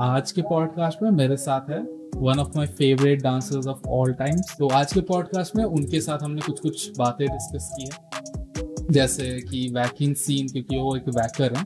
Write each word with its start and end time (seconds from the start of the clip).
आज 0.00 0.30
के 0.32 0.42
पॉडकास्ट 0.42 1.02
में 1.02 1.10
मेरे 1.10 1.36
साथ 1.36 1.70
है 1.70 1.78
one 2.16 2.38
of 2.38 2.56
my 2.56 2.66
favourite 2.66 3.22
dancers 3.22 3.66
of 3.66 3.88
all 3.88 4.12
times 4.12 4.54
तो 4.58 4.68
आज 4.68 4.92
के 4.92 5.00
पॉडकास्ट 5.00 5.56
में 5.56 5.64
उनके 5.64 6.00
साथ 6.00 6.22
हमने 6.22 6.40
कुछ 6.40 6.60
कुछ 6.60 6.98
बातें 6.98 7.26
डिस्कस 7.28 7.68
की 7.76 7.84
है। 7.84 8.86
जैसे 8.90 9.28
कि 9.40 9.68
वैकिंग 9.74 10.14
सीन 10.14 10.48
क्योंकि 10.48 10.76
वो 10.76 10.96
एक 10.96 11.08
वैकर 11.08 11.54
है। 11.54 11.64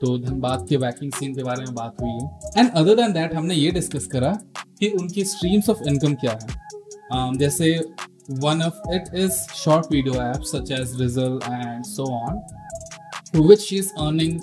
तो 0.00 0.18
धनबाद 0.18 0.66
के 0.68 0.76
वैकिंग 0.76 1.12
सीन 1.12 1.34
के 1.34 1.42
बारे 1.42 1.64
में 1.64 1.74
बात 1.74 2.02
हुई 2.02 2.10
है। 2.10 2.50
एंड 2.58 2.70
अदर 2.70 2.96
देन 2.96 3.12
दैट 3.12 3.34
हमने 3.34 3.54
ये 3.54 3.70
डिस्कस 3.70 4.06
करा 4.06 4.32
कि 4.80 4.88
उनकी 4.90 5.24
स्ट्रीम्स 5.24 5.70
ऑफ़ 5.70 5.82
इनकम 5.88 6.14
क्या 6.14 6.32
है। 6.32 6.66
Um, 7.14 7.38
जैसे 7.38 7.72
one 8.30 8.62
of 8.62 8.94
it 8.94 9.14
is 9.14 9.32
short 9.54 9.92
video 9.92 10.14
app 10.14 10.42
such 10.42 10.72
as 10.72 11.00
Rizzle 11.00 11.38
and 11.44 11.84
so 11.84 12.12
on 12.14 12.42
which 13.40 13.72
is 13.72 13.92
earning 14.00 14.40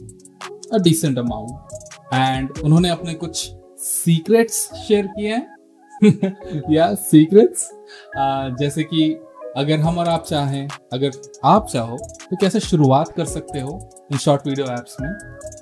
a 0.74 0.78
decent 0.78 1.18
amount 1.18 1.83
and 2.14 2.58
उन्होंने 2.64 2.90
अपने 2.90 3.14
कुछ 3.14 3.50
सीक्रेट्स 3.80 4.64
शेयर 4.88 5.08
किए 5.08 5.34
हैं। 5.34 5.54
या 6.72 6.94
सीक्रेट्स 6.96 7.70
जैसे 8.60 8.84
कि 8.84 9.12
अगर 9.58 9.80
हम 9.80 9.98
और 9.98 10.08
आप 10.10 10.24
चाहें 10.26 10.68
अगर 10.94 11.12
आप 11.46 11.68
चाहो 11.68 11.98
तो 12.30 12.36
कैसे 12.36 12.60
शुरुआत 12.60 13.12
कर 13.12 13.26
सकते 13.26 13.60
हो 13.60 13.78
इन 14.12 14.18
शॉर्ट 14.18 14.48
वीडियो 14.48 14.66
ऐप्स 14.66 14.98
में? 15.02 15.10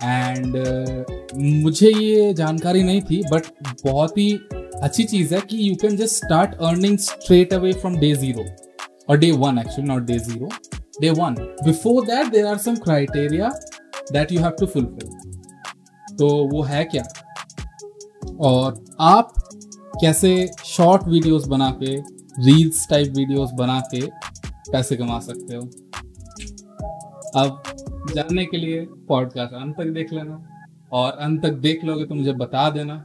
एंड 0.03 0.55
uh, 0.57 1.63
मुझे 1.63 1.89
ये 1.89 2.33
जानकारी 2.33 2.83
नहीं 2.83 3.01
थी 3.01 3.21
बट 3.31 3.45
बहुत 3.85 4.17
ही 4.17 4.31
अच्छी 4.81 5.03
चीज़ 5.03 5.33
है 5.35 5.41
कि 5.41 5.69
you 5.69 5.75
can 5.75 5.97
just 5.97 6.25
start 6.25 6.55
earning 6.61 6.97
straight 6.97 7.53
away 7.53 7.73
from 7.73 7.97
day 7.99 8.13
zero 8.15 8.45
और 9.09 9.17
day 9.17 9.31
one 9.31 9.59
actually 9.59 9.87
not 9.87 10.03
day 10.03 10.19
zero 10.19 10.49
day 11.01 11.09
one 11.09 11.35
before 11.65 12.05
that 12.05 12.27
there 12.27 12.45
are 12.45 12.57
some 12.57 12.75
criteria 12.75 13.51
that 14.11 14.31
you 14.31 14.39
have 14.39 14.49
to 14.49 14.65
fulfil 14.65 15.30
तो 16.21 16.27
वो 16.27 16.61
है 16.61 16.83
क्या? 16.85 17.03
और 18.39 18.85
आप 18.99 19.33
कैसे 20.01 20.49
शॉर्ट 20.65 21.03
वीडियोस 21.07 21.47
बना 21.47 21.69
के 21.83 21.95
रील्स 22.45 22.89
टाइप 22.89 23.13
वीडियोस 23.17 23.51
बना 23.51 23.79
के 23.79 24.01
पैसे 24.71 24.95
कमा 24.95 25.19
सकते 25.19 25.55
हो? 25.55 25.61
अब 27.35 27.63
जानने 28.15 28.45
के 28.45 28.57
लिए 28.57 28.85
पॉडकास्ट 29.07 29.53
अंत 29.53 29.75
तक 29.77 29.85
देख 29.85 30.13
लेना। 30.13 30.47
और 30.91 31.11
अंत 31.11 31.43
तक 31.43 31.53
देख 31.53 31.83
लोगे 31.83 32.05
तो 32.05 32.15
मुझे 32.15 32.33
बता 32.33 32.69
देना 32.69 32.95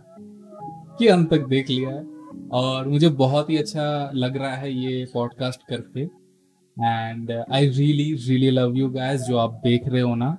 कि 0.98 1.06
अंत 1.06 1.30
तक 1.30 1.47
देख 1.47 1.70
लिया 1.70 1.91
है। 1.91 2.05
और 2.53 2.89
मुझे 2.89 3.08
बहुत 3.08 3.51
ही 3.51 3.56
अच्छा 3.56 4.11
लग 4.14 4.36
रहा 4.36 4.55
है 4.55 4.73
ये 4.73 5.05
पॉडकास्ट 5.14 5.61
करके। 5.69 6.01
And 6.01 7.33
I 7.53 7.69
really 7.69 8.12
really 8.14 8.51
love 8.51 8.77
you 8.77 8.89
guys 8.89 9.20
जो 9.20 9.36
आप 9.36 9.61
देख 9.64 9.89
रहे 9.89 10.03
हो 10.03 10.14
ना। 10.14 10.30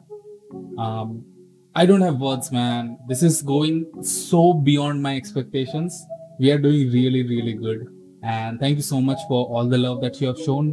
I 1.77 1.87
don't 1.87 2.01
have 2.03 2.13
words 2.17 2.53
man 2.53 2.87
this 3.07 3.23
is 3.23 3.43
going 3.45 4.03
so 4.05 4.53
beyond 4.63 5.01
my 5.01 5.17
expectations 5.17 6.05
we 6.41 6.49
are 6.51 6.57
doing 6.57 6.91
really 6.91 7.21
really 7.27 7.53
good 7.53 7.85
and 8.25 8.61
thank 8.61 8.75
you 8.75 8.81
so 8.81 8.99
much 8.99 9.25
for 9.29 9.45
all 9.57 9.69
the 9.71 9.73
love 9.73 9.99
that 10.01 10.21
you 10.21 10.27
have 10.27 10.43
shown 10.45 10.69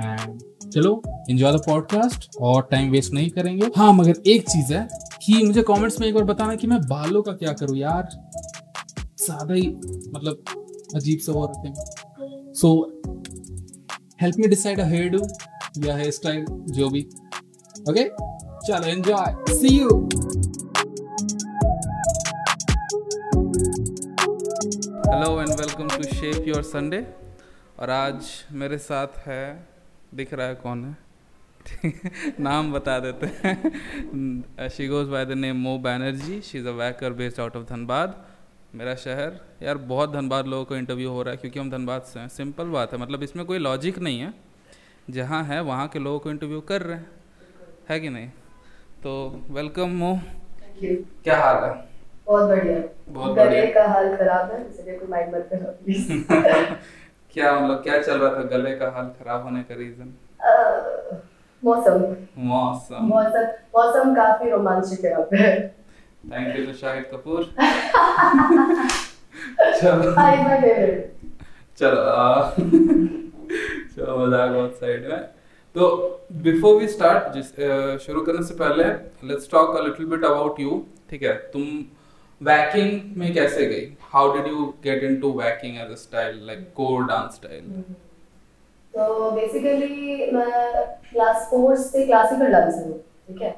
and 0.00 0.70
चलो 0.70 1.02
enjoy 1.30 1.52
the 1.52 1.60
podcast 1.66 2.28
और 2.40 2.68
time 2.70 2.90
waste 2.90 3.12
नहीं 3.12 3.30
करेंगे. 3.30 3.70
हाँ 3.76 3.92
मगर 3.92 4.22
एक 4.26 4.48
चीज़ 4.48 4.72
है 4.74 4.86
कि 5.24 5.42
मुझे 5.44 5.62
कमेंट्स 5.62 6.00
में 6.00 6.06
एक 6.08 6.14
बार 6.14 6.24
बताना 6.24 6.54
कि 6.54 6.66
मैं 6.66 6.80
बालों 6.88 7.22
का 7.22 7.32
क्या 7.32 7.52
करूँ 7.52 7.76
यार? 7.76 8.08
ज़्यादा 9.24 9.54
ही 9.54 9.68
मतलब 10.14 10.44
अजीब 10.96 11.18
सा 11.18 11.32
हो 11.32 11.44
रखे 11.46 11.68
हैं 11.68 12.52
so 12.54 12.70
help 14.22 14.38
me 14.38 14.48
decide 14.48 14.80
a 14.80 14.86
hairdo 15.08 15.22
या 15.86 15.96
हेयर 15.96 16.10
स्टाइल 16.10 16.44
जो 16.70 16.88
भी. 16.90 17.00
ओके 17.90 18.04
चलो 18.66 18.86
enjoy 18.86 19.54
see 19.54 19.68
you 19.68 19.88
hello 25.06 25.40
and 25.40 25.50
welcome 25.50 25.88
to 25.88 26.02
shape 26.02 26.48
your 26.48 26.62
Sunday 26.62 26.98
और 27.78 27.90
आज 27.90 28.26
मेरे 28.52 28.78
साथ 28.78 29.18
है, 29.18 29.68
दिख 30.14 30.34
रहा 30.34 30.46
है 30.46 30.54
कौन 30.54 30.84
है? 30.84 30.96
नाम 32.40 32.72
बता 32.72 32.98
देते 32.98 33.26
हैं। 33.26 34.68
She 34.68 34.88
goes 34.88 35.08
by 35.08 35.24
the 35.26 35.38
name 35.38 35.56
Mo 35.56 35.76
Banerjee 35.78 36.40
she 36.40 36.58
is 36.58 36.68
a 36.68 36.72
waacker 36.72 37.12
based 37.12 37.40
out 37.40 37.56
of 37.56 37.64
Dhanbad 37.64 38.24
मेरा 38.74 38.94
शहर, 38.94 39.40
यार 39.62 39.78
बहुत 39.86 40.12
धनबाद 40.12 40.46
लोगों 40.46 40.64
को 40.64 40.76
इंटरव्यू 40.76 41.10
हो 41.10 41.22
रहा 41.22 41.30
है 41.30 41.36
क्योंकि 41.36 41.58
हम 41.58 41.70
धनबाद 41.70 42.02
से 42.02 42.20
हैं। 42.20 42.28
सिंपल 42.28 42.64
बात 42.64 42.92
है 42.92 42.98
मतलब 42.98 43.22
इसमें 43.22 43.44
कोई 43.46 43.58
लॉजिक 43.58 43.98
नहीं 43.98 44.20
है। 44.20 44.34
जहाँ 45.10 45.42
है, 45.44 45.60
वहाँ 45.62 45.88
के 45.88 45.98
लोगों 45.98 46.18
को 46.18 46.30
इंटरव्यू 46.30 46.60
कर 46.60 46.82
रहे 46.82 46.96
हैं। 46.96 47.10
है 47.88 48.00
कि 48.00 48.08
नहीं? 48.08 48.30
तो 49.02 49.12
वेलकम 49.50 49.90
मो 49.98 50.08
क्या 50.82 51.36
हाल 51.40 51.56
है? 51.64 51.70
बहुत 52.26 52.48
बढ़िया। 52.48 52.80
बहुत 53.08 53.36
गले 53.36 53.44
बढ़िया। 53.44 53.64
का 53.74 53.84
हाल 53.92 54.16
खराब 54.16 54.50
है 54.52 54.58
इसलिए 54.68 54.96
कोई 54.98 55.08
माइक 55.10 55.28
मत 55.34 55.48
करना 55.50 55.70
प्लीज़ 55.80 56.10
क्या 57.34 57.52
मतलब 57.58 57.82
क्या 57.82 58.00
चल 58.02 58.18
रहा 58.18 58.30
था 58.34 58.42
गले 58.52 58.74
का 58.78 58.90
हाल 58.96 59.06
खराब 59.18 59.42
होने 59.44 59.62
का 59.62 59.74
रीजन 59.74 60.12
मौसम। 61.62 62.04
मौसम। 62.48 63.04
मौसम 63.06 63.46
मौसम 63.76 64.14
काफ़ी 64.14 64.50
रोमांचक 64.50 65.04
है 65.04 65.22
पे। 65.32 65.48
Thank 66.30 66.56
you 66.56 66.64
to 66.66 66.72
Shahid 66.78 67.04
Kapoor 67.12 67.44
चलो 69.80 70.14
चलो 71.78 72.00
चलो 73.96 74.16
मज़ाक 74.18 74.50
बहुत 74.50 74.74
साइड 74.80 75.06
में। 75.08 75.39
तो 75.74 75.86
बिफोर 76.44 76.76
वी 76.80 76.86
स्टार्ट 76.88 77.36
शुरू 78.02 78.20
करने 78.26 78.44
से 78.46 78.54
पहले 78.62 78.84
let's 79.28 79.50
talk 79.50 79.76
a 79.76 79.82
little 79.84 80.06
bit 80.06 80.24
about 80.24 80.60
you 80.60 80.84
ठीक 81.10 81.22
है? 81.22 81.32
तुम 81.52 81.62
वैकिंग 82.40 83.16
में 83.18 83.32
कैसे 83.34 83.66
गई? 83.66 83.86
How 84.12 84.32
did 84.36 84.46
you 84.46 84.64
get 84.84 85.02
into 85.04 85.30
waacking 85.40 85.76
as 85.80 85.90
a 85.92 85.94
style 86.02 86.40
like 86.46 86.60
core 86.76 87.04
dance 87.06 87.34
style 87.34 87.82
तो 88.94 89.30
बेसिकली 89.30 90.30
मैं 90.32 90.84
क्लास 91.10 91.46
फोर 91.50 91.76
से 91.76 92.06
क्लासिकल 92.06 92.52
डांसर 92.52 92.88
हूँ 92.88 92.98
ठीक 93.28 93.42
है? 93.42 93.50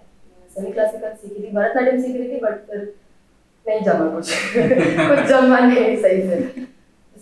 सेमी 0.54 0.72
क्लासिकल 0.72 1.12
सीखी 1.14 1.42
थी, 1.42 1.50
भरतनाट्यम 1.52 2.02
सीख 2.02 2.16
रही 2.16 2.28
थी 2.30 2.40
बट 2.40 2.66
फिर 2.70 2.92
नहीं 3.66 3.80
जमा 3.82 4.06
कुछ 4.14 4.32
कुछ 4.58 5.28
जमा 5.28 5.58
नहीं, 5.58 5.96
सही 6.02 6.22
से। 6.28 6.66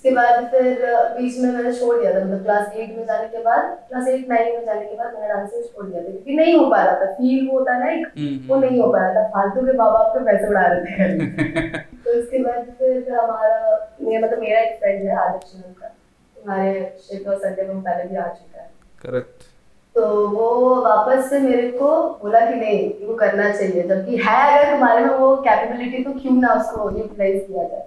उसके 0.01 0.11
बाद 0.17 0.45
फिर 0.51 0.85
बीच 1.15 1.39
में 1.39 1.51
मैंने 1.53 1.73
छोड़ 1.79 1.97
दिया 1.97 2.13
था 2.13 2.25
मतलब 2.25 2.43
क्लास 2.43 2.77
एट 2.77 2.97
में 2.99 3.05
जाने 3.07 3.27
के 3.29 3.43
बाद 3.45 3.65
क्लास 3.89 4.07
एट 4.09 4.29
नाइन 4.29 4.55
में 4.55 4.65
जाने 4.67 4.85
के 4.85 4.95
बाद 4.97 5.13
मैंने 5.15 5.29
डांसिंग 5.29 5.65
छोड़ 5.65 5.85
दिया 5.87 6.03
था 6.03 6.11
क्योंकि 6.11 6.37
नहीं 6.37 6.55
हो 6.59 6.65
पा 6.71 6.83
रहा 6.85 6.95
था 7.01 7.11
फील 7.15 7.49
वो 7.49 7.59
होता 7.59 7.75
है 7.75 7.81
ना 7.81 7.91
एक 7.93 8.47
वो 8.49 8.57
नहीं 8.61 8.81
हो 8.81 8.87
पा 8.93 8.99
रहा 8.99 9.15
था 9.15 9.27
फालतू 9.35 9.67
के 9.67 9.73
बाबा 9.73 9.99
आपके 9.99 10.25
पैसे 10.25 10.49
उड़ा 10.49 10.63
रहे 10.67 10.81
थे। 10.87 11.69
तो 12.05 12.19
उसके 12.21 12.39
बाद 12.39 12.73
फिर 12.79 13.13
हमारा 13.13 13.59
मेरा 14.01 14.27
मतलब 14.27 14.39
मेरा 14.39 14.61
एक 14.61 14.79
फ्रेंड 14.79 15.05
है 15.09 15.17
आदर्श 15.17 15.53
नाम 15.57 15.73
का 15.73 15.93
हमारे 16.37 16.73
शिप 17.03 17.29
और 17.29 17.39
संडे 17.39 17.69
में 17.69 17.83
पहले 17.83 18.09
भी 18.09 18.17
आ 18.17 18.27
चुका 18.27 18.63
है। 18.63 18.69
करेक्ट 19.05 19.49
तो 19.97 20.09
वो 20.29 20.75
वापस 20.83 21.31
से 21.31 21.39
मेरे 21.41 21.69
को 21.77 21.93
बोला 22.23 22.41
कि 22.41 22.55
नहीं 22.57 23.07
वो 23.07 23.15
करना 23.17 23.53
चाहिए 23.53 23.89
जबकि 23.89 24.17
है 24.27 24.41
अगर 24.51 24.73
तुम्हारे 24.73 25.05
में 25.05 25.15
वो 25.15 25.37
कैपेबिलिटी 25.49 26.05
तो 26.05 26.19
क्यों 26.21 26.41
ना 26.41 26.55
उसको 26.55 26.91
यूटिलाइज 26.91 27.45
किया 27.47 27.69
जाए। 27.69 27.87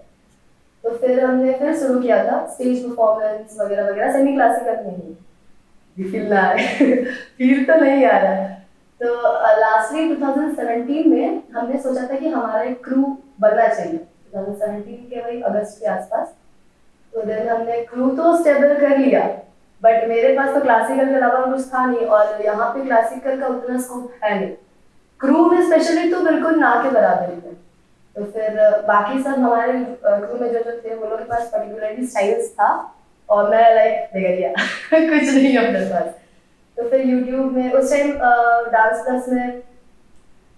तो 0.84 0.90
फिर 0.90 1.26
हमने 1.26 1.54
फिर 1.54 1.76
शुरू 1.76 2.00
किया 2.00 2.24
था 2.24 2.46
स्टेज 2.48 2.84
परफॉर्मेंस 2.84 3.58
वगैरह 3.62 3.90
वगैरह 3.90 4.12
सेमी 4.12 4.34
क्लासिकल 4.34 4.84
में 4.86 4.96
ही 4.96 6.12
फील 6.12 6.34
ना 6.34 6.56
फील 7.38 7.64
तो 7.68 7.76
नहीं 7.76 8.06
आ 8.06 8.18
रहा 8.18 8.32
है। 8.32 8.68
तो 9.02 9.14
लास्टली 9.60 10.16
2017 10.16 11.06
में 11.06 11.42
हमने 11.56 11.80
सोचा 11.80 12.08
था 12.08 12.16
कि 12.16 12.28
हमारा 12.28 12.62
एक 12.62 12.84
क्रू 12.84 13.18
बनना 13.40 13.68
चाहिए। 13.68 14.00
2017 14.36 15.10
के 15.10 15.22
वही 15.22 15.42
अगस्त 15.42 15.80
के 15.80 15.86
आसपास। 15.86 16.34
तो 17.14 17.22
देन 17.22 17.50
हमने 17.50 17.82
क्रू 17.84 18.10
तो 18.10 18.38
स्टेबल 18.38 18.80
कर 18.80 18.98
लिया। 18.98 19.22
बट 19.82 20.08
मेरे 20.08 20.38
पास 20.38 20.54
तो 20.56 20.62
क्लासिकल 20.62 21.10
के 21.10 21.16
अलावा 21.16 21.46
कुछ 21.46 21.68
था 21.68 21.86
नहीं 21.86 22.06
और 22.08 22.42
यहाँ 22.46 22.70
पे 22.74 22.84
क्लासिकल 22.86 23.40
का 23.40 23.48
उतना 23.48 23.80
स्कोप 23.82 24.12
है 24.24 24.40
नहीं। 24.40 24.50
क्रू 25.20 25.46
में 25.46 25.62
स्पेशली 25.62 26.12
तो 26.12 26.22
बिल्कुल 26.22 26.60
ना 26.60 26.76
के 26.84 26.90
बराबर 26.90 27.34
ही 27.34 27.42
थे 27.42 27.56
तो 28.16 28.24
फिर 28.24 28.59
बाकी 28.88 29.22
सब 29.24 29.29
हमारे 29.29 29.74
क्रू 30.06 30.39
में 30.39 30.51
जो 30.54 30.60
जो 30.60 30.71
थे 30.80 30.95
वो 30.95 31.06
लोग 31.10 31.19
के 31.19 31.25
पास 31.25 31.50
पर्टिकुलरली 31.54 32.07
स्टाइल्स 32.07 32.51
था 32.51 32.69
और 33.30 33.50
मैं 33.50 33.74
लाइक 33.75 34.10
गया। 34.15 34.50
कुछ 34.94 35.33
नहीं 35.33 35.57
अपने 35.57 35.80
पास। 35.86 36.13
तो 36.77 36.89
फिर 36.89 37.07
यूट्यूब 37.07 37.51
में 37.51 37.71
उस 37.71 37.89
टाइम 37.92 38.12
डांस 38.71 39.04
क्लास 39.06 39.30
में 39.30 39.62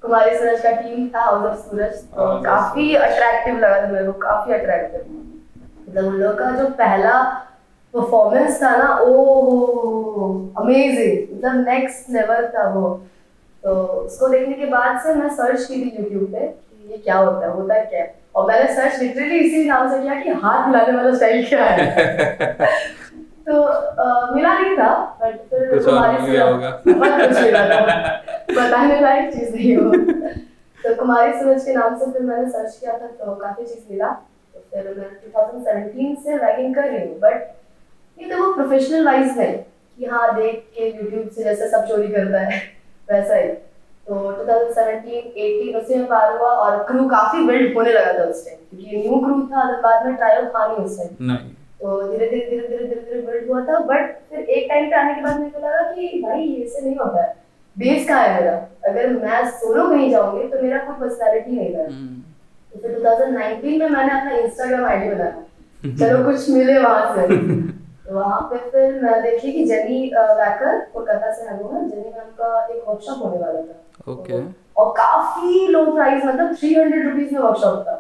कुमारी 0.03 0.35
सूरज 0.37 0.61
का 0.61 0.71
टीम 0.71 1.07
था 1.09 1.21
हाउस 1.21 1.45
ऑफ़ 1.45 1.69
सूरज 1.69 1.93
तो 2.15 2.41
काफ़ी 2.43 2.95
अट्रैक्टिव 2.95 3.57
लगा 3.59 3.81
था 3.81 3.87
मेरे 3.87 4.05
को 4.05 4.11
काफ़ी 4.19 4.53
अट्रैक्टिव 4.53 5.01
मतलब 5.89 6.05
उन 6.05 6.13
लोग 6.13 6.37
का 6.39 6.51
जो 6.51 6.67
पहला 6.75 7.21
परफॉर्मेंस 7.93 8.61
था 8.63 8.75
ना 8.77 8.95
ओ 8.97 9.13
अमेजिंग 10.57 11.37
मतलब 11.37 11.65
नेक्स्ट 11.69 12.09
लेवल 12.09 12.47
था 12.47 12.67
वो। 12.69 12.89
तो 13.63 13.73
उसको 13.75 14.27
देखने 14.27 14.53
के 14.53 14.65
बाद 14.65 14.99
से 15.03 15.13
मैं 15.13 15.29
सर्च 15.35 15.65
की 15.65 15.75
थी 15.75 15.95
यूट्यूब 15.99 16.31
पे। 16.31 16.47
ये 16.95 17.01
क्या 17.03 17.15
होता 17.17 17.45
है 17.45 17.51
होता 17.53 17.73
है 17.73 17.85
क्या 17.85 18.01
है? 18.01 18.13
और 18.35 18.47
मैंने 18.47 18.73
सर्च 18.75 18.99
लिटरली 19.01 19.37
इसी 19.39 19.63
नाम 19.69 19.89
से 19.91 20.01
किया 20.01 20.15
कि 20.21 20.29
हाथ 20.43 20.67
मिलाने 20.67 20.97
वाला 20.97 21.13
स्टाइल 21.15 21.45
क्या 21.47 21.63
है। 21.65 22.55
तो 23.47 23.61
अ, 23.61 24.31
मिला 24.35 24.53
नहीं 24.59 24.75
था 24.77 24.89
बट 25.21 25.35
फिर 25.49 25.69
कुछ 25.73 25.87
और 25.87 25.93
हमारे 25.97 26.19
मिल 26.21 26.31
गया 26.31 26.45
से- 26.45 26.53
होगा। 26.53 26.69
कुछ 27.27 27.41
मिला 27.41 27.65
था। 27.69 28.07
बताने 28.51 28.99
लायक 29.01 29.33
चीज़ 29.33 29.55
नहीं 29.55 29.75
हो। 29.77 29.91
तो 30.79 30.95
कुमारी 30.95 31.33
सूरज 31.33 31.63
के 31.65 31.73
नाम 31.73 31.95
से 31.99 32.11
फिर 32.11 32.21
मैंने 32.21 32.49
सर्च 32.49 32.77
किया 32.79 32.93
था 32.93 33.07
तो 33.19 33.35
काफ़ी 33.35 33.65
चीज़ 33.65 33.83
मिला। 33.91 34.07
तो 34.53 34.59
फिर 34.73 34.93
मैं 34.97 35.09
2017 35.27 36.15
से 36.23 36.37
रैगिंग 36.37 36.75
कर 36.75 36.89
रही 36.89 37.07
हूँ 37.07 37.19
बट 37.19 37.55
ये 38.17 38.29
तो 38.29 38.43
वो 38.43 38.53
प्रोफेशनल 38.53 39.05
वाइज 39.05 39.37
नहीं 39.37 39.55
कि 39.97 40.05
हाँ 40.05 40.35
देख 40.35 40.65
के 40.77 40.87
यूट्यूब 40.87 41.29
से 41.29 41.43
जैसे 41.43 41.67
सब 41.69 41.85
चोरी 41.87 42.07
करता 42.07 42.39
है 42.39 42.61
वैसा 43.11 43.35
ही। 43.35 43.49
तो 44.07 44.15
2017 44.39 45.21
18 45.35 45.75
उससे 45.77 45.95
में 45.95 46.05
पार 46.07 46.37
हुआ 46.37 46.49
और 46.63 46.83
क्रू 46.87 47.07
काफ़ी 47.09 47.45
बिल्ड 47.45 47.75
होने 47.77 47.93
लगा 47.93 48.11
था 48.19 48.23
उस 48.29 48.45
टाइम 48.45 48.57
क्योंकि 48.69 48.97
न्यू 48.97 49.19
क्रू 49.19 49.39
था 49.53 49.63
तो 49.71 49.81
बाद 49.83 50.05
में 50.05 50.15
ट्रायल 50.15 50.45
था 50.55 50.65
नहीं 50.67 50.85
उस 50.85 50.97
टाइम 50.97 51.31
नहीं। 51.31 51.49
तो 51.81 52.01
धीरे 52.11 52.27
धीरे 52.29 52.45
धीरे 52.49 52.67
धीरे 52.67 52.85
धीरे 52.85 53.01
धीरे 53.01 53.21
बिल्ड 53.21 53.49
हुआ 53.49 53.61
था 53.65 53.79
बट 53.87 54.13
फिर 54.29 54.39
एक 54.39 54.67
टाइम 54.69 54.89
पे 54.89 54.95
आने 54.95 55.13
के 55.13 55.21
बाद 55.21 55.39
मेरे 55.39 55.51
को 55.51 55.65
लगा 55.67 55.81
कि 55.91 56.21
भाई 56.25 56.53
ऐसे 56.65 56.81
नहीं 56.85 56.95
होता 56.97 57.21
है। 57.23 57.33
बेस 57.75 58.07
कहाँ 58.07 58.23
है 58.27 58.39
मेरा? 58.39 58.53
अगर 58.87 59.09
मैं 59.09 59.49
सोलो 59.51 59.87
कहीं 59.89 60.09
जाऊँगी 60.11 60.47
तो 60.47 60.61
मेरा 60.61 60.77
कोई 60.77 60.95
पर्सनालिटी 60.99 61.55
नहीं 61.55 61.75
हम्म, 61.75 62.21
तो 62.73 62.79
फिर 62.81 62.99
2019 62.99 63.79
में 63.79 63.89
मैंने 63.89 64.19
अपना 64.19 64.37
इंस्टाग्राम 64.37 64.85
आईडी 64.85 65.09
बनाया। 65.15 65.97
चलो 65.99 66.23
कुछ 66.25 66.49
मिले 66.49 66.77
वहाँ 66.79 67.15
से। 67.15 67.27
वहाँ 68.11 68.39
पे 68.49 68.57
फिर 68.71 69.01
मैं 69.01 69.21
देखी 69.23 69.51
कि 69.51 69.65
जेनी 69.65 69.99
वैकर 70.15 70.79
कोलकाता 70.93 71.31
से 71.33 71.43
है। 71.43 71.57
जेनी 71.89 72.09
मैम 72.09 72.29
का 72.39 72.65
एक 72.65 72.83
वर्कशॉप 72.87 73.23
होने 73.23 73.37
वाला 73.37 73.61
था। 73.61 74.11
ओके। 74.11 74.41
और 74.77 74.91
काफ़ी 74.97 75.67
लो 75.67 75.85
प्राइस 75.91 76.25
मतलब 76.25 76.55
थ्री 76.55 76.73
हंड्रेड 76.75 77.07
रुपीज़ 77.07 77.33
में 77.33 77.39
वर्कशॉप 77.41 77.83
था। 77.87 77.95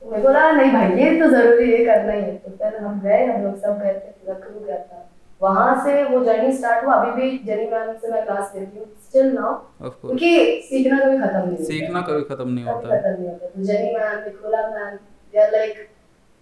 तो 0.00 0.10
मेरे 0.10 0.22
को 0.22 0.28
लगा 0.28 0.50
नहीं 0.52 0.72
भाई 0.72 1.02
ये 1.02 1.20
तो 1.20 1.28
ज़रूरी 1.30 1.70
है 1.72 1.84
करना 1.84 2.12
ही 2.12 2.20
है। 2.22 2.36
तो 2.36 2.50
फिर 2.58 2.76
हम 2.76 3.00
गए 3.00 3.24
हम 3.26 3.42
लोग 3.44 3.56
सब 3.60 3.78
गए 3.82 3.92
थे 3.94 4.10
गया 4.26 4.78
था। 4.78 5.04
वहाँ 5.40 5.74
से 5.84 6.02
वो 6.04 6.22
जर्नी 6.24 6.52
स्टार्ट 6.52 6.84
हुआ। 6.84 6.94
अभी 6.94 7.10
भी 7.20 7.38
जेनी 7.46 7.66
मैम 7.70 7.92
से 7.96 8.08
मैं 8.12 8.24
क्लास 8.24 8.52
लेती 8.54 8.78
हूँ। 8.78 8.86
स्टिल 9.02 9.32
नाउ 9.32 9.54
क्योंकि 9.82 10.60
सीखना 10.64 10.98
कभी 10.98 11.18
खत्म 11.18 11.48
नहीं 11.48 11.64
सीखना 11.64 12.00
कभी 12.08 12.22
खत्म 12.24 12.48
नहीं 12.48 12.64
होता। 12.64 12.96
खत्म 12.96 13.14
नहीं 13.20 13.28
होता। 13.28 13.46
तो 13.46 13.62
Jenny 13.64 13.94
ma'am 13.94 14.18
Nicola 14.24 14.66
ma'am 14.68 14.96
they 15.34 15.42
are 15.42 15.50
like 15.52 15.88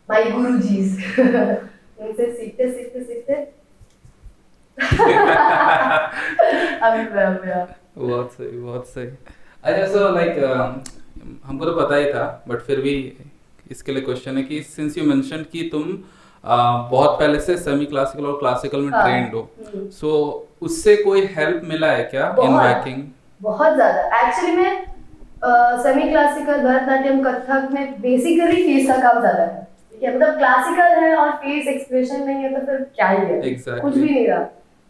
my 0.08 0.30
gurujis 0.30 0.98
उनसे 1.98 2.32
सीखते 2.32 2.70
सीखते 2.72 3.04
सीखते 3.04 3.34
अभी 6.82 7.04
बहुत 7.98 8.32
सही 8.32 8.58
बहुत 8.58 8.86
सही 8.88 9.06
अच्छा 9.64 9.86
सो 9.86 10.08
लाइक 10.14 10.38
हमको 11.44 11.64
तो 11.64 11.72
पता 11.80 11.96
ही 11.96 12.12
था 12.12 12.24
बट 12.48 12.60
फिर 12.62 12.80
भी 12.80 12.94
इसके 13.70 13.92
लिए 13.92 14.02
क्वेश्चन 14.02 14.36
है 14.36 14.42
कि 14.42 14.62
सिंस 14.64 14.98
यू 14.98 15.04
मेंशन 15.04 15.44
कि 15.52 15.68
तुम 15.72 15.82
uh, 15.82 16.90
बहुत 16.90 17.18
पहले 17.20 17.40
से 17.40 17.56
सेमी 17.58 17.86
क्लासिकल 17.86 18.26
और 18.26 18.38
क्लासिकल 18.38 18.80
में 18.80 18.90
हाँ, 18.92 19.02
ट्रेंड 19.04 19.34
हो 19.34 19.40
हम्म। 19.60 19.88
सो 19.90 20.10
उससे 20.62 20.96
कोई 20.96 21.24
हेल्प 21.36 21.62
मिला 21.64 21.90
है 21.92 22.04
क्या 22.04 22.28
इन 22.28 22.34
बहुत। 22.36 22.62
बैकिंग 22.62 23.02
बहुत 23.40 23.74
ज़्यादा। 23.74 24.20
एक्चुअली 24.20 24.56
में 24.56 24.84
सेमी 25.82 26.08
क्लासिकल 26.10 26.62
भरतनाट्यम 26.62 27.22
कथक 27.24 27.68
में 27.72 28.00
बेसिकली 28.02 28.62
फेस 28.62 28.86
का 28.88 28.96
काम 29.02 29.20
ज़्यादा 29.20 29.42
है। 29.42 29.66
ठीक 29.96 30.04
है 30.04 30.14
मतलब 30.16 30.36
क्लासिकल 30.38 30.98
है 31.02 31.14
और 31.16 31.30
फेस 31.42 31.68
एक्सप्रेशन 31.68 32.22
नहीं 32.22 32.42
है 32.42 32.52
तो 32.54 32.66
फिर 32.66 32.76
क्या 32.96 33.08
ही 33.08 33.18
है? 33.18 33.40
Exactly. 33.42 33.80
कुछ 33.80 33.94
भी 33.94 34.10
नहीं 34.10 34.26
रहा। 34.28 34.46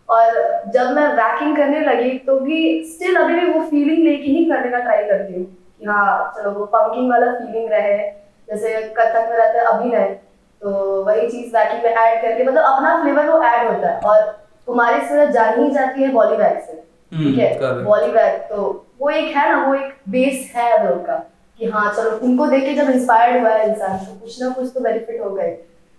और 0.09 0.71
जब 0.75 0.91
मैं 0.97 1.07
वैकिंग 1.15 1.57
करने 1.57 1.81
लगी 1.81 2.11
तो 2.27 2.39
भी 2.41 2.59
स्टिल 2.85 3.17
अभी 3.17 3.35
भी 3.35 3.47
वो 3.53 3.61
फीलिंग 3.67 4.03
लेके 4.05 4.31
ही 4.31 4.45
करने 4.45 4.71
का 4.71 4.79
ट्राई 4.79 5.05
करती 5.05 5.35
हूँ 5.35 5.45
कि 5.79 5.87
हाँ 5.87 6.33
चलो 6.37 6.51
वो 6.51 6.65
पंकिंग 6.75 7.11
वाला 7.11 7.33
फीलिंग 7.35 7.71
रहे। 7.73 7.99
जैसे 8.49 8.75
कथक 8.99 9.29
में 9.31 9.37
रहता 9.37 9.61
है 9.61 9.65
अभिनय 9.67 10.09
तो 10.63 10.71
वही 11.05 11.29
चीज़ 11.29 11.57
वैकिंग 11.57 11.83
में 11.85 11.91
ऐड 11.93 12.21
करके 12.23 12.45
मतलब 12.45 12.65
अपना 12.65 13.01
फ्लेवर 13.03 13.31
वो 13.31 13.43
ऐड 13.43 13.67
होता 13.69 13.89
है। 13.89 14.01
और 14.01 14.23
कुमारी 14.67 15.07
सूरज 15.07 15.31
जानी 15.31 15.65
ही 15.65 15.71
जाती 15.71 16.03
है 16.03 16.13
बॉलीवैग 16.13 16.59
से। 16.61 16.77
ठीक 17.13 17.39
है. 17.39 17.83
बॉलीवैग 17.85 18.39
तो 18.51 18.63
वो 19.01 19.11
एक 19.11 19.37
है 19.37 19.49
ना 19.51 19.65
वो 19.67 19.75
एक 19.75 19.95
बेस 20.09 20.53
है 20.57 20.71
हम 20.79 20.87
लोग 20.89 21.05
का। 21.07 21.23
कि 21.59 21.71
हाँ 21.71 21.93
चलो 21.95 22.11
उनको 22.27 22.47
देख 22.47 22.65
के 22.65 22.75
जब 22.75 22.91
इंस्पायर्ड 22.91 23.41
हुआ 23.41 23.51
है 23.51 23.69
इंसान 23.69 23.97
तो 23.99 24.19
कुछ 24.21 24.43
ना 24.43 24.49
कुछ 24.51 24.71
तो 24.75 24.81
बेनिफिट 24.81 25.21
हो 25.21 25.31
गए। 25.31 25.51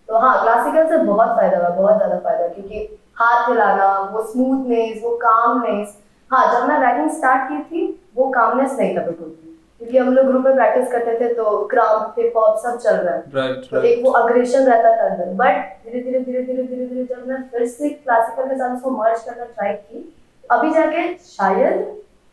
तो 0.10 0.18
हाँ 0.18 0.42
क्लासिकल 0.42 0.88
से 0.90 0.98
बहुत 1.06 1.36
फ़ायदा 1.38 1.58
हुआ 1.58 1.70
बहुत 1.70 1.98
ज़्यादा 1.98 2.20
फ़ायदा 2.20 2.48
क्योंकि 2.48 3.00
हाथ 3.20 3.50
हिलाना 3.50 3.88
वो 4.12 4.22
स्मूथनेस 4.26 5.02
वो 5.04 5.16
कामनेस 5.18 5.98
हाँ 6.32 6.46
जब 6.54 6.68
मैं 6.68 6.80
रैगिंग 6.80 7.10
स्टार्ट 7.12 7.50
की 7.50 7.64
थी 7.64 7.86
वो 8.16 8.30
कामनेस 8.30 8.76
नहीं 8.80 8.96
था 8.98 9.02
बिल्कुल 9.02 9.36
क्योंकि 9.80 9.98
हम 9.98 10.14
लोग 10.14 10.26
ग्रुप 10.28 10.46
में 10.46 10.54
प्रैक्टिस 10.56 10.92
करते 10.92 11.20
थे 11.20 11.34
तो 11.34 11.58
क्राउड 11.72 12.20
हिप 12.20 12.38
हॉप 12.38 12.58
सब 12.60 12.78
चल 12.80 12.96
रहा 12.96 13.16
है। 13.16 13.24
राइट 13.34 13.66
तो 13.72 13.82
एक 13.82 14.04
वो 14.04 14.12
अग्रेशन 14.12 14.64
रहता 14.66 14.96
था 14.96 15.10
अंदर। 15.10 15.34
बट 15.34 15.86
धीरे 15.86 16.02
धीरे 16.02 16.20
धीरे 16.20 16.42
धीरे 16.44 16.64
धीरे 16.64 16.86
धीरे 16.86 17.04
जब 17.06 17.28
मैं 17.28 17.42
फिर 17.52 17.66
से 17.68 17.90
क्लासिकल 17.90 18.50
के 18.50 18.56
साथ 18.56 18.76
उसको 18.76 18.90
मर्ज 18.92 19.24
करना 19.24 19.46
ट्राई 19.46 19.74
की 19.74 20.14
अभी 20.52 20.72
जाके 20.74 21.14
शायद 21.26 21.86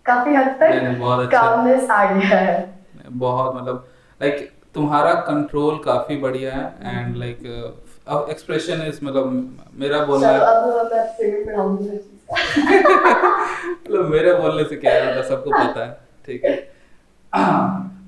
काफ़ी 0.06 0.34
हद 0.34 0.56
तक 0.60 0.70
अच्छा। 0.70 1.40
कामनेस 1.40 1.90
आ 1.90 2.04
गया 2.12 2.38
है। 2.38 2.73
बहुत 3.10 3.56
मतलब 3.56 3.86
लाइक 4.22 4.50
तुम्हारा 4.74 5.14
कंट्रोल 5.14 5.78
काफ़ी 5.84 6.16
बढ़िया 6.16 6.52
है 6.52 6.98
एंड 6.98 7.16
लाइक 7.16 7.38
अब 8.08 8.26
एक्सप्रेशन 8.30 8.82
इज़ 8.82 9.04
मतलब 9.04 9.58
मेरा 9.74 10.04
बोलना। 10.04 10.32
मतलब 13.66 14.08
मेरे 14.08 14.34
बोलने 14.34 14.64
से 14.64 14.76
क्या 14.76 14.94
होता 15.06 15.22
सबको 15.28 15.50
पता 15.50 15.84
है 15.84 16.00
ठीक 16.26 16.44
है? 16.44 16.54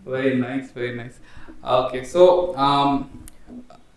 Very 0.09 0.35
nice 0.41 0.73
very 0.77 0.95
nice 0.95 1.21
okay 1.65 2.05
so 2.05 2.27
um, 2.59 2.99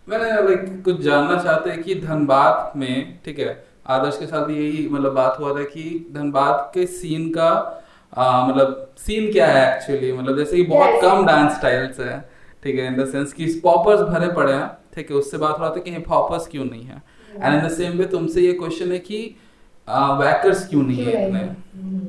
मैंने 0.08 0.30
लाइक 0.42 0.82
कुछ 0.84 1.00
जानना 1.00 1.42
चाहते 1.42 1.70
हैं 1.70 1.82
कि 1.82 1.94
धनबाद 1.94 2.72
में 2.76 3.18
ठीक 3.24 3.38
है? 3.38 3.64
आदर्श 3.86 4.18
के 4.18 4.26
साथ 4.26 4.50
यही 4.50 4.88
मतलब 4.88 5.12
बात 5.12 5.38
हुआ 5.40 5.54
था 5.54 5.62
कि 5.64 6.10
धनबाद 6.12 6.70
के 6.74 6.86
सीन 6.86 7.28
का 7.30 7.50
मतलब 8.12 8.92
सीन 8.98 9.30
क्या 9.32 9.46
है 9.46 9.66
एक्चुअली 9.74 10.12
मतलब 10.12 10.38
जैसे 10.38 10.56
कि 10.56 10.62
बहुत 10.64 10.90
Yes. 10.90 11.02
कम 11.02 11.26
डांस 11.26 11.52
स्टाइल्स 11.56 12.00
है 12.00 12.18
ठीक 12.64 12.78
है 12.78 12.86
इन 12.86 12.96
द 12.96 13.06
सेंस 13.08 13.32
कि 13.32 13.46
पॉपर्स 13.64 14.00
भरे 14.08 14.28
पड़े 14.34 14.52
हैं 14.52 14.66
ठीक 14.94 15.10
है 15.10 15.16
उससे 15.16 15.38
बात 15.38 15.58
हो 15.58 15.62
रहा 15.64 15.70
था 15.70 15.80
कि 15.80 15.90
हिप 15.90 16.08
हॉपर्स 16.10 16.46
क्यों 16.46 16.64
नहीं 16.64 16.84
है? 16.84 17.02
And 17.34 17.54
in 17.54 17.66
the 17.66 17.70
same 17.72 17.98
way 17.98 18.04
तुमसे 18.14 18.40
ये 18.40 18.52
क्वेश्चन 18.52 18.92
है 18.92 18.98
कि 19.00 19.20
वैकर्स 20.20 20.66
क्यों 20.68 20.82
नहीं 20.82 21.04
है 21.04 21.26
इतने? 21.26 21.38
हम्म। 21.40 22.08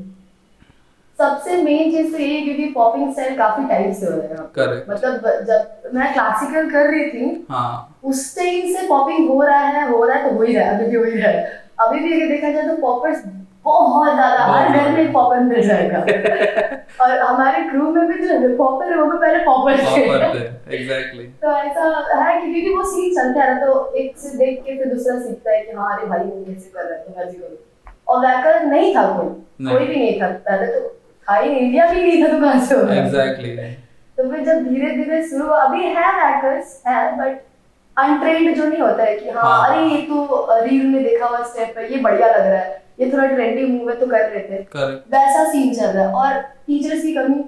सबसे 1.20 1.56
मेन 1.64 1.92
चीज़ 1.92 2.12
तो 2.12 2.18
ये 2.18 2.40
क्योंकि 2.42 2.66
पॉपिंग 2.74 3.12
स्टाइल 3.14 3.36
काफ़ी 3.38 3.68
टाइम 3.70 3.92
से 3.94 4.06
हो 4.06 4.12
रहा 4.12 4.42
है 4.42 4.48
करेक्ट 4.56 4.90
मतलब 4.90 5.46
जब 5.48 5.92
मैं 5.96 6.12
क्लासिकल 6.14 6.70
कर 6.72 6.90
रही 6.92 7.06
थी 7.10 7.46
हाँ। 7.50 8.00
उस 8.04 8.36
टाइम 8.36 8.74
से 8.76 8.88
पॉपिंग 8.88 9.30
हो 9.30 9.42
रहा 9.44 9.60
है 9.68 9.90
हो 9.92 10.04
रहा 10.06 10.18
है 10.18 10.30
तो 10.30 10.36
हो 10.38 10.44
ही 10.44 10.56
रहा 10.56 10.66
है 10.66 10.78
अभी 10.78 10.90
भी 10.92 10.96
हो 10.98 11.04
ही 11.04 11.20
रहा 11.20 11.32
है। 11.32 11.60
अभी 11.80 12.00
भी 12.00 12.14
अगर 12.14 12.32
देखा 12.32 12.52
जाए 12.52 12.68
तो 12.68 12.76
पॉपर्स 12.82 13.24
बहुत 13.66 14.14
ज़्यादा। 14.16 14.44
हर 14.46 14.70
घर 14.78 14.90
में 14.92 15.12
पॉपर 15.14 15.40
मिल 15.40 15.68
जाएगा। 15.68 16.00
और 17.04 17.12
हमारे 17.20 17.62
ग्रुप 17.64 17.96
में 17.96 18.08
भी 18.08 18.28
जो 18.28 18.56
पॉपर 18.58 18.92
है 18.92 18.98
वो 19.02 19.06
भी 19.12 19.18
पहले 19.18 19.44
पॉपर 19.46 19.78
थे। 19.80 20.40
थे 20.40 20.76
एग्जैक्टली 20.78 21.24
तो 21.44 21.52
ऐसा 21.58 22.24
है 22.24 22.40
कि 22.42 22.52
क्योंकि 22.54 22.74
वो 22.76 22.84
सीख 22.92 23.14
चलता 23.18 23.44
है 23.44 23.60
तो 23.66 23.76
एक 23.98 24.18
से 24.18 24.38
देख 24.38 24.62
के 24.66 24.78
फिर 24.78 24.94
दूसरा 24.94 25.20
सीखता 25.20 25.52
है 25.52 25.62
कि 25.62 25.76
हाँ 25.78 25.96
अरे 25.98 26.08
भाई 26.08 26.24
वो 26.24 26.44
कैसे 26.48 26.70
कर 26.70 26.84
रहा 26.84 26.94
है 26.94 27.04
तो 27.04 27.14
मैं 27.18 27.28
भी 27.28 27.38
करूँ। 27.38 27.58
और 28.08 28.26
वैकर 28.26 28.66
नहीं 28.66 28.96
था 28.96 29.04
कोई। 29.18 29.68
कोई 29.68 29.86
भी 29.86 29.96
नहीं 29.96 30.20
था। 30.22 30.28
पहले 30.50 30.68
तो 30.68 30.88
था 31.28 31.38
इंडिया 31.40 31.92
भी 31.92 32.02
नहीं 32.02 32.24
था 32.24 32.28
तो 32.32 32.40
कहाँ 32.42 32.60
से 32.66 32.76
होगा? 32.76 32.94
एग्जैक्टली 32.96 33.56
तो 34.18 34.30
फिर 34.32 34.44
जब 34.46 34.68
धीरे 34.68 34.90
धीरे 34.96 35.22
शुरू 35.28 35.46
अभी 35.60 35.84
है 35.86 36.12
हैकर्स 36.20 36.82
है 36.88 37.00
बट 37.18 37.40
अनट्रेंड 37.98 38.56
जो 38.56 38.66
नहीं 38.66 38.82
होता 38.82 39.04
है 39.04 39.16
कि 39.20 39.30
हाँ 39.30 39.44
हाँ। 39.44 39.68
अरे 39.70 39.88
ये 39.88 40.02
तो 40.02 40.48
रील 40.64 40.86
में 40.88 41.04
देखा 41.04 41.26
हुआ 41.28 41.42
स्टेप 41.44 41.78
है 41.78 41.92
ये 41.92 41.98
बढ़िया 42.02 42.28
लग 42.28 42.48
रहा 42.48 42.60
है। 42.60 42.81
ये 43.00 43.12
थोड़ा 43.12 43.26
ट्रेंडी 43.26 43.66
मूव 43.66 43.90
है 43.90 43.96
तो 44.00 44.06
कर 44.08 44.30
थे 44.36 44.64
करेक्ट 44.74 45.14
वैसा 45.14 45.44
सीन 45.52 45.74
चल 45.74 45.88
रहा 45.88 46.08
है। 46.08 46.14
और 46.14 46.42
टीचर्स 46.68 47.02
की 47.02 47.14
कमी 47.16 47.44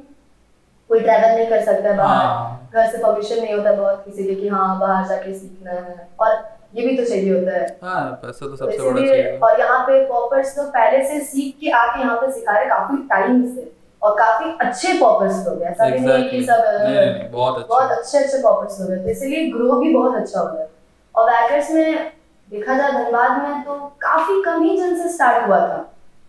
कोई 0.89 0.99
ट्रैवल 0.99 1.35
नहीं 1.35 1.47
कर 1.49 1.61
सकता 1.65 1.91
बाहर। 1.93 2.15
हाँ। 2.15 2.69
घर 2.73 2.87
से 2.91 2.97
परमिशन 2.97 3.41
नहीं 3.41 3.53
होता 3.53 3.71
बहुत 3.73 4.03
किसी 4.05 4.23
के 4.23 4.35
कि 4.35 4.47
हाँ 4.47 4.79
बाहर 4.79 5.07
जाके 5.09 5.33
सीखना 5.33 5.71
है। 5.71 6.07
और 6.19 6.41
ये 6.75 6.87
भी 6.87 6.97
तो 6.97 7.03
चाहिए 7.05 7.33
होता 7.33 7.51
है। 7.51 7.67
हाँ 7.83 8.11
पैसा 8.21 8.45
तो 8.45 8.55
सबसे 8.55 8.77
बड़ा 8.81 9.01
है 9.03 9.37
और 9.37 9.59
यहाँ 9.59 9.79
पे 9.87 10.03
पॉपर्स 10.07 10.55
तो 10.55 10.63
पहले 10.71 11.03
से 11.09 11.19
सीख 11.25 11.55
के 11.59 11.69
आके 11.77 11.99
यहाँ 11.99 12.15
पे 12.17 12.31
सिखा 12.31 12.57
रहे 12.57 12.69
काफ़ी 12.69 12.97
टाइम 13.09 13.45
से। 13.55 13.71
और 14.01 14.15
काफ़ी 14.17 14.49
अच्छे 14.61 14.93
पॉपर्स 14.99 15.35
लोग 15.47 15.61
हैं 15.63 15.69
ऐसा 15.71 15.89
भी 15.89 15.99
नहीं 15.99 16.29
कि 16.29 16.43
सब 16.45 16.63
नहीं 16.65 16.95
नहीं, 16.95 17.29
बहुत 17.31 17.67
बहुत 17.67 17.83
अच्छा। 17.83 17.95
अच्छे 17.95 18.17
अच्छे 18.17 18.41
पॉपर्स 18.43 18.79
लोग 18.79 18.89
हैं 18.91 19.03
तो 19.03 19.09
इसीलिए 19.09 19.45
ग्रो 19.51 19.79
भी 19.79 19.93
बहुत 19.93 20.15
अच्छा 20.15 20.39
हो 20.39 20.47
रहा 20.47 20.61
है 20.61 20.69
और 21.15 21.29
वैकर्स 21.29 21.69
में 21.71 22.11
देखा 22.51 22.77
जाए 22.77 22.91
धनबाद 22.93 23.41
में 23.43 23.61
तो 23.63 23.73
काफ़ी 24.01 24.41
कम 24.43 24.61
ही 24.63 24.77
जन 24.77 24.95
से 24.95 25.09
स्टार्ट 25.09 25.47
हुआ 25.47 25.59
था। 25.59 25.77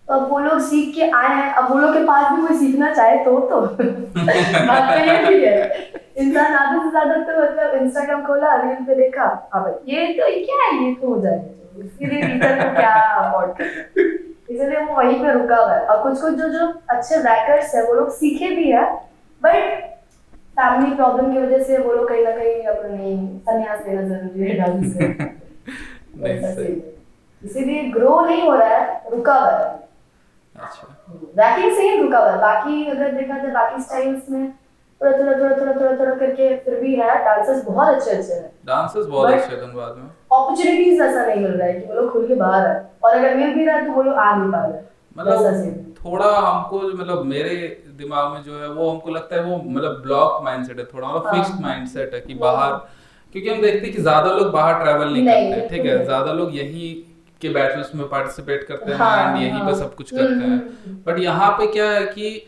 तो 0.08 0.14
अब 0.14 0.30
वो 0.30 0.38
लोग 0.38 0.60
सीख 0.60 0.94
के 0.94 1.10
आए 1.10 1.34
हैं। 1.34 1.52
अब 1.54 1.70
वो 1.70 1.78
लोग 1.78 1.92
के 1.94 2.02
पास 2.06 2.32
भी 2.32 2.46
कोई 2.46 2.56
सीखना 2.58 2.92
चाहे 2.94 3.16
तो 3.24 3.38
तो। 3.50 3.60
बात 3.76 4.90
तो 4.90 4.98
ये 5.04 5.18
भी 5.28 5.44
है। 5.44 5.92
इंसान 6.16 6.54
आधे 6.54 6.78
से 6.84 6.90
ज़्यादा 6.90 7.14
तो 7.22 7.42
मतलब 7.42 7.74
इंस्टाग्राम 7.82 8.24
खोला 8.26 8.54
रील 8.62 8.84
पे 8.86 8.94
देखा। 8.94 9.24
हाँ 9.54 9.62
भाई 9.62 9.94
ये 9.94 10.06
तो 10.12 10.28
ये 10.28 10.44
क्या 10.44 10.64
है? 10.64 10.84
ये 10.84 10.94
तो 10.94 11.14
हो 11.14 11.20
जाएगा 11.20 11.84
इसके 11.84 12.06
लिए 12.06 12.20
टीचर 12.22 12.62
को 12.62 12.74
क्या 12.76 12.92
अफोर्ड 13.14 13.62
इसलिए 14.50 14.80
वो 14.80 14.96
वहीं 14.96 15.18
पे 15.22 15.32
रुका 15.32 15.56
हुआ 15.56 15.72
है। 15.72 15.86
और 15.86 16.02
कुछ 16.02 16.20
कुछ 16.20 16.34
जो 16.34 16.48
जो 16.48 16.66
अच्छे 16.90 17.16
रैकर्स 17.22 17.74
है 17.74 17.82
वो 17.86 17.94
लोग 17.94 18.10
सीखे 18.14 18.50
भी 18.56 18.70
है। 18.70 18.84
बट 19.42 19.82
फैमिली 20.58 20.94
प्रॉब्लम 20.96 21.32
की 21.32 21.38
वजह 21.38 21.62
से 21.64 21.78
वो 21.78 21.92
लोग 21.92 22.08
कहीं 22.08 22.24
ना 22.24 22.30
कहीं 22.30 22.62
अपनी 22.74 23.16
संन्यास 23.48 23.86
लेना 23.86 24.02
ज़रूरी 24.08 24.50
है 24.50 24.58
डांस 24.58 24.92
से 24.92 25.08
इसीलिए 27.42 27.82
ग्रो 27.90 28.20
नहीं 28.20 28.42
हो 28.42 28.54
रहा 28.54 28.68
है 28.68 29.10
रुका 29.12 29.34
हुआ 29.34 29.50
है 29.50 29.72
अच्छा। 30.56 30.88
बैकिंग 31.36 31.72
से 31.76 31.82
ही 31.82 31.96
रुका 32.02 32.18
हुआ 32.18 32.30
है 32.30 32.38
बाकी 32.40 32.84
अगर 32.90 33.12
देखा 33.12 33.38
जाए 33.38 33.50
बाकी 33.52 33.82
स्टाइल्स 33.82 34.30
में 34.30 34.52
थोड़ा 35.00 35.12
थोड़ा 35.18 35.32
थोड़ा 35.32 35.56
थोड़ा 35.56 35.72
थोड़ा 35.72 35.96
थोड़ा 35.98 36.14
करके 36.14 36.56
फिर 36.56 36.80
भी 36.80 36.94
है 36.94 37.14
डांसर्स 37.24 37.64
बहुत 37.64 37.88
अच्छे 37.88 38.10
अच्छे 38.10 38.32
हैं। 38.32 38.50
डांसर्स 38.66 39.06
बहुत 39.06 39.32
अच्छे 39.32 39.54
हैं 39.54 39.60
धनबाद 39.60 39.96
में। 39.96 40.04
अपॉर्चुनिटीज़ 40.04 41.02
ऐसा 41.02 41.24
नहीं 41.26 41.40
मिल 41.40 41.52
रहा 41.52 41.66
है 41.66 41.80
कि 41.80 41.86
वो 41.86 41.94
लोग 41.94 42.12
खुल 42.12 42.26
के 42.28 42.34
बाहर 42.34 42.66
है। 42.66 42.90
और 43.04 43.16
अगर 43.16 43.34
मिल 43.36 43.54
भी 43.54 43.64
रहा 43.66 43.76
है 43.76 43.86
तो 43.86 43.92
वो 43.92 44.02
लोग 44.02 44.14
आ 44.14 44.34
नहीं 44.36 44.50
पा 44.52 44.64
रहे। 44.66 44.80
मतलब 45.18 45.94
थोड़ा 46.04 46.30
हमको 46.38 46.78
मतलब 46.80 47.24
मेरे 47.24 47.56
दिमाग 47.98 48.32
में 48.32 48.42
जो 48.42 48.58
है 48.60 48.68
वो 48.68 48.90
हमको 48.90 49.10
लगता 49.10 49.36
है 49.36 49.42
वो 49.42 49.56
मतलब 49.56 50.00
ब्लॉक्ड 50.02 50.44
माइंडसेट 50.44 50.78
है 50.78 50.84
थोड़ा 50.84 51.08
मतलब 51.08 51.26
हाँ। 51.26 51.34
फिक्स्ड 51.34 51.60
माइंडसेट 51.62 52.14
है 52.14 52.20
कि 52.20 52.34
बाहर 52.34 52.72
क्योंकि 53.34 53.48
हम 53.50 53.60
देखते 53.62 53.86
हैं 53.86 53.94
कि 53.94 54.02
ज़्यादा 54.02 54.32
लोग 54.32 54.50
बाहर 54.52 54.82
ट्रैवल 54.82 55.08
नहीं, 55.12 55.22
नहीं, 55.24 55.50
करते 55.52 55.68
ठीक 55.68 55.86
है? 55.86 56.04
ज़्यादा 56.04 56.32
लोग 56.32 56.56
यही 56.56 56.90
के 57.40 57.48
बैटल्स 57.48 57.94
में 57.94 58.08
पार्टिसिपेट 58.08 58.62
करते 58.64 58.90
हैं 58.90 58.98
हाँ, 58.98 59.28
एंड 59.28 59.36
यहीं 59.36 59.52
हाँ। 59.52 59.66
पे 59.66 59.74
सब 59.78 59.94
कुछ 59.94 60.10
करते 60.10 60.24
हम्म, 60.24 60.42
हैं। 60.42 60.50
हम्म, 60.50 60.96
बट 61.06 61.18
यहाँ 61.20 61.50
पे 61.52 61.66
क्या 61.72 61.88
है 61.90 62.04
कि 62.06 62.46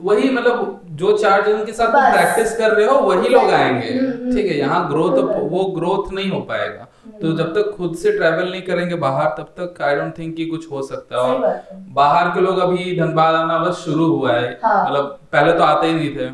वही 0.00 0.28
मतलब 0.30 0.80
जो 0.92 1.16
चार 1.18 1.44
जन 1.46 1.64
के 1.64 1.72
साथ 1.72 1.92
प्रैक्टिस 2.12 2.56
कर 2.56 2.72
रहे 2.72 2.86
हो 2.86 2.98
वही 3.00 3.28
लोग 3.28 3.50
आएँगे 3.50 3.88
हम्म, 3.88 4.10
हम्म। 4.10 4.34
ठीक 4.34 4.46
है? 4.46 4.58
यहाँ 4.58 4.88
ग्रोथ 4.88 5.18
वो 5.52 5.64
ग्रोथ 5.76 6.12
नहीं 6.12 6.30
हो 6.30 6.40
पाएगा। 6.50 6.86
तो 7.22 7.32
जब 7.36 7.54
तक 7.54 7.72
खुद 7.76 7.94
से 7.96 8.12
ट्रैवल 8.12 8.50
नहीं 8.50 8.62
करेंगे 8.62 8.94
बाहर 8.96 9.34
तब 9.38 9.54
तक 9.60 9.82
आई 9.82 9.96
डोंट 9.96 10.16
थिंक 10.18 10.36
कि 10.36 10.46
कुछ 10.46 10.70
हो 10.70 10.82
सकता 10.82 11.16
है। 11.16 11.22
और 11.22 11.62
बाहर 11.94 12.28
के 12.28 12.40
लोग 12.40 12.58
अभी 12.58 12.96
धनबाद 12.98 13.34
आना 13.34 13.58
बस 13.58 13.82
शुरू 13.84 14.06
हुआ 14.06 14.32
है। 14.32 14.50
मतलब 14.50 14.64
हाँ। 14.64 14.84
मतलब 14.84 15.18
पहले 15.32 15.52
तो 15.52 15.64
आते 15.64 15.86
ही 15.86 15.94
नहीं 15.94 16.14
थे। 16.16 16.28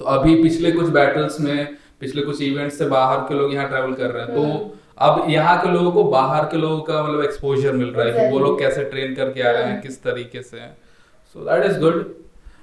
तो 0.00 0.04
अभी 0.06 0.42
पिछले 0.42 0.72
कुछ 0.72 0.88
बैटल्स 0.90 1.40
में 1.40 1.76
पिछले 2.00 2.22
कुछ 2.22 2.42
इवेंट्स 2.42 2.78
से 2.78 2.86
बाहर 2.88 3.18
के 3.28 3.34
लोग 3.34 3.54
यहाँ 3.54 3.68
ट्रैवल 3.68 3.92
कर 3.94 4.10
रहे 4.10 4.24
हैं। 4.24 4.34
तो 4.34 4.76
अब 5.06 5.24
यहाँ 5.28 5.56
के 5.62 5.72
लोगों 5.72 5.90
को 5.92 6.04
बाहर 6.12 6.44
के 6.44 6.56
लोगों 6.58 6.80
का 6.84 7.02
मतलब 7.02 7.24
एक्सपोजर 7.24 7.72
मिल 7.74 7.88
रहा 7.88 8.06
है 8.06 8.12
कि 8.14 8.32
वो 8.32 8.38
लोग 8.38 8.58
कैसे 8.58 8.84
ट्रेन 8.86 9.14
करके 9.14 9.42
आ 9.42 9.50
रहे 9.50 9.64
हैं। 9.64 9.80
किस 9.82 10.02
तरीके 10.04 10.42
से 10.42 10.58
so 11.34 11.44
that 11.44 11.64
is 11.66 11.78
good 11.80 12.04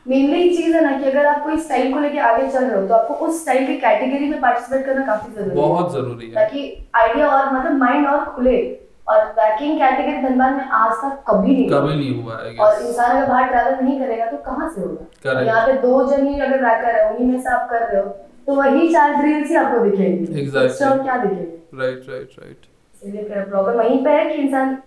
mainly 0.07 0.41
एक 0.41 0.55
चीज़ 0.57 0.75
है 0.75 0.81
ना 0.83 0.97
कि 0.99 1.05
अगर 1.09 1.25
आप 1.27 1.43
कोई 1.43 1.57
स्टाइल 1.59 1.93
को 1.93 1.99
लेके 1.99 2.19
आगे 2.25 2.47
चल 2.47 2.63
रहे 2.63 2.81
हो 2.81 2.87
तो 2.87 2.93
आपको 2.93 3.13
उस 3.25 3.41
स्टाइल 3.41 3.65
की 3.67 3.77
कैटेगरी 3.77 4.29
में 4.29 4.39
पार्टिसिपेट 4.41 4.85
करना 4.85 5.05
काफ़ी 5.05 5.33
ज़रूरी 5.33 5.49
है। 5.49 5.55
बहुत 5.55 5.91
ज़रूरी 5.93 6.27
है। 6.27 6.33
ताकि 6.35 6.61
आइडिया 6.95 7.29
और 7.29 7.53
मतलब 7.53 7.77
माइंड 7.79 8.07
और 8.07 8.23
खुले 8.35 8.59
और 9.07 9.25
बैकिंग 9.33 9.79
कैटेगरी 9.79 10.21
धनबाद 10.21 10.53
में 10.53 10.63
आज 10.77 10.93
तक 11.01 11.23
कभी 11.29 11.51
नहीं 11.51 11.69
कभी 11.69 11.95
नहीं 11.95 12.23
हुआ 12.23 12.37
है 12.37 12.55
और 12.57 12.81
इंसान 12.81 13.17
अगर 13.17 13.27
बाहर 13.29 13.49
ट्रैवल 13.49 13.83
नहीं 13.83 13.99
करेगा 13.99 14.25
तो 14.25 14.37
कहाँ 14.45 14.69
से 14.69 14.81
होगा? 14.81 15.41
यहाँ 15.41 15.65
पे 15.67 15.73
दो 15.81 16.03
जन 16.09 16.27
ही 16.27 16.39
अगर 16.39 16.63
रैकर 16.65 16.95
है 16.95 17.09
उन्हीं 17.09 17.27
में 17.31 17.39
से 17.41 17.49
आप 17.49 17.67
कर 17.69 17.83
रहे 17.83 18.01
हो। 18.01 18.15
तो 18.47 18.53
वही 18.55 18.87
चार 18.93 19.13
ड्रिल्स 19.15 19.49
ही 19.49 19.55
आपको 19.55 19.83
दिखेंगी। 19.85 20.25
Exactly. 20.41 20.65
इससे 20.65 20.85
क्या 21.03 21.15
दिखेंगे? 21.23 21.57
राइट 21.81 22.05
राइट 22.09 22.35
राइट 22.39 22.65
इसलिए 22.95 23.23
प्रॉब्लम 23.49 23.77
वहीं 23.77 24.03
पे 24.03 24.09
है 24.09 24.25
कि 24.29 24.41
इंसान 24.41 24.77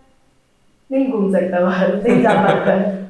नहीं 0.90 1.06
घूम 1.12 1.32
सकता 1.32 1.60
बाहर 1.60 1.94
नहीं 1.96 2.22
जा 2.22 2.32
पाता। 2.46 2.72
है 2.72 3.08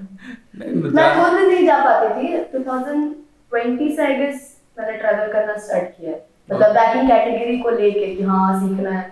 मैं 0.95 1.09
खुद 1.15 1.39
नहीं 1.41 1.67
जा 1.67 1.77
पाती 1.85 2.09
थी। 2.17 2.43
2020 2.55 3.97
से 3.97 4.05
आई 4.07 4.15
गेस 4.17 4.41
मैंने 4.79 4.97
ट्रैवल 4.99 5.33
करना 5.33 5.57
स्टार्ट 5.67 5.89
किया। 5.97 6.13
मतलब 6.51 6.73
बैकिंग 6.75 7.09
कैटेगरी 7.11 7.59
को 7.61 7.71
लेके 7.71 8.15
कि 8.15 8.23
हाँ 8.23 8.49
सीखना 8.61 8.91
है। 8.91 9.05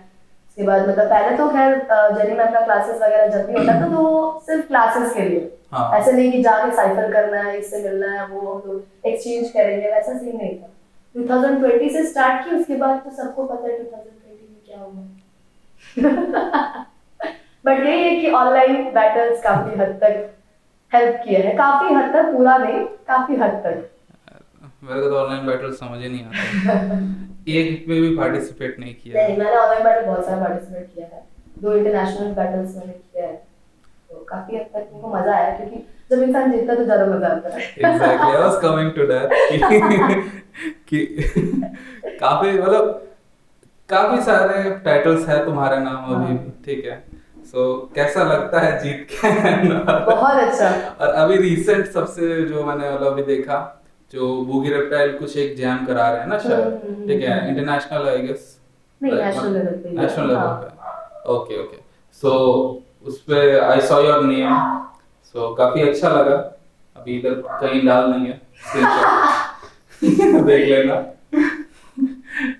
उसके 0.48 0.62
बाद 0.66 0.88
मतलब 0.88 1.06
पहले 1.10 1.36
तो 1.36 1.48
खैर 1.48 1.76
जर्नी 1.90 2.34
में 2.36 2.44
अपना 2.44 2.60
क्लासेस 2.64 3.00
वगैरह 3.02 3.26
जब 3.36 3.46
भी 3.46 3.58
होता 3.58 3.80
था 3.80 3.88
तो 3.94 4.40
सिर्फ़ 4.46 4.66
क्लासेस 4.68 5.12
के 5.14 5.28
लिए। 5.28 5.50
हाँ। 5.72 5.98
ऐसे 5.98 6.12
नहीं 6.12 6.32
कि 6.32 6.42
जाके 6.42 6.74
साइफर 6.76 7.12
करना 7.12 7.42
है 7.42 7.56
इससे 7.58 7.82
मिलना 7.82 8.10
है 8.12 8.26
वो 8.26 8.40
हम 8.40 8.70
लोग 8.70 9.06
एक्सचेंज 9.08 9.50
करेंगे 9.50 9.90
वैसा 9.94 10.18
सीन 10.18 10.36
नहीं 10.36 10.54
था। 10.58 10.70
2020 11.14 11.92
से 11.92 12.04
स्टार्ट 12.06 12.44
की 12.44 12.56
उसके 12.56 12.76
बाद 12.76 13.00
तो 13.04 13.10
सबको 13.16 13.44
पता 13.44 13.68
है 13.68 13.78
2020 13.78 14.42
में 14.44 14.60
क्या 14.66 14.80
हुआ। 14.80 15.02
बट 17.64 17.86
यही 17.86 18.02
है 18.02 18.10
कि 18.20 18.30
ऑनलाइन 18.32 18.84
बैटल्स 18.94 19.42
काफ़ी 19.42 19.78
हद 19.80 19.98
तक 20.02 20.14
हेल्प 20.92 21.20
किया 21.24 21.40
है। 21.40 21.54
काफ़ी 21.56 21.94
हद 21.94 22.12
तक 22.12 22.32
पूरा 22.32 22.56
नहीं 22.58 22.84
काफ़ी 23.08 23.36
हद 23.36 23.54
तक। 23.64 23.76
मेरे 24.84 25.00
को 25.00 25.08
तो 25.08 25.16
ऑनलाइन 25.18 25.46
बैटल 25.46 25.72
समझ 25.74 26.00
ही 26.02 26.08
नहीं 26.08 26.24
आता। 26.24 26.36
एक 27.50 27.84
में 27.88 28.00
भी 28.00 28.16
पार्टिसिपेट 28.16 28.78
नहीं 28.80 28.94
किया। 28.94 29.22
नहीं 29.22 29.36
मैंने 29.36 29.56
ऑनलाइन 29.56 29.84
बैटल 29.84 30.06
बहुत 30.06 30.24
सारा 30.26 30.38
पार्टिसिपेट 30.44 30.90
किया 30.94 31.06
है। 31.06 31.22
दो 31.62 31.74
इंटरनेशनल 31.76 32.32
बैटल्स 32.34 32.76
मैंने 32.76 32.92
किया 32.92 33.26
है। 33.26 33.34
तो 34.10 34.24
काफ़ी 34.28 34.56
हद 34.56 34.66
तक 34.74 34.88
मुझको 34.92 35.08
मज़ा 35.14 35.32
आया 35.34 35.56
क्योंकि 35.56 35.84
जब 36.10 36.22
इंसान 36.22 36.52
जीतता 36.52 36.74
तो 36.74 36.84
ज़्यादा 36.84 37.06
मज़ा 37.06 37.28
आता 37.28 37.48
है। 37.48 37.60
Exactly 37.60 38.30
I 38.30 38.42
was 38.42 38.60
coming 38.62 38.90
to 38.92 39.06
that 39.06 39.26
कि 40.88 41.04
काफ़ी 42.20 42.52
मतलब 42.52 43.04
काफ़ी 43.88 44.20
सारे 44.22 44.62
टाइटल्स 44.84 45.28
है 45.28 45.44
तुम्हारे 45.44 45.78
नाम 45.80 46.14
अभी 46.14 46.34
हाँ। 46.36 46.62
ठीक 46.64 46.84
है। 46.84 46.96
सो 47.50 47.62
so, 47.88 47.94
कैसा 47.94 48.22
लगता 48.24 48.60
है 48.60 48.72
जीत 48.82 49.06
के? 49.10 49.28
बहुत 50.04 50.40
अच्छा। 50.40 50.68
और 51.00 51.08
अभी 51.14 51.36
रिसेंट 51.36 51.86
सबसे 51.86 52.42
जो 52.44 52.64
मैंने 52.64 52.90
मतलब 52.90 53.06
अभी 53.06 53.22
देखा 53.22 53.58
जो 54.12 54.26
बूगी 54.44 54.70
रेप्टाइल 54.70 55.16
कुछ 55.18 55.36
एक 55.36 55.56
जैम 55.56 55.84
करा 55.86 56.08
रहे 56.10 56.20
हैं 56.20 56.26
ना 56.28 56.34
हम्म, 56.34 56.48
शायद? 56.48 56.80
हम्म, 56.84 57.06
ठीक 57.08 57.22
है 57.22 57.38
हम्म। 57.38 57.48
International 57.48 58.08
I 58.08 58.22
guess 58.22 58.54
national 59.00 59.52
level 59.52 59.72
पे। 59.82 59.90
National 60.00 60.28
level. 60.28 60.46
पे। 60.62 61.32
ओके 61.32 61.62
ओके 61.62 61.76
सो 62.22 62.30
उस 63.06 63.20
पे 63.22 63.58
I 63.60 63.80
saw 63.80 64.00
your 64.02 64.22
name 64.24 64.54
so 65.34 65.54
काफ़ी 65.54 65.88
अच्छा 65.88 66.08
लगा। 66.08 66.36
अभी 66.96 67.18
इधर 67.18 67.34
कहीं 67.60 67.84
डाल 67.86 68.12
देंगे। 68.12 68.34
देख 70.48 70.68
लेना। 70.68 70.96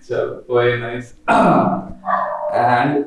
चलो 0.09 0.57
वेरी 0.57 0.81
नाइस 0.81 1.13
एंड 2.55 3.05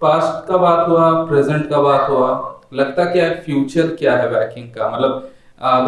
पास्ट 0.00 0.48
का 0.48 0.56
बात 0.56 0.88
हुआ 0.88 1.10
प्रेजेंट 1.26 1.68
का 1.70 1.80
बात 1.82 2.08
हुआ। 2.10 2.30
लगता 2.74 3.04
क्या 3.04 3.24
है 3.24 3.40
फ्यूचर 3.42 3.94
क्या 3.98 4.16
है 4.16 4.28
बैकिंग 4.30 4.68
का? 4.68 4.88
मतलब 4.90 5.30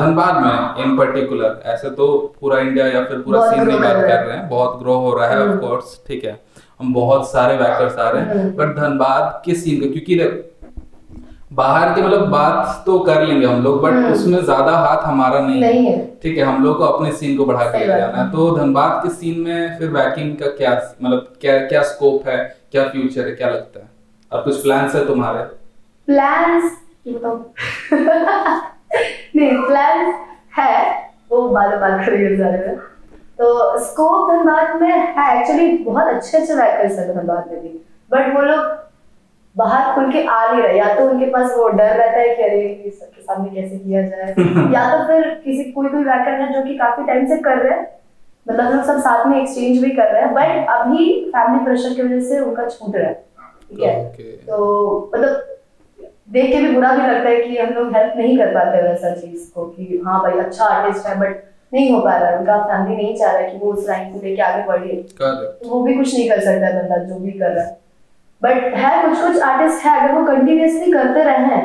धनबाद 0.00 0.36
में 0.42 0.84
इन 0.84 0.96
पर्टिकुलर 0.98 1.60
ऐसे 1.66 1.90
तो 1.90 2.06
पूरा 2.40 2.58
इंडिया 2.58 2.86
या 2.86 3.04
फिर 3.04 3.18
पूरा 3.18 3.40
सीन 3.50 3.66
में 3.66 3.80
बात 3.80 3.96
कर 3.96 4.24
रहा 4.24 4.36
है। 4.36 4.48
बहुत 4.48 4.78
ग्रो 4.82 4.94
हो 4.94 5.14
रहा 5.14 5.28
है 5.28 5.40
ऑफ़ 5.42 5.48
हम्म। 5.48 5.58
कोर्स 5.60 6.00
ठीक 6.08 6.24
है। 6.24 6.40
हम 6.80 6.92
बहुत 6.94 7.30
सारे 7.30 7.56
बैकर्स 7.56 7.98
आ 7.98 8.08
रहे 8.10 8.22
हैं। 8.22 8.34
हम्म। 8.34 8.50
बट 8.56 8.76
धनबाद 8.76 9.42
के 9.44 9.54
सीन 9.54 9.80
का? 9.80 9.86
क्योंकि 9.92 10.18
बाहर 11.54 11.92
के 11.94 12.02
मतलब 12.02 12.28
बात 12.28 12.82
तो 12.86 12.98
कर 13.00 13.22
लेंगे 13.22 13.46
हम 13.46 13.62
लोग 13.62 13.80
बट 13.82 13.92
हम्म। 13.92 14.12
उसमें 14.12 14.38
ज़्यादा 14.40 14.76
हाथ 14.78 15.02
हमारा 15.06 15.40
नहीं 15.40 15.60
नहीं 15.60 15.84
है। 15.86 15.98
ठीक 16.22 16.38
है 16.38 16.44
हम 16.44 16.64
लोग 16.64 16.78
को 16.78 16.84
अपने 16.84 17.12
सीन 17.12 17.36
को 17.36 17.44
बढ़ा 17.46 17.64
के 17.64 17.78
ले 17.78 17.86
जाना 17.86 18.18
है। 18.18 18.30
तो 18.30 18.50
धनबाद 18.56 19.02
के 19.02 19.10
सीन 19.10 19.40
में 19.40 19.78
फिर 19.78 19.90
बैकिंग 19.92 20.36
का 20.38 20.46
क्या 20.56 20.72
मतलब 21.02 21.32
क्या 21.40 21.58
क्या 21.66 21.82
स्कोप 21.84 22.28
है 22.28 22.38
क्या 22.72 22.88
फ्यूचर 22.88 23.26
है 23.26 23.34
क्या 23.34 23.48
लगता 23.50 23.80
है? 23.80 23.88
और 24.32 24.42
कुछ 24.42 24.62
प्लान्स 24.62 24.94
है 24.94 25.06
तुम्हारे? 25.06 25.42
प्लान्स 26.08 26.64
नहीं 29.36 29.56
प्लान्स 29.62 30.14
है 30.58 30.76
वो 31.30 31.48
बालों 31.50 31.80
बात 31.80 32.04
करेंगे 32.06 32.32
इस 32.32 32.40
बारे 32.40 32.58
में 32.58 32.76
तो 33.38 33.78
स्कोप 33.84 34.30
धनबाद 34.30 34.80
में 34.80 34.88
है 34.88 35.38
एक्चुअली 35.38 35.66
बहुत 35.84 36.14
अच्छे 36.14 36.38
अच्छे 36.38 36.54
बैकर्स 36.54 36.98
हैं 36.98 37.06
धनबाद 37.08 37.50
में 37.50 37.62
भी। 37.62 37.68
बट 38.10 38.34
वो 38.34 38.42
लोग 38.42 38.60
बाहर 39.56 39.94
खुल 39.94 40.12
के 40.12 40.22
आ 40.26 40.52
नहीं 40.52 40.62
रहे 40.62 40.78
या 40.78 40.94
तो 40.94 41.08
उनके 41.08 41.26
पास 41.26 41.52
वो 41.56 41.68
डर 41.68 41.96
रहता 41.96 42.20
है 42.20 42.34
कि 42.36 42.42
अरे 42.42 42.90
सबके 43.00 43.22
सामने 43.22 43.60
कैसे 43.60 43.78
किया 43.78 44.02
जाए? 44.02 44.34
या 44.74 44.96
तो 44.96 45.06
फिर 45.06 45.28
किसी 45.44 45.70
कोई 45.70 45.88
कोई 45.88 46.04
बैकर 46.04 46.40
है 46.40 46.52
जो 46.52 46.62
कि 46.66 46.76
काफ़ी 46.78 47.04
टाइम 47.04 47.26
से 47.26 47.36
कर 47.36 47.58
रहे 47.58 47.78
हैं 47.78 47.86
मतलब 48.48 48.64
हम 48.64 48.82
सब 48.82 48.98
साथ 49.00 49.26
में 49.26 49.40
एक्सचेंज 49.42 49.82
भी 49.84 49.90
कर 49.90 50.12
रहे 50.12 50.22
हैं 50.22 50.34
बट 50.34 50.68
अभी 50.68 51.24
फैमिली 51.28 51.64
प्रेशर 51.64 51.94
की 51.94 52.02
वजह 52.02 52.20
से 52.20 52.38
उनका 52.40 52.68
छूट 52.68 52.96
रहा 52.96 53.06
है 53.06 53.14
ठीक 53.70 53.80
है? 53.80 54.04
तो 54.46 55.10
मतलब 55.16 55.40
देख 56.30 56.52
के 56.52 56.60
भी 56.60 56.74
बुरा 56.74 56.96
भी 56.96 57.02
लगता 57.02 57.28
है 57.28 57.42
कि 57.42 57.56
हम 57.58 57.70
लोग 57.70 57.94
हेल्प 57.96 58.16
नहीं 58.16 58.38
कर 58.38 58.46
पाते 58.46 58.82
वैसा 58.82 59.14
चीज़ 59.14 59.50
को 59.54 59.64
कि 59.64 60.02
हाँ 60.06 60.20
भाई 60.22 60.38
अच्छा 60.38 60.64
आर्टिस्ट 60.64 61.06
है 61.06 61.18
बट 61.20 61.42
नहीं 61.72 61.92
हो 61.92 62.00
पा 62.00 62.16
रहा 62.16 62.30
है 62.30 62.38
उनका 62.38 62.56
फैमिली 62.64 63.02
नहीं 63.02 63.16
चाह 63.16 63.32
रहा 63.32 63.42
है 63.42 63.50
कि 63.50 63.58
वो 63.58 63.72
उस 63.72 63.88
लाइन 63.88 64.12
को 64.12 64.20
लेके 64.22 64.42
आगे 64.42 64.62
बढ़े। 64.62 64.96
तो 65.62 65.68
वो 65.68 65.80
भी 65.84 65.94
कुछ 65.94 66.14
नहीं 66.14 66.28
कर 66.30 66.40
सकता 66.40 66.70
बंदा 66.82 66.96
जो 66.96 67.14
भी 67.14 67.30
कर 67.30 67.50
रहा 67.50 67.64
है। 67.64 67.83
बट 68.42 68.74
है 68.76 68.90
कुछ 69.02 69.20
कुछ 69.20 69.42
आर्टिस्ट 69.42 69.84
है 69.86 69.98
अगर 70.00 70.14
वो 70.14 70.24
कंटिन्यूसली 70.26 70.92
करते 70.92 71.22
रहे 71.24 71.56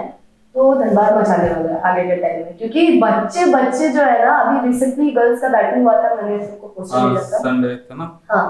तो 0.55 0.73
धनबाद 0.75 1.17
मचाने 1.17 1.49
वाला 1.49 1.73
है 1.73 1.81
आगे 1.89 2.03
के 2.07 2.15
टाइम 2.21 2.45
में। 2.45 2.57
क्योंकि 2.57 2.99
बच्चे 3.01 3.45
बच्चे 3.53 3.89
जो 3.89 4.01
है 4.01 4.25
ना 4.25 4.33
अभी 4.35 4.67
रिसेंटली 4.67 5.09
गर्ल्स 5.11 5.41
का 5.41 5.49
बैटिंग 5.49 5.83
हुआ 5.83 5.95
था 6.03 6.13
मैंने 6.15 6.45
सबको 6.45 6.67
पोस्टर 6.67 6.97
हाँ 6.97 7.15
था। 7.15 7.37
संडे 7.39 7.75
था 7.75 7.95
ना? 7.95 8.19
हाँ 8.31 8.45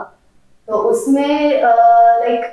तो 0.68 0.74
उसमें 0.92 1.62
लाइक 1.62 2.46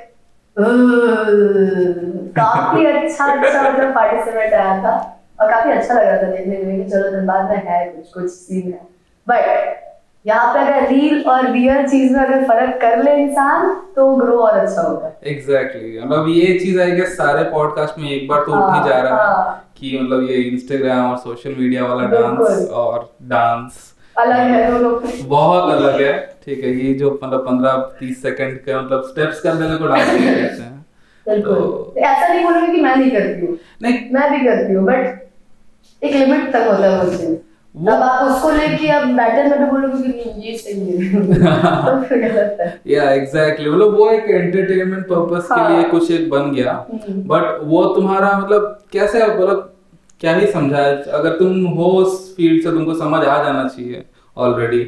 काफ़ी 2.37 2.85
अच्छा 2.85 3.25
अच्छा 3.25 3.61
मतलब 3.61 3.93
पार्टिसिपेट 3.95 4.53
आया 4.53 4.77
था। 4.83 4.95
और 5.41 5.49
काफ़ी 5.51 5.71
अच्छा 5.71 5.93
लग 5.93 6.03
रहा 6.03 6.17
था 6.21 6.31
देखने 6.31 6.57
में 6.57 6.83
कि 6.83 6.89
चलो 6.91 7.09
धनबाद 7.11 7.49
में 7.49 7.63
है 7.65 7.85
कुछ 7.85 8.13
कुछ 8.13 8.29
सीन 8.31 8.71
है। 8.71 8.79
बट 9.27 9.86
यहाँ 10.27 10.53
पे 10.53 10.59
अगर 10.59 10.87
रील 10.87 11.21
और 11.23 11.51
रियल 11.51 11.85
चीज़ 11.87 12.13
में 12.13 12.19
अगर 12.19 12.43
फ़र्क 12.43 12.79
कर 12.81 13.03
ले 13.03 13.15
इंसान 13.15 13.73
तो 13.95 14.15
ग्रो 14.15 14.37
और 14.37 14.57
अच्छा 14.59 14.81
होगा। 14.81 15.11
एग्जैक्टली 15.23 15.99
मतलब 15.99 16.27
ये 16.29 16.57
चीज़ 16.59 16.79
आई 16.81 16.91
गेस 16.91 17.17
सारे 17.17 17.43
पॉडकास्ट 17.43 17.99
में 17.99 18.09
एक 18.09 18.27
बार 18.27 18.39
तो 18.39 18.51
उठ 18.51 18.57
ही 18.57 18.79
हाँ, 18.79 18.87
जा 18.87 18.99
रहा 19.01 19.21
है 19.21 19.33
हाँ। 19.33 19.71
कि 19.77 19.99
मतलब 20.01 20.23
ये 20.23 20.35
इंस्टाग्राम 20.35 21.11
और 21.11 21.17
सोशल 21.17 21.55
मीडिया 21.59 21.85
वाला 21.85 22.07
डांस 22.07 22.69
और 22.69 23.13
डांस 23.23 23.93
अलग 24.17 24.37
है 24.37 24.71
दोनों 24.71 25.27
बहुत 25.29 25.73
अलग 25.73 26.01
है। 26.01 26.13
ठीक 26.45 26.63
है 26.63 26.73
ये 26.75 26.93
जो 26.93 27.19
मतलब 27.23 27.39
पंद्रह 27.39 27.71
तीस 27.99 28.21
सेकंड 28.21 28.57
के 28.57 28.79
मतलब 28.79 29.01
स्टेप्स 29.01 29.41
कर 29.41 29.55
देने 29.55 29.77
को 29.77 29.87
डांस 29.87 30.07
नहीं 30.07 30.35
कहते 30.35 30.61
हैं। 30.63 30.85
बिल्कुल। 31.27 31.55
तो- 31.55 31.97
ऐसा 31.97 32.27
नहीं 32.33 32.45
बोलूँगी 32.45 32.71
कि 32.75 32.81
मैं 32.81 32.95
नहीं 32.95 33.11
करती 33.11 33.45
हूँ। 33.45 33.57
नहीं। 33.81 33.99
मैं 34.11 34.31
भी 34.31 34.45
करती 34.47 34.73
हूँ 34.73 34.85
बट 34.85 36.03
एक 36.03 36.15
लिमिट 36.15 36.51
तक 36.53 36.67
होता 36.67 36.85
है 36.85 37.46
अब 37.75 38.01
आप 38.03 38.21
उसको 38.27 38.49
लेके 38.51 38.87
अब 38.89 39.07
बैटल 39.15 39.49
में 39.49 39.59
भी 39.59 39.65
बोलोगे 39.71 40.11
कि 40.11 40.47
ये 40.47 40.57
सही 40.57 40.97
है 40.97 41.21
तो 41.25 42.01
फिर 42.03 42.19
गलत 42.21 42.57
है 42.61 42.67
या 42.87 43.09
एग्जैक्टली 43.11 43.69
मतलब 43.69 43.97
वो 43.97 44.09
एक 44.11 44.29
एंटरटेनमेंट 44.29 45.05
पर्पस 45.07 45.47
के 45.51 45.59
लिए 45.67 45.81
हाँ। 45.81 45.89
कुछ 45.91 46.11
एक 46.11 46.29
बन 46.29 46.51
गया। 46.51 46.73
हम्म। 46.91 47.21
बट 47.27 47.59
वो 47.63 47.83
तुम्हारा 47.95 48.37
मतलब 48.39 48.79
कैसे 48.93 49.25
मतलब 49.27 49.73
क्या 50.19 50.35
ही 50.35 50.47
समझा 50.51 50.83
अगर 51.17 51.37
तुम 51.39 51.65
हो 51.77 51.91
उस 51.97 52.35
फ़ील्ड 52.35 52.63
से 52.63 52.71
तुमको 52.71 52.93
समझ 52.99 53.23
आ 53.25 53.43
जाना 53.43 53.67
चाहिए 53.67 54.03
ऑलरेडी 54.37 54.83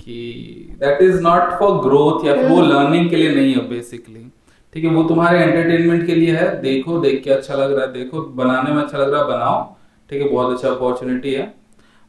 कि 0.00 0.76
that 0.80 1.02
is 1.02 1.20
not 1.22 1.58
for 1.58 1.76
growth 1.88 2.26
या 2.26 2.34
फिर 2.34 2.46
वो 2.46 2.56
हम्म। 2.56 2.72
लर्निंग 2.72 3.10
के 3.10 3.16
लिए 3.16 3.34
नहीं 3.34 3.54
है 3.54 3.68
बेसिकली 3.68 4.30
ठीक 4.74 4.84
है 4.84 4.90
वो 4.90 5.02
तुम्हारे 5.04 5.38
एंटरटेनमेंट 5.38 6.06
के 6.06 6.14
लिए 6.14 6.34
है। 6.36 6.48
देखो 6.62 6.98
देख 7.00 7.22
के 7.24 7.30
अच्छा 7.30 7.54
लग 7.54 7.72
रहा 7.72 7.84
है। 7.86 7.92
देखो 7.92 8.20
बनाने 8.40 8.72
में 8.72 8.82
अच्छा 8.82 8.98
लग 8.98 9.12
रहा 9.12 9.20
है। 9.22 9.28
बनाओ। 9.28 9.62
ठीक 10.10 10.22
है 10.22 10.28
बहुत 10.28 10.52
अच्छा 10.54 10.68
अपॉर्चुनिटी 10.68 11.32
है। 11.34 11.54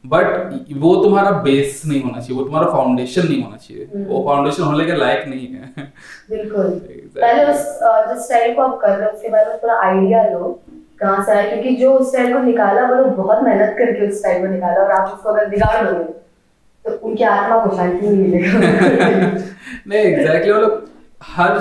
बट 0.04 0.52
वो 0.78 0.94
तुम्हारा 1.02 1.30
बेस 1.44 1.82
नहीं 1.86 2.02
होना 2.02 2.20
चाहिए 2.20 2.36
वो 2.38 2.44
तुम्हारा 2.44 2.70
फाउंडेशन 2.72 3.26
नहीं 3.28 3.42
होना 3.42 3.56
चाहिए। 3.56 3.84
हम्म। 3.94 4.04
वो 4.04 4.22
फाउंडेशन 4.26 4.62
होने 4.62 4.84
के 4.84 4.96
लायक 4.96 5.24
नहीं 5.28 5.46
है। 5.46 5.92
बिल्कुल। 6.30 6.68
पहले 7.20 7.44
उस 7.44 7.64
जिस 8.12 8.24
स्टाइल 8.26 8.54
को 8.54 8.62
आप 8.62 8.78
कर 8.82 8.96
रहे 8.96 9.08
हो 9.08 9.16
उसके 9.16 9.28
बारे 9.28 9.46
में 9.46 9.58
थोड़ा 9.62 9.74
आइडिया 9.86 10.22
लो 10.28 10.60
कहाँ 11.00 11.24
से 11.24 11.32
आया 11.32 11.48
क्योंकि 11.50 11.74
जो 11.76 11.92
उस 11.94 12.08
स्टाइल 12.10 12.32
को 12.32 12.38
निकाला 12.38 12.86
वो 12.88 12.94
लोग 12.94 13.14
बहुत 13.16 13.42
मेहनत 13.42 13.74
करके 13.78 14.08
उस 14.08 14.18
स्टाइल 14.18 14.40
को 14.40 14.52
निकाला 14.52 14.82
और 14.84 14.90
आप 14.90 15.12
उसको 15.14 15.28
अगर 15.28 15.48
बिगाड़ 15.48 15.86
दोगे 15.90 16.04
तो 16.84 17.08
उनकी 17.08 17.24
आत्मा 17.24 17.64
को 17.66 17.76
शांति 17.76 18.06
नहीं 18.06 18.18
मिलेगा? 18.18 18.58
नहीं 19.88 20.00
एग्जैक्टली 20.00 20.52
मतलब 20.52 20.86
हर 21.22 21.58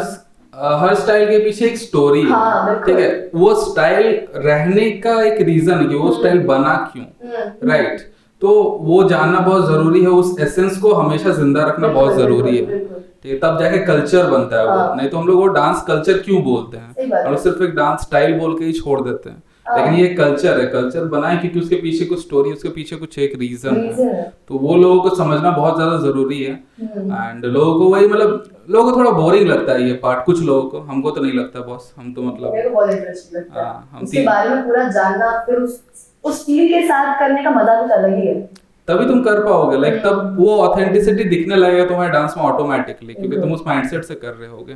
हर 0.54 0.94
स्टाइल 0.96 1.30
के 1.30 1.38
पीछे 1.40 1.66
एक 1.66 1.78
स्टोरी 1.78 2.22
है। 2.22 2.30
हाँ। 2.30 2.84
ठीक 2.86 3.00
है? 3.00 3.10
वो 3.36 3.54
स्टाइल 3.56 4.28
रहने 4.36 4.90
का 4.92 5.22
एक 5.24 5.42
रीजन 5.42 5.78
है 5.78 5.86
कि 5.86 5.96
वो 5.96 6.12
स्टाइल 6.12 6.40
बना 6.46 6.74
क्यों? 6.94 7.06
हम्म। 7.06 7.70
राइट 7.72 8.02
तो 8.42 8.50
वो 8.82 9.04
जानना 9.10 9.40
बहुत 9.40 9.66
ज़रूरी 9.68 10.02
है 10.02 10.10
उस 10.16 10.36
एसेंस 10.40 10.78
को 10.78 10.94
हमेशा 10.94 11.30
ज़िंदा 11.34 11.66
रखना 11.66 11.88
बहुत 11.88 12.16
ज़रूरी 12.16 12.58
है। 12.58 12.80
ठीक 12.80 13.32
है 13.32 13.38
तब 13.40 13.60
जाके 13.60 13.78
कल्चर 13.86 14.30
बनता 14.32 14.60
है 14.60 14.66
वो 14.66 14.72
हाँ। 14.72 14.96
नहीं 14.96 15.10
तो 15.10 15.18
हम 15.18 15.28
लोग 15.28 15.40
वो 15.40 15.48
डांस 15.54 15.82
कल्चर 15.88 16.18
क्यों 16.18 16.42
बोलते 16.44 16.78
हैं 16.78 17.24
हम 17.26 17.36
सिर्फ़ 17.38 17.64
एक 17.64 17.76
डांस 17.76 18.02
स्टाइल 18.02 18.38
बोल 18.40 18.58
के 18.60 18.66
ही 18.66 18.74
छोड़ 18.74 19.00
देते 19.02 19.30
हैं 19.30 19.42
हाँ। 19.68 19.78
लेकिन 19.78 19.94
ये 20.00 20.08
कल्चर 20.16 20.60
है 20.60 20.66
कल्चर 20.68 21.06
बना 21.06 21.28
है 21.28 21.38
क्योंकि 21.38 21.60
उसके 21.60 21.76
पीछे 21.76 22.06
कुछ 22.06 22.20
स्टोरी 22.22 22.52
उसके 22.52 22.70
पीछे 22.70 22.96
कुछ 22.96 23.18
एक 23.20 23.34
रीजन 23.40 23.76
है। 24.00 24.22
तो 24.48 24.58
वो 24.58 24.76
लोगों 24.76 25.02
को 25.10 25.16
समझना 25.16 25.52
बहुत 25.52 25.76
ज़्यादा 25.76 25.98
ज़रूरी 25.98 26.42
है 26.44 26.54
हम्म। 26.82 27.14
एंड 27.24 27.46
लोगों 27.48 27.74
को 27.80 27.90
वही 27.96 28.08
मतलब 28.08 28.44
लोगों 28.70 28.92
को 28.92 28.98
थोड़ा 29.00 29.12
बोरिंग 29.12 29.48
लगता 29.50 29.74
है 29.74 29.88
ये 29.88 29.94
पार्ट 30.04 30.26
कुछ 30.26 30.42
लोगों 30.44 30.70
को 30.70 30.80
हमको 30.92 31.12
तो 31.12 31.22
नहीं 31.22 31.34
लगता 31.34 31.62
बॉस 31.62 31.94
हम 31.98 32.14
तो 32.14 32.22
मतलब 32.24 32.54
हाँ, 33.52 33.90
हम 33.92 34.06
तीन- 34.06 34.26
बारे 34.28 34.50
में 34.50 34.64
पूरा 34.66 34.88
जानना 34.90 35.32
फिर 35.46 35.56
उस 35.58 35.82
उस 36.28 36.46
फील 36.46 36.68
के 36.70 36.82
साथ 36.88 37.20
करने 37.20 37.44
का 37.44 37.52
मज़ा 37.52 37.82
कुछ 37.82 37.92
अलग 37.92 38.16
ही 38.16 38.28
है। 38.28 38.36
तभी 38.88 39.06
तुम 39.08 39.22
कर 39.24 39.44
पाओगे 39.46 39.78
लाइक 39.78 39.94
हम्म। 39.96 40.10
तब 40.10 40.36
वो 40.40 40.58
ऑथेंटिसिटी 40.58 41.24
दिखने 41.30 41.56
लगेगा 41.56 41.86
तुम्हारे 41.86 42.12
डांस 42.12 42.34
में 42.38 42.44
ऑटोमेटिकली 42.44 43.14
क्योंकि 43.14 43.40
तुम 43.42 43.54
उस 43.54 43.64
माइंडसेट 43.68 44.04
से 44.04 44.16
कर 44.16 44.34
रहे 44.34 44.50
होगे। 44.50 44.76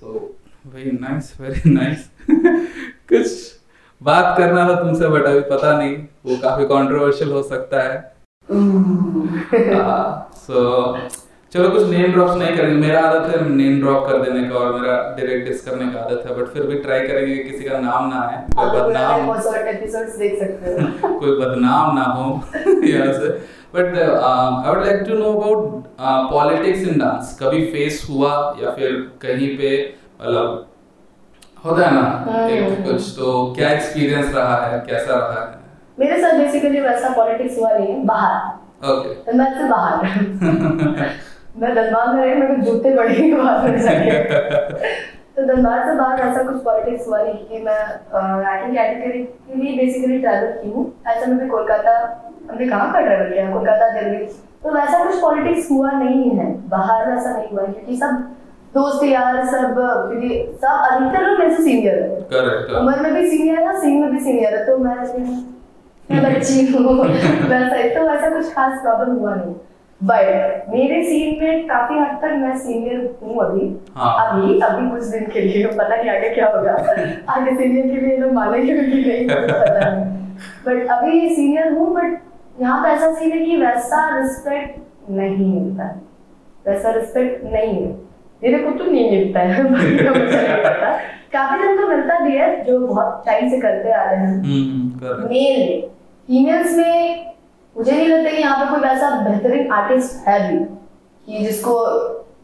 So 0.00 0.36
very 0.66 0.90
nice 1.00 1.32
very 1.40 1.70
nice 1.70 2.08
कुछ 2.30 3.26
बात 4.00 4.36
करना 4.38 4.68
था 4.68 4.74
तुमसे 4.74 5.08
बट 5.08 5.24
अभी 5.26 5.40
पता 5.50 5.76
नहीं 5.78 5.96
वो 6.26 6.36
काफ़ी 6.42 6.64
कंट्रोवर्शियल 6.66 7.30
हो 7.32 7.42
सकता 7.44 7.82
है। 7.82 7.98
सो 10.36 10.60
चलो 11.52 11.68
कुछ 11.70 11.86
नेम 11.88 12.12
ड्रॉप्स 12.12 12.34
नहीं 12.36 12.56
करेंगे। 12.56 12.74
मेरा 12.80 13.00
आदत 13.00 13.30
है 13.30 13.48
नेम 13.50 13.80
ड्रॉप 13.80 14.06
कर 14.08 14.18
देने 14.24 14.42
का 14.48 14.54
और 14.56 14.72
मेरा 14.80 14.92
डायरेक्ट 15.16 15.48
डिस 15.48 15.60
करने 15.60 15.86
का 15.92 16.00
आदत 16.00 16.26
है 16.26 16.34
बट 16.36 16.48
फिर 16.48 16.66
भी 16.66 16.74
ट्राई 16.82 17.06
करेंगे 17.06 17.34
कि 17.36 17.42
किसी 17.50 17.64
का 17.64 17.78
नाम 17.78 18.08
ना 18.08 18.20
आए 18.26 18.42
कोई 18.56 18.66
बदनाम 18.74 19.32
देख 20.18 20.38
सकते 20.38 20.72
हो। 20.72 21.08
कोई 21.20 21.30
बदनाम 21.40 21.96
ना 21.96 22.02
हो 22.02 22.26
यहाँ 22.84 23.12
से। 23.12 23.28
But 23.74 23.98
I 23.98 24.68
would 24.68 24.84
like 24.84 25.02
to 25.08 25.18
know 25.18 25.32
about 25.32 25.84
politics 26.32 26.86
in 26.88 26.98
dance 26.98 27.36
कभी 27.42 27.64
फेस 27.72 28.06
हुआ 28.10 28.30
या 28.62 28.70
फिर 28.70 28.92
कहीं 29.22 29.48
पे 29.58 29.72
मतलब 30.22 30.66
होता 31.64 31.86
है 31.86 31.94
ना 31.94 32.46
एक 32.46 32.62
हम्म। 32.62 32.84
कुछ 32.84 33.08
तो 33.18 33.32
क्या 33.56 33.70
एक्सपीरियंस 33.70 34.34
रहा 34.34 34.56
है 34.66 34.78
कैसा 34.86 35.14
रहा 35.16 35.40
है? 35.40 35.58
मेरे 35.98 36.20
साथ 36.22 36.38
बेसिकली 36.38 36.80
वैसा 36.80 37.08
पॉलिटिक्स 37.16 37.58
हुआ 37.58 37.72
नहीं 37.72 37.86
है 37.88 38.04
बाहर। 38.06 38.88
ओके 38.90 39.14
धनबाद 39.24 39.58
से 39.58 39.68
बाहर। 39.68 41.18
मैं 41.60 41.74
धनबाद 41.74 42.14
में 42.14 42.24
रही 42.24 42.34
मेरे 42.34 42.54
को 42.54 42.62
जूते 42.62 42.96
पड़े 42.96 43.14
ही 43.14 43.32
बाहर 43.32 43.70
में 43.70 43.80
जाके 43.82 44.18
तो 45.36 45.42
धनबाद 45.46 45.88
से 45.88 45.94
बाहर 45.94 46.20
ऐसा 46.20 46.42
कुछ 46.42 46.62
पॉलिटिक्स 46.64 47.06
हुआ 47.08 47.20
नहीं 47.22 47.34
क्योंकि 47.34 47.64
मैं 47.64 47.80
राइटिंग 48.14 48.76
कैटेगरी 48.76 49.22
के 49.22 49.60
लिए 49.60 49.76
बेसिकली 49.76 50.18
ट्रैवल 50.18 50.52
की 50.62 50.70
हूँ। 50.70 50.84
ऐसा 51.06 51.26
मैं 51.26 51.38
भी 51.38 51.48
कोलकाता 51.48 51.92
हमने 52.50 52.66
कहाँ 52.68 52.92
का 52.92 53.00
ट्रैवल 53.00 53.32
किया 53.32 53.50
कोलकाता 53.52 53.90
दिल्ली। 54.00 54.24
तो 54.62 54.72
वैसा 54.74 55.04
कुछ 55.04 55.20
पॉलिटिक्स 55.20 55.70
हुआ 55.70 55.90
नहीं 55.90 56.30
है। 56.30 56.46
बाहर 56.68 57.10
वैसा 57.12 57.36
नहीं 57.36 57.48
हुआ 57.52 57.62
है, 57.62 57.72
क्योंकि 57.72 57.96
सब 57.96 58.18
दोस्त 58.74 59.04
यार 59.04 59.44
सब 59.46 59.74
क्योंकि 59.76 60.58
सब 60.62 60.84
अधिकतर 60.90 61.26
लोग 61.26 61.38
मेरे 61.38 61.54
से 61.56 61.62
सीनियर 61.62 62.02
है। 62.02 62.20
करेक्ट 62.32 62.72
उम्र 62.80 63.00
में 63.00 63.14
भी 63.14 63.30
सीनियर 63.30 63.68
है 63.68 63.80
सीन 63.80 64.00
में 64.02 64.10
भी 64.10 64.20
सीनियर 64.20 64.54
है 64.54 64.66
तो 64.66 64.76
मैं 64.78 64.96
मैं 66.08 66.22
बच्ची 66.24 66.66
हूँ। 66.72 66.94
वैसा 67.50 67.88
तो 67.94 68.08
वैसा 68.08 68.30
कुछ 68.30 68.54
खास 68.54 68.80
प्रॉब्लम 68.82 69.16
हुआ 69.16 69.34
नहीं। 69.34 69.54
बट 70.04 70.68
मेरे 70.68 71.02
सीन 71.04 71.38
में 71.42 71.66
काफ़ी 71.68 71.98
हद 71.98 72.18
तक 72.22 72.34
मैं 72.36 72.56
सीनियर 72.58 73.18
हूँ 73.22 73.40
अभी। 73.44 73.66
हाँ। 73.94 74.12
अभी 74.26 74.60
अभी 74.60 74.90
कुछ 74.90 75.04
दिन 75.04 75.26
के 75.26 75.40
लिए 75.40 75.66
पता 75.66 75.96
नहीं 75.96 76.10
आगे 76.10 76.28
क्या 76.28 76.46
होगा। 76.46 76.72
आगे 77.28 77.56
सीनियर 77.56 77.86
के 77.86 78.06
लिए 78.06 78.16
लोग 78.16 78.32
मानेंगे 78.32 78.74
कि 78.74 79.02
नहीं 79.08 79.28
पता 79.28 79.90
नहीं। 79.90 80.04
बट 80.66 80.90
अभी 80.90 81.34
सीनियर 81.34 81.72
हूँ 81.72 81.94
बट 81.94 82.18
यहाँ 82.60 82.82
पे 82.82 82.88
ऐसा 82.88 83.14
सीन 83.14 83.32
है 83.32 83.44
कि 83.44 83.56
वैसा 83.56 84.18
रिस्पेक्ट 84.18 85.10
नहीं 85.10 85.52
मिलता 85.54 85.84
है। 85.84 86.00
वैसा 86.66 86.90
रिस्पेक्ट 86.90 87.44
नहीं 87.44 87.74
है। 87.74 87.92
मेरे 88.42 88.58
को 88.58 88.70
तो 88.70 88.84
नहीं 88.84 89.10
मिलता 89.10 89.40
है। 89.40 89.64
काफ़ी 91.32 91.58
जन 91.58 91.76
को 91.76 91.88
मिलता 91.88 92.18
भी 92.18 92.36
है 92.36 92.64
जो 92.64 92.78
बहुत 92.86 93.22
टाइम 93.26 93.50
से 93.50 93.60
करते 93.60 93.92
आ 93.92 94.04
रहे 94.10 94.20
हैं। 94.20 94.38
हम्म 94.38 95.28
मेल 95.28 95.80
फीमेल्स 96.28 96.76
में 96.76 97.26
मुझे 97.76 97.92
नहीं 97.92 98.08
लगता 98.08 98.30
कि 98.30 98.36
यहाँ 98.36 98.56
पे 98.58 98.70
कोई 98.70 98.80
वैसा 98.80 99.10
बेहतरीन 99.20 99.72
आर्टिस्ट 99.72 100.28
है 100.28 100.38
भी 100.48 100.64
कि 101.28 101.44
जिसको 101.44 101.74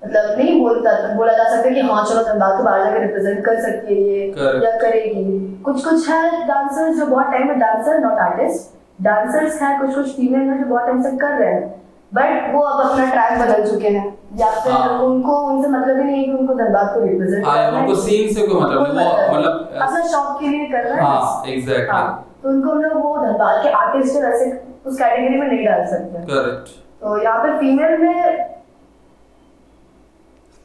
मतलब 0.05 0.39
नहीं 0.39 0.61
बोलता 0.61 0.93
तो 1.01 1.15
बोला 1.15 1.33
जा 1.33 1.45
सकता 1.51 1.71
कि 1.71 1.81
हाँ 1.81 2.05
चलो 2.05 2.23
धनबाद 2.23 2.59
तो 2.59 2.65
बाहर 2.65 2.85
जाकर 2.85 3.01
रिप्रेजेंट 3.01 3.45
कर 3.45 3.61
सकती 3.61 3.95
है 3.95 4.01
ये. 4.01 4.27
या 4.65 4.77
करेगी 4.81 5.25
कुछ 5.65 5.85
कुछ 5.85 6.09
है 6.09 6.47
डांसर्स 6.49 6.97
जो 6.99 7.07
बहुत 7.07 7.27
टाइम 7.27 7.49
में 7.49 7.59
डांसर 7.59 7.99
नॉट 8.01 8.19
आर्टिस्ट 8.27 8.75
डांसर्स 9.05 9.63
हैं 9.63 9.79
कुछ 9.81 9.95
कुछ 9.95 10.15
फीमेल 10.17 10.49
हैं 10.51 10.59
जो 10.59 10.69
बहुत 10.69 10.87
टाइम 10.87 11.03
से 11.03 11.17
कर 11.17 11.33
रहे 11.39 11.53
हैं। 11.55 11.75
बट 12.15 12.55
वो 12.55 12.61
अब 12.63 12.81
अपना 12.91 13.05
ट्रैक 13.11 13.39
बदल 13.39 13.67
चुके 13.71 13.89
हैं। 13.89 14.05
या 14.37 14.51
फिर 14.61 14.73
हाँ। 14.73 14.99
उनको 14.99 15.37
उनसे 15.49 15.69
मतलब 15.69 15.99
ही 15.99 16.05
नहीं 16.05 16.19
है 16.19 16.25
कि 16.25 16.33
उनको 16.33 16.55
धनबाद 16.55 16.95
को 16.95 17.01
रिप्रेजेंट 17.01 17.47
हाँ 17.47 17.71
उनको 17.73 17.95
सीन 17.95 18.33
से 18.35 18.47
कोई 18.47 18.61
मतलब 18.61 18.97
नहीं 18.97 19.07
वो 19.09 19.39
मतलब 19.39 19.79
अपना 19.83 20.01
शौक 20.07 20.39
के 20.41 20.49
लिए 20.49 20.67
कर 20.67 20.85
रहा 20.85 20.97
है। 20.97 21.03
हाँ 21.03 21.43
एग्जैक्टली 21.49 21.87
हाँ, 21.97 22.25
तो 22.47 22.51
उनको 22.51 22.71
हम 22.71 22.83
लोग 22.83 22.93
वो 23.05 23.17
धनबाद 23.19 23.63
के 23.63 23.69
आर्टिस्ट 23.77 24.17
वैसे 24.23 24.51
उस 24.87 24.99
कैटेगरी 24.99 25.39
में 25.39 25.47
नहीं 25.47 25.65
डाल 25.67 25.85
सकते। 25.87 26.21
करेक्ट 26.27 26.69
तो 27.01 27.17
यहाँ 27.23 27.39
पे 27.45 27.57
फीमेल 27.59 27.97
में 28.01 28.55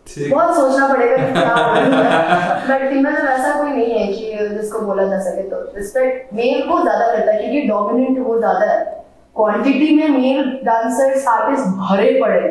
बहुत 0.08 0.56
सोचना 0.56 0.88
पड़ेगा 0.88 1.18
कि 1.18 1.32
क्या 1.34 1.56
बट 2.68 2.88
फीमेल 2.90 3.14
में 3.14 3.22
वैसा 3.24 3.54
कोई 3.58 3.72
नहीं 3.72 3.92
है 3.92 4.06
कि 4.14 4.48
जिसको 4.50 4.80
बोला 4.86 5.04
जा 5.08 5.20
सके 5.22 5.50
तो। 5.50 5.62
रिस्पेक्ट 5.76 6.34
मेल 6.34 6.62
को 6.70 6.82
ज़्यादा 6.82 7.12
मिलता 7.14 7.32
है 7.32 7.38
क्योंकि 7.40 7.68
डोमिनेंट 7.68 8.20
वो 8.28 8.38
ज़्यादा 8.40 8.72
है। 8.72 8.80
क्वांटिटी 9.36 9.96
में 9.98 10.08
मेल 10.20 10.60
डांसर्स 10.64 11.28
आर्टिस्ट 11.28 11.66
भरे 11.82 12.20
पड़े। 12.22 12.48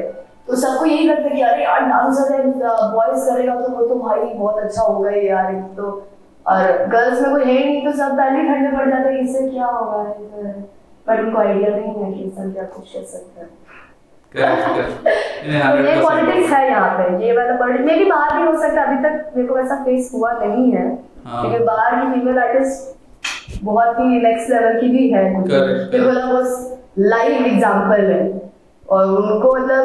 तो 0.47 0.57
सबको 0.57 0.85
यही 0.87 1.09
लगता 1.09 1.23
है 1.23 1.35
कि 1.37 1.43
अरे 1.43 1.65
यार 1.65 1.81
डांसर 1.89 2.33
है 2.33 2.39
बॉयज़ 2.93 3.31
करेगा 3.31 3.55
तो 3.61 3.73
वो 3.73 3.87
तो 3.87 3.95
भाई 3.97 4.21
बहुत 4.23 4.63
अच्छा 4.63 4.83
होगा 4.83 5.11
यार। 5.11 5.53
तो 5.77 5.91
और 6.51 6.87
गर्ल्स 6.93 7.21
में 7.23 7.31
कोई 7.31 7.45
है 7.45 7.65
नहीं 7.65 7.85
तो 7.85 7.93
सब 7.97 8.17
पहले 8.17 8.43
ठंडे 8.49 8.77
पड़ 8.77 8.89
जाते 8.91 9.09
हैं 9.09 9.19
इससे 9.23 9.49
क्या 9.51 9.67
होगा 9.67 9.99
बट 11.09 11.21
उनको 11.21 11.39
आइडिया 11.39 11.71
नहीं 11.77 11.93
है 12.05 12.13
कि 12.13 12.21
इंसान 12.21 12.53
क्या 12.53 12.65
कुछ 12.77 12.93
कर 12.93 13.05
सकता 13.13 13.41
है। 13.41 13.49
ये 14.35 16.01
पॉलिटिक्स 16.03 16.53
है 16.53 16.67
यहाँ 16.69 16.91
पे। 16.99 17.05
ये 17.27 17.37
वाला 17.37 17.55
पॉलिटिक्स 17.59 17.87
मे 17.87 17.95
भी 17.99 18.05
बाहर 18.11 18.37
भी 18.41 18.47
हो 18.47 18.61
सकता 18.63 18.81
है 18.81 18.87
अभी 18.87 18.99
तक 19.05 19.33
मेरे 19.37 19.49
को 19.49 19.55
वैसा 19.55 19.77
फेस 19.85 20.11
हुआ 20.15 20.33
नहीं 20.33 20.71
है। 20.73 20.85
हाँ। 21.27 21.41
क्योंकि 21.43 21.65
बाहर 21.65 21.95
की 22.01 22.07
फीमेल 22.13 22.39
आर्टिस्ट 22.39 23.63
बहुत 23.65 23.99
ही 24.01 24.21
नेक्स्ट 24.23 24.51
लेवल 24.51 24.81
की 24.81 24.89
भी 24.89 25.09
है 25.11 25.25
लगा 25.95 26.25
वो 26.33 26.41
लाइव 26.99 27.45
एग्जांपल 27.47 28.03
है। 28.13 28.23
और 28.89 29.07
उनको 29.07 29.55
मतलब 29.57 29.81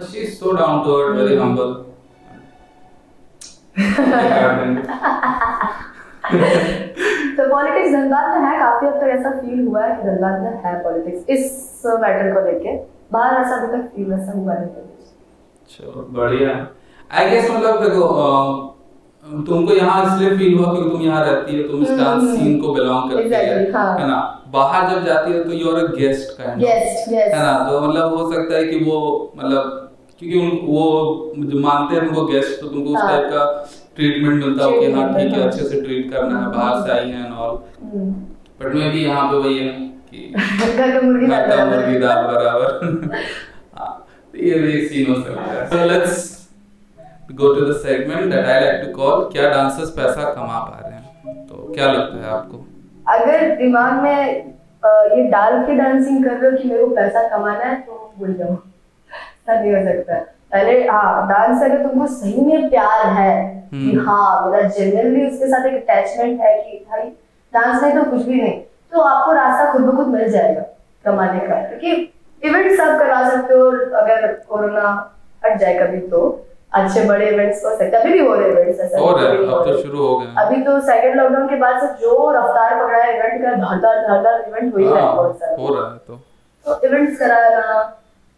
is 0.00 0.38
so 0.40 0.52
down 0.56 0.76
to 0.84 0.90
earth, 0.96 1.16
very 1.16 1.36
humble. 1.36 1.72
तो 6.30 7.48
पॉलिटिक्स 7.48 7.92
धनबाद 7.92 8.26
में 8.32 8.46
है 8.46 8.58
काफ़ी 8.58 8.86
हद 8.86 8.94
तक 8.94 9.08
ऐसा 9.10 9.30
फील 9.32 9.66
हुआ 9.66 9.84
है 9.84 9.96
कि 9.96 10.02
धनबाद 10.02 10.40
में 10.40 10.62
है 10.64 10.74
पॉलिटिक्स 10.82 11.30
इस 11.30 11.82
मैटर 12.00 12.32
को 12.34 12.44
लेके 12.46 12.76
बाहर 13.12 13.40
ऐसा 13.40 13.56
अभी 13.56 13.72
तक 13.72 13.88
फील 13.94 14.06
वैसा 14.06 14.32
हुआ 14.32 14.54
नहीं 14.54 14.68
है 14.68 14.88
चलो 15.70 16.06
बढ़िया 16.12 16.52
आई 17.10 17.30
गेस 17.30 17.50
मतलब 17.50 17.82
देखो 17.82 18.04
तुमको 19.46 19.74
यहाँ 19.74 20.04
इसलिए 20.04 20.36
फील 20.38 20.58
हुआ 20.58 20.72
क्योंकि 20.72 20.90
तुम 20.90 21.02
यहाँ 21.02 21.24
रहती 21.24 21.56
है 21.56 21.68
तुम 21.68 21.82
इस 21.82 21.90
डांस 21.90 22.22
हम्म, 22.22 22.36
सीन 22.36 22.60
को 22.60 22.72
बिलोंग 22.74 23.10
करती 23.10 23.30
है 23.30 23.72
हाँ। 23.72 23.98
है 23.98 24.06
ना 24.06 24.18
बाहर 24.48 24.88
जब 24.90 25.04
जाती 25.06 25.32
है 25.32 25.42
तो 25.44 25.52
you 25.54 25.70
are 25.70 25.84
a 25.84 25.92
guest 25.94 26.36
kind. 26.38 26.64
है 26.64 27.42
ना 27.42 27.52
तो 27.64 27.80
मतलब 27.80 28.16
हो 28.16 28.32
सकता 28.32 28.56
है 28.56 28.64
कि 28.64 28.84
वो 28.84 28.98
मतलब 29.36 29.90
क्योंकि 30.20 30.38
उन 30.38 30.58
वो 30.66 30.86
जो 31.42 31.60
मानते 31.60 31.94
हैं 31.94 32.04
तुमको 32.04 32.24
गेस्ट 32.26 32.60
तो 32.60 32.68
तुमको 32.68 32.90
उस 32.90 33.00
हाँ। 33.00 33.10
टाइप 33.10 33.30
का 33.32 33.44
ट्रीटमेंट 34.00 34.44
मिलता 34.44 34.64
हो 34.64 34.80
कि 34.80 34.90
हाँ 34.92 35.06
ठीक 35.14 35.32
है। 35.34 35.46
अच्छे 35.46 35.64
से 35.68 35.80
ट्रीट 35.80 36.10
करना 36.12 36.40
है 36.40 36.50
बाहर 36.56 36.80
से 36.86 36.92
आई 36.98 37.10
है 37.10 37.24
एंड 37.24 37.32
ऑल। 37.46 37.56
बट 38.62 38.74
मे 38.74 38.88
भी 38.90 39.04
यहाँ 39.04 39.28
पे 39.30 39.36
वही 39.46 39.58
है 39.68 39.70
कि 40.10 41.00
मुर्गी 41.06 41.26
दाल 41.98 42.22
बराबर। 42.26 42.68
है। 43.14 43.24
तो 44.32 44.38
ये 44.46 44.58
भी 44.58 44.86
सीन 44.88 45.12
हो 45.12 45.20
सकता 45.22 45.52
है। 45.52 45.68
So 45.70 45.84
let's 45.90 46.26
go 47.40 47.50
to 47.56 47.66
the 47.66 47.76
segment 47.84 48.32
that 48.34 48.48
I 48.54 48.56
like 48.64 48.80
to 48.84 48.92
call 48.96 49.20
क्या 49.32 49.48
डांसर्स 49.50 49.90
पैसा 49.98 50.32
कमा 50.34 50.58
पा 50.60 50.78
रहे 50.86 50.92
हैं? 50.94 51.46
तो 51.48 51.72
क्या 51.74 51.92
लगता 51.92 52.24
है 52.24 52.32
आपको? 52.38 52.64
अगर 53.08 53.54
दिमाग 53.56 54.02
में 54.02 54.16
ये 55.16 55.22
डाल 55.30 55.62
के 55.66 55.74
डांसिंग 55.76 56.24
कर 56.24 56.36
रहे 56.36 56.50
हो 56.50 56.56
कि 56.56 56.68
मेरे 56.68 56.84
को 56.86 56.94
पैसा 56.96 57.22
कमाना 57.28 57.64
है 57.64 57.80
तो 57.86 58.12
भूल 58.18 58.32
जाओ 58.34 58.52
ऐसा 58.52 59.60
नहीं 59.60 59.72
हो 59.74 59.82
सकता। 59.84 60.18
पहले 60.52 60.88
हाँ 60.88 61.28
डांस 61.28 61.62
अगर 61.62 61.86
तुमको 61.86 62.06
सही 62.06 62.40
में 62.40 62.68
प्यार 62.70 63.06
है। 63.06 63.60
कि 63.70 63.76
हम्म। 63.76 64.08
हाँ 64.08 64.50
मेरा 64.50 64.68
जनरली 64.68 65.26
उसके 65.30 65.46
साथ 65.46 65.66
एक 65.66 65.74
अटैचमेंट 65.74 66.40
है 66.40 66.54
कि 66.62 66.86
भाई 66.90 67.02
डांस 67.52 67.82
नहीं 67.82 67.92
तो 67.92 68.10
कुछ 68.10 68.22
भी 68.22 68.40
नहीं 68.40 68.60
तो 68.92 69.00
आपको 69.00 69.32
रास्ता 69.32 69.72
खुद 69.72 69.82
ब 69.82 69.96
खुद 69.96 70.06
मिल 70.06 70.30
जाएगा 70.30 70.62
कमाने 71.04 71.38
का। 71.38 71.54
क्योंकि 71.54 71.92
इवेंट्स 72.42 72.80
आप 72.80 72.98
करा 72.98 73.28
सकते 73.30 73.54
हो 73.54 73.66
अगर 73.96 74.26
कोरोना 74.48 75.16
हट 75.44 75.58
जाए 75.58 75.78
कभी 75.78 75.98
तो। 76.08 76.46
अच्छे 76.72 77.04
बड़े 77.04 77.28
इवेंट्स 77.30 77.64
हो 77.64 77.70
सकते 77.70 77.96
अभी 77.96 78.12
भी 78.12 78.18
हो 78.18 78.34
रहे 78.34 78.50
इवेंट्स 78.50 78.80
ऐसा 78.80 78.98
हो 78.98 79.06
है 79.18 79.36
कि 79.36 79.44
हो 79.44 79.52
अब 79.52 79.64
तो 79.66 79.78
शुरू 79.78 80.06
हो 80.06 80.18
गए 80.18 80.26
अभी 80.38 80.62
तो 80.62 80.80
सेकंड 80.80 81.14
लॉकडाउन 81.14 81.48
के 81.48 81.56
बाद 81.56 81.80
से 81.80 81.86
जो 82.02 82.30
रफ्तार 82.30 82.74
पकड़ा 82.82 82.98
है 82.98 83.16
इवेंट 83.16 83.42
का 83.42 83.54
धड़धड़ 83.54 83.96
धड़धड़ 84.08 84.48
इवेंट 84.48 84.74
हो 84.74 84.78
ही 84.78 84.84
है 84.84 84.90
बहुत 84.92 85.38
हाँ, 85.42 85.56
हो 85.56 85.74
रहा 85.74 85.92
है 85.92 85.98
तो। 85.98 86.20
तो 86.66 86.86
इवेंट्स 86.88 87.18
कराना 87.18 87.82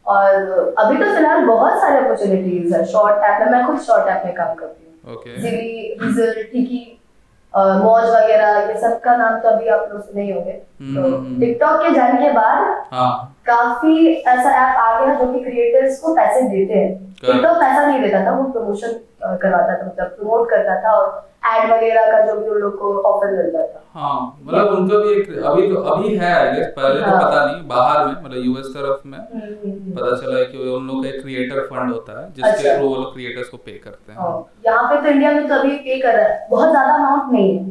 और 0.06 0.74
अभी 0.78 0.96
तो 0.98 1.04
फ़िलहाल 1.14 1.44
बहुत 1.46 1.80
सारे 1.80 1.98
अपॉर्चुनिटीज़ 1.98 2.74
है। 2.74 2.84
शॉर्ट 2.84 3.24
ऐप 3.24 3.40
में 3.40 3.52
मैं 3.52 3.66
खुद 3.66 3.78
शॉर्ट 3.80 4.08
ऐप 4.08 4.22
में 4.26 4.34
काम 4.34 4.54
करती 4.54 4.86
हूँ। 4.86 5.38
जिली 5.42 6.42
टिकी 6.42 6.88
मौज 7.54 8.04
वगैरह 8.04 8.58
ये 8.68 8.78
सब 8.80 8.98
का 9.00 9.16
नाम 9.16 9.38
तो 9.40 9.48
अभी 9.48 9.68
आप 9.68 9.88
लोग 9.92 10.02
सुने 10.02 10.22
ही 10.22 10.30
होंगे। 10.32 10.50
हम्म, 10.50 10.94
तो 10.94 11.16
हम्म। 11.16 11.40
टिकटॉक 11.40 11.80
के 11.82 11.92
जाने 11.94 12.20
के 12.20 12.32
बाद 12.32 12.84
हाँ। 12.92 13.36
काफ़ी 13.46 14.12
ऐसा 14.14 14.50
ऐप 14.50 14.76
आ 14.78 15.00
गया 15.00 15.14
जो 15.14 15.32
कि 15.32 15.40
क्रिएटर्स 15.40 15.98
को 16.00 16.14
पैसे 16.14 16.42
देते 16.48 16.74
हैं। 16.74 16.94
टिकटॉक 17.20 17.56
पैसा 17.56 17.84
नहीं 17.86 18.00
देता 18.02 18.24
था 18.26 18.36
वो 18.36 18.44
प्रमोशन 18.52 18.98
करवाता 19.24 19.76
था 19.76 19.86
मतलब 19.86 20.06
प्रमोट 20.08 20.48
करता 20.50 20.80
था 20.84 20.92
और 20.92 21.10
एड 21.42 21.70
वगैरह 21.70 22.10
का 22.10 22.20
जो 22.26 22.34
भी 22.36 22.48
उन 22.48 22.58
लोग 22.58 22.78
को 22.78 22.92
ऑफ़र 23.02 23.30
मिलता 23.32 23.62
था 23.64 23.80
हाँ 23.94 24.40
मतलब 24.42 24.68
उनका 24.72 24.98
भी 24.98 25.12
एक 25.12 25.30
अभी 25.44 25.68
तो 25.68 25.80
अभी 25.92 26.14
है 26.16 26.32
आई 26.34 26.50
गेस 26.50 26.66
पहले 26.76 27.00
तो 27.00 27.06
हाँ। 27.06 27.20
पता 27.20 27.44
नहीं 27.46 27.66
बाहर 27.68 28.04
में 28.06 28.12
मतलब 28.14 28.44
यूएस 28.44 28.66
तरफ़ 28.68 29.06
में 29.06 29.18
हम्म, 29.18 29.40
हम्म, 29.40 29.70
हम्म। 29.70 29.92
पता 29.92 30.16
चला 30.16 30.38
है 30.38 30.44
कि 30.44 30.58
उन 30.70 30.86
लोग 30.86 31.02
का 31.02 31.08
एक 31.08 31.20
क्रिएटर 31.22 31.60
फंड 31.66 31.92
होता 31.92 32.20
है 32.20 32.26
जिसके 32.28 32.50
अच्छा। 32.50 32.76
थ्रू 32.76 32.88
वो 32.88 32.94
लोग 32.96 33.12
क्रिएटर्स 33.14 33.48
को 33.48 33.56
पे 33.58 33.72
करते 33.78 34.12
हैं 34.12 34.18
हाँ, 34.18 34.52
यहाँ 34.66 34.82
पे 34.84 35.00
तो 35.02 35.08
इंडिया 35.08 35.32
में 35.32 35.48
तो 35.48 35.54
अभी 35.54 35.76
पे 35.78 36.00
कर 36.00 36.16
रहा 36.16 36.26
है 36.26 36.46
बहुत 36.50 36.70
ज़्यादा 36.70 36.94
अमाउंट 36.94 37.32
नहीं 37.32 37.56
है। 37.58 37.64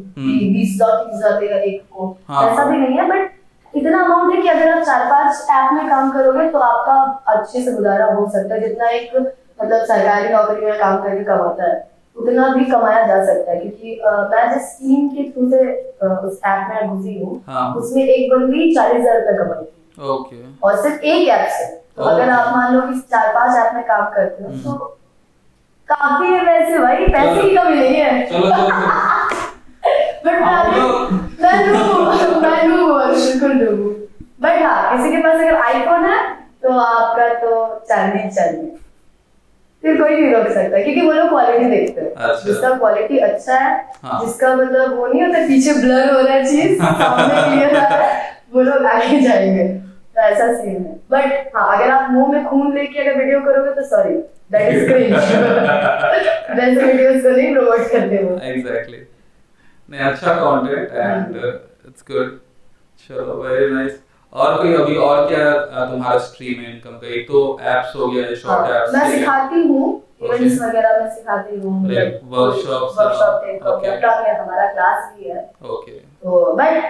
बीस 0.52 0.74
हज़ार 0.74 1.04
तीस 1.04 1.24
हज़ार 1.24 1.42
एक 1.42 1.82
को 1.90 2.16
हाँ। 2.28 2.48
ऐसा 2.48 2.64
भी 2.64 2.76
नहीं 2.78 2.98
है 2.98 3.08
बट 3.08 3.30
इतना 3.74 4.02
अमाउंट 4.04 4.34
है 4.34 4.42
कि 4.42 4.48
अगर 4.48 4.68
आप 4.68 4.82
चार 4.84 5.04
पाँच 5.10 5.46
ऐप 5.50 5.72
में 5.72 5.88
काम 5.88 6.10
करोगे 6.12 6.48
तो 6.50 6.58
आपका 6.60 7.00
अच्छे 7.32 7.62
से 7.62 7.72
गुजारा 7.72 8.12
हो 8.14 8.28
सकता 8.30 8.54
है 8.54 8.60
जितना 8.60 8.88
एक 8.90 9.16
मतलब 9.16 9.84
सरकारी 9.84 10.28
नौकरी 10.28 10.64
में 10.64 10.78
काम 10.78 11.02
करके 11.02 11.24
कमाता 11.24 11.70
है 11.70 11.91
उतना 12.16 12.48
भी 12.54 12.64
कमाया 12.64 13.06
जा 13.06 13.24
सकता 13.24 13.52
है 13.52 13.58
क्योंकि 13.58 14.00
मैं 14.32 14.48
जिस 14.52 14.72
टीम 14.78 15.08
के 15.08 15.22
थ्रू 15.30 15.48
से 15.50 15.60
उस 16.28 16.40
ऐप 16.46 16.68
में 16.70 16.88
घुसी 16.88 17.18
हूँ 17.18 17.42
हाँ। 17.48 17.72
उसमें 17.74 18.02
एक 18.04 18.30
बंदी 18.32 18.74
चालीस 18.74 19.00
हज़ार 19.00 19.20
रुपए 19.20 19.36
कमाई 19.38 19.64
थी। 19.64 20.08
ओके। 20.10 20.42
और 20.66 20.76
सिर्फ़ 20.82 21.04
एक 21.04 21.28
ऐप 21.28 21.48
से। 21.58 21.64
तो 21.96 22.02
अगर 22.02 22.30
आप 22.30 22.52
मान 22.56 22.74
लो 22.74 22.80
कि 22.82 22.98
चार 23.10 23.32
पाँच 23.34 23.56
ऐप 23.66 23.74
में 23.74 23.82
काम 23.84 24.04
करते 24.14 24.44
हो 24.44 24.48
हम्म। 24.50 24.62
तो 24.62 24.98
काफ़ी 25.88 26.26
है 26.26 26.40
वैसे 26.44 26.78
भाई 26.78 27.06
पैसे 27.06 27.42
की 27.42 27.56
कमी 27.56 27.74
नहीं 27.76 27.96
है। 27.96 28.10
बट 30.24 30.40
मैं 31.42 31.56
लूँ 31.66 32.40
मैं 32.42 32.62
लूँ 32.66 32.86
बिल्कुल 33.08 33.52
लूँ। 33.52 33.90
बट 34.40 34.62
हाँ 34.62 34.96
किसी 34.96 35.10
के 35.10 35.22
पास 35.22 35.34
अगर 35.40 35.54
आईफोन 35.56 36.04
है 36.04 36.20
तो 36.62 36.78
आपका 36.78 37.28
तो 37.40 37.64
चांदी 37.88 38.28
चांदी 38.34 38.66
फिर 39.82 40.00
कोई 40.00 40.16
नहीं 40.16 40.32
रोक 40.32 40.48
सकता 40.48 40.82
क्योंकि 40.82 41.00
वो 41.00 41.12
लोग 41.12 41.28
क्वालिटी 41.28 41.64
देखते 41.70 42.00
हैं। 42.00 42.10
अच्छा। 42.10 42.44
जिसका 42.44 42.70
क्वालिटी 42.78 43.18
अच्छा 43.28 43.54
है 43.54 43.72
हाँ। 44.02 44.20
जिसका 44.24 44.54
मतलब 44.56 44.96
वो 44.98 45.06
नहीं 45.06 45.22
होता 45.22 45.46
पीछे 45.46 45.72
ब्लर 45.80 46.12
हो 46.14 46.20
रहा 46.20 46.34
है 46.34 46.44
चीज़ 46.46 46.76
सामने 46.82 47.42
क्लियर 47.46 47.76
आ 47.76 47.88
रहा 47.88 48.02
है 48.02 48.30
वो 48.54 48.62
लोग 48.62 48.84
आगे 48.86 49.20
जाएँगे। 49.20 49.66
तो 50.16 50.20
ऐसा 50.20 50.52
सीन 50.54 50.74
है। 50.76 50.94
बट 51.10 51.56
हाँ 51.56 51.76
अगर 51.76 51.90
आप 51.90 52.10
मुँह 52.10 52.32
में 52.32 52.44
खून 52.46 52.74
लेके 52.74 52.98
अगर 53.00 53.18
वीडियो 53.18 53.40
करोगे 53.40 53.70
तो 53.74 53.82
सॉरी 53.88 54.14
दैट 54.52 54.72
इज़ 54.74 54.86
क्रिंज 54.88 55.12
वैसे 55.12 56.84
वीडियोस 56.84 57.22
को 57.22 57.28
नहीं 57.30 57.54
प्रमोट 57.54 57.90
करते 57.92 58.22
वो। 58.24 58.38
एग्जैक्टली 58.50 59.02
नहीं 59.88 60.00
अच्छा 60.10 60.34
कंटेंट 60.34 60.88
एंड 60.94 61.36
इट्स 61.36 62.04
गुड 62.10 62.38
चलो 63.08 63.42
वेरी 63.42 63.74
नाइस 63.74 64.00
और 64.32 64.56
कोई 64.56 64.74
अभी 64.74 64.96
और 64.96 65.26
क्या 65.28 65.50
तुम्हारा 65.86 66.18
स्ट्रीम 66.18 66.60
है? 66.60 66.70
इनकम 66.72 66.90
का 66.90 67.14
एक 67.14 67.26
तो 67.28 67.40
एप्स 67.62 67.96
हो 67.96 68.06
गया 68.06 68.34
शॉर्ट 68.34 68.70
हाँ, 68.70 68.80
एप्स 68.80 68.94
मैं 68.94 69.10
सिखाती 69.10 69.62
हूँ 69.68 70.02
इवेंट्स 70.22 70.60
वगैरह 70.62 70.98
में 71.02 71.10
सिखाती 71.10 71.56
हूँ। 71.56 71.72
वर्कशॉप 72.32 72.96
and- 72.96 73.62
टाइप 73.62 73.62
का 73.62 73.70
okay. 73.70 74.26
है 74.26 74.38
हमारा 74.40 74.66
क्लास 74.72 75.12
भी 75.16 75.28
है। 75.28 75.38
ओके 75.70 75.92
तो 75.92 76.52
बट 76.56 76.82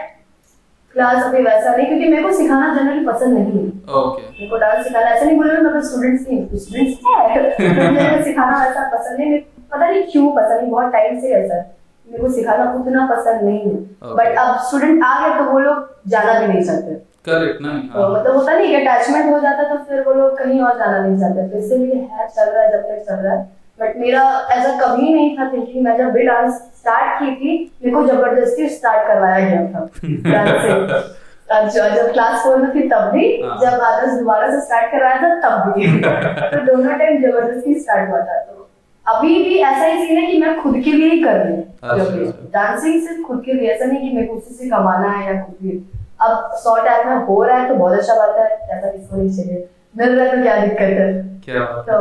क्लास 0.95 1.25
अभी 1.25 1.43
वैसा 1.43 1.75
नहीं 1.77 1.87
क्योंकि 1.87 2.09
मेरे 2.09 2.23
को 2.23 2.33
सिखाना 2.33 2.75
जनरली 2.75 3.07
पसंद 3.07 3.39
नहीं 3.39 3.53
है। 3.53 3.69
ओके 4.01 4.23
मेरे 4.23 4.49
को 4.49 4.57
डांस 4.57 4.85
सिखाना 4.87 5.11
ऐसा 5.11 5.25
नहीं 5.25 5.37
बोल 5.37 5.51
रही 5.51 5.63
मैं 5.67 5.81
स्टूडेंट्स 5.83 6.27
नहीं 6.29 6.59
स्टूडेंट्स 6.59 6.99
है। 7.07 7.91
मेरे 7.93 8.23
सिखाना 8.25 8.65
वैसा 8.65 8.89
पसंद 8.97 9.21
नहीं 9.21 9.39
पता 9.73 9.89
नहीं 9.89 10.03
क्यों 10.03 10.31
पसंद 10.33 10.61
नहीं 10.61 10.71
बहुत 10.71 10.93
टाइम 10.93 11.21
से 11.21 11.29
ऐसा 11.35 11.55
है 11.55 11.77
मेरे 12.07 12.23
को 12.25 12.33
सिखाना 12.33 12.73
उतना 12.73 13.07
पसंद 13.07 13.43
नहीं 13.43 13.61
है। 13.61 14.15
बट 14.17 14.39
अब 14.39 14.57
स्टूडेंट 14.67 15.05
आ 15.05 15.29
गए 15.29 15.39
तो 15.39 15.51
वो 15.51 15.59
लोग 15.59 15.89
जाना 16.09 16.39
भी 16.41 16.47
नहीं 16.47 16.63
चाहते। 16.65 17.12
करेक्ट 17.25 17.61
नहीं 17.63 17.89
तो 17.89 18.09
मतलब 18.15 18.37
होता 18.37 18.53
नहीं 18.53 18.77
अटैचमेंट 18.77 19.33
हो 19.33 19.39
जाता 19.41 19.65
तो 19.65 19.77
फिर 19.85 20.01
वो 20.03 20.13
लोग 20.13 20.39
कहीं 20.39 20.61
और 20.61 20.79
जाना 20.79 20.99
नहीं 20.99 21.19
चाहते। 21.19 21.49
तो 21.49 21.59
इसीलिए 21.59 21.95
है 21.95 22.29
चल 22.29 22.51
रहा 22.51 22.63
है 22.63 22.71
जब 22.73 22.83
तक 22.83 23.05
चल 23.09 23.15
रहा 23.15 23.35
है। 23.35 23.51
बट 23.81 23.97
मेरा 23.97 24.23
ऐसा 24.53 24.71
कभी 24.81 25.13
नहीं 25.15 25.37
था 25.39 25.51
थिंकिंग 25.53 25.85
मैं 25.85 25.97
जब 25.99 26.11
भी 26.13 26.23
डांस 26.23 26.55
स्टार्ट 26.79 27.19
की 27.21 27.35
थी 27.35 27.59
मेरे 27.85 27.95
को 27.97 28.07
ज़बरदस्ती 28.07 28.69
स्टार्ट 28.69 29.07
करवाया 29.07 29.49
गया 29.49 29.67
था। 29.67 29.89
डांस 30.05 30.63
से। 30.63 31.21
अच्छा 31.55 31.89
जब 31.89 32.13
क्लास 32.13 32.43
फोर 32.45 32.57
में 32.57 32.71
थी 32.75 32.89
तब 32.89 33.09
भी 33.15 33.25
हाँ। 33.43 33.57
जब 33.61 33.81
आदर्श 33.83 34.13
दोबारा 34.19 34.51
से 34.51 34.61
स्टार्ट 34.61 34.93
करवाया 34.93 35.17
था 35.23 35.35
तब 35.41 35.73
भी। 35.73 35.87
तो 36.03 36.65
दोनों 36.67 36.99
टाइम 36.99 37.23
ज़बरदस्ती 37.23 37.79
स्टार्ट 37.81 38.11
हुआ 38.11 38.21
था। 38.21 38.39
तो 38.43 38.69
अभी 39.07 39.43
भी 39.45 39.59
ऐसा 39.61 39.85
ही 39.85 40.07
सीन 40.07 40.19
है 40.19 40.27
कि 40.27 40.39
मैं 40.39 40.61
खुद 40.63 40.75
के 40.85 40.93
लिए 40.93 41.09
ही 41.11 41.23
कर 41.23 41.37
रही 41.37 41.57
अच्छा, 41.57 41.95
हूँ 41.95 42.27
अच्छा। 42.27 42.49
डांसिंग 42.53 43.01
सिर्फ़ 43.07 43.23
खुद 43.23 43.43
के 43.47 43.53
लिए 43.53 43.71
ऐसा 43.71 43.85
नहीं 43.85 44.01
कि 44.01 44.17
मेरे 44.17 44.27
को 44.27 44.35
उसी 44.35 44.55
से 44.55 44.69
कमाना 44.71 45.11
है 45.11 45.27
या 45.27 45.41
कुछ 45.43 45.63
भी। 45.63 45.83
अब 46.23 46.55
शॉर्ट 46.65 46.87
ऐप 46.87 47.07
में 47.07 47.17
हो 47.27 47.43
रहा 47.45 47.59
है 47.59 47.69
तो 47.69 47.75
बहुत 47.75 47.99
अच्छा 47.99 48.15
बात 48.15 48.37
है 48.39 48.45
ऐसा 48.77 48.91
किसको 48.91 49.17
नहीं 49.17 49.31
चाहिए। 49.37 49.69
मिल 49.97 50.15
रहा 50.19 50.27
है 50.27 50.37
तो 50.37 50.43
क्या 50.43 50.57
दिक्कत 50.57 50.81
है? 50.81 51.13
क्या 51.45 51.65
तो 51.89 51.99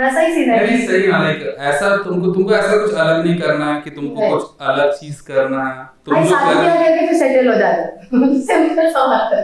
वैसा 0.00 0.20
ही 0.20 0.32
सीन 0.34 0.50
है। 0.50 0.58
नहीं 0.66 0.86
सही 0.86 1.06
ना 1.08 1.18
लाइक 1.22 1.56
ऐसा 1.60 1.96
तुमको 1.96 2.30
तुमको 2.32 2.52
ऐसा 2.54 2.76
कुछ 2.76 2.94
अलग 2.94 3.24
नहीं 3.26 3.36
करना 3.40 3.66
है 3.72 3.80
कि 3.80 3.90
तुमको 3.90 4.28
कुछ 4.30 4.66
अलग 4.68 4.92
चीज़ 4.92 5.22
करना 5.22 5.64
है। 5.64 5.84
तुम 6.06 6.14
कर 6.14 6.98
फिर 6.98 7.14
सेटल 7.18 7.48
हो 7.48 7.54
सिंपल 8.42 8.90
सा 8.94 9.06
बात 9.06 9.32
है। 9.34 9.42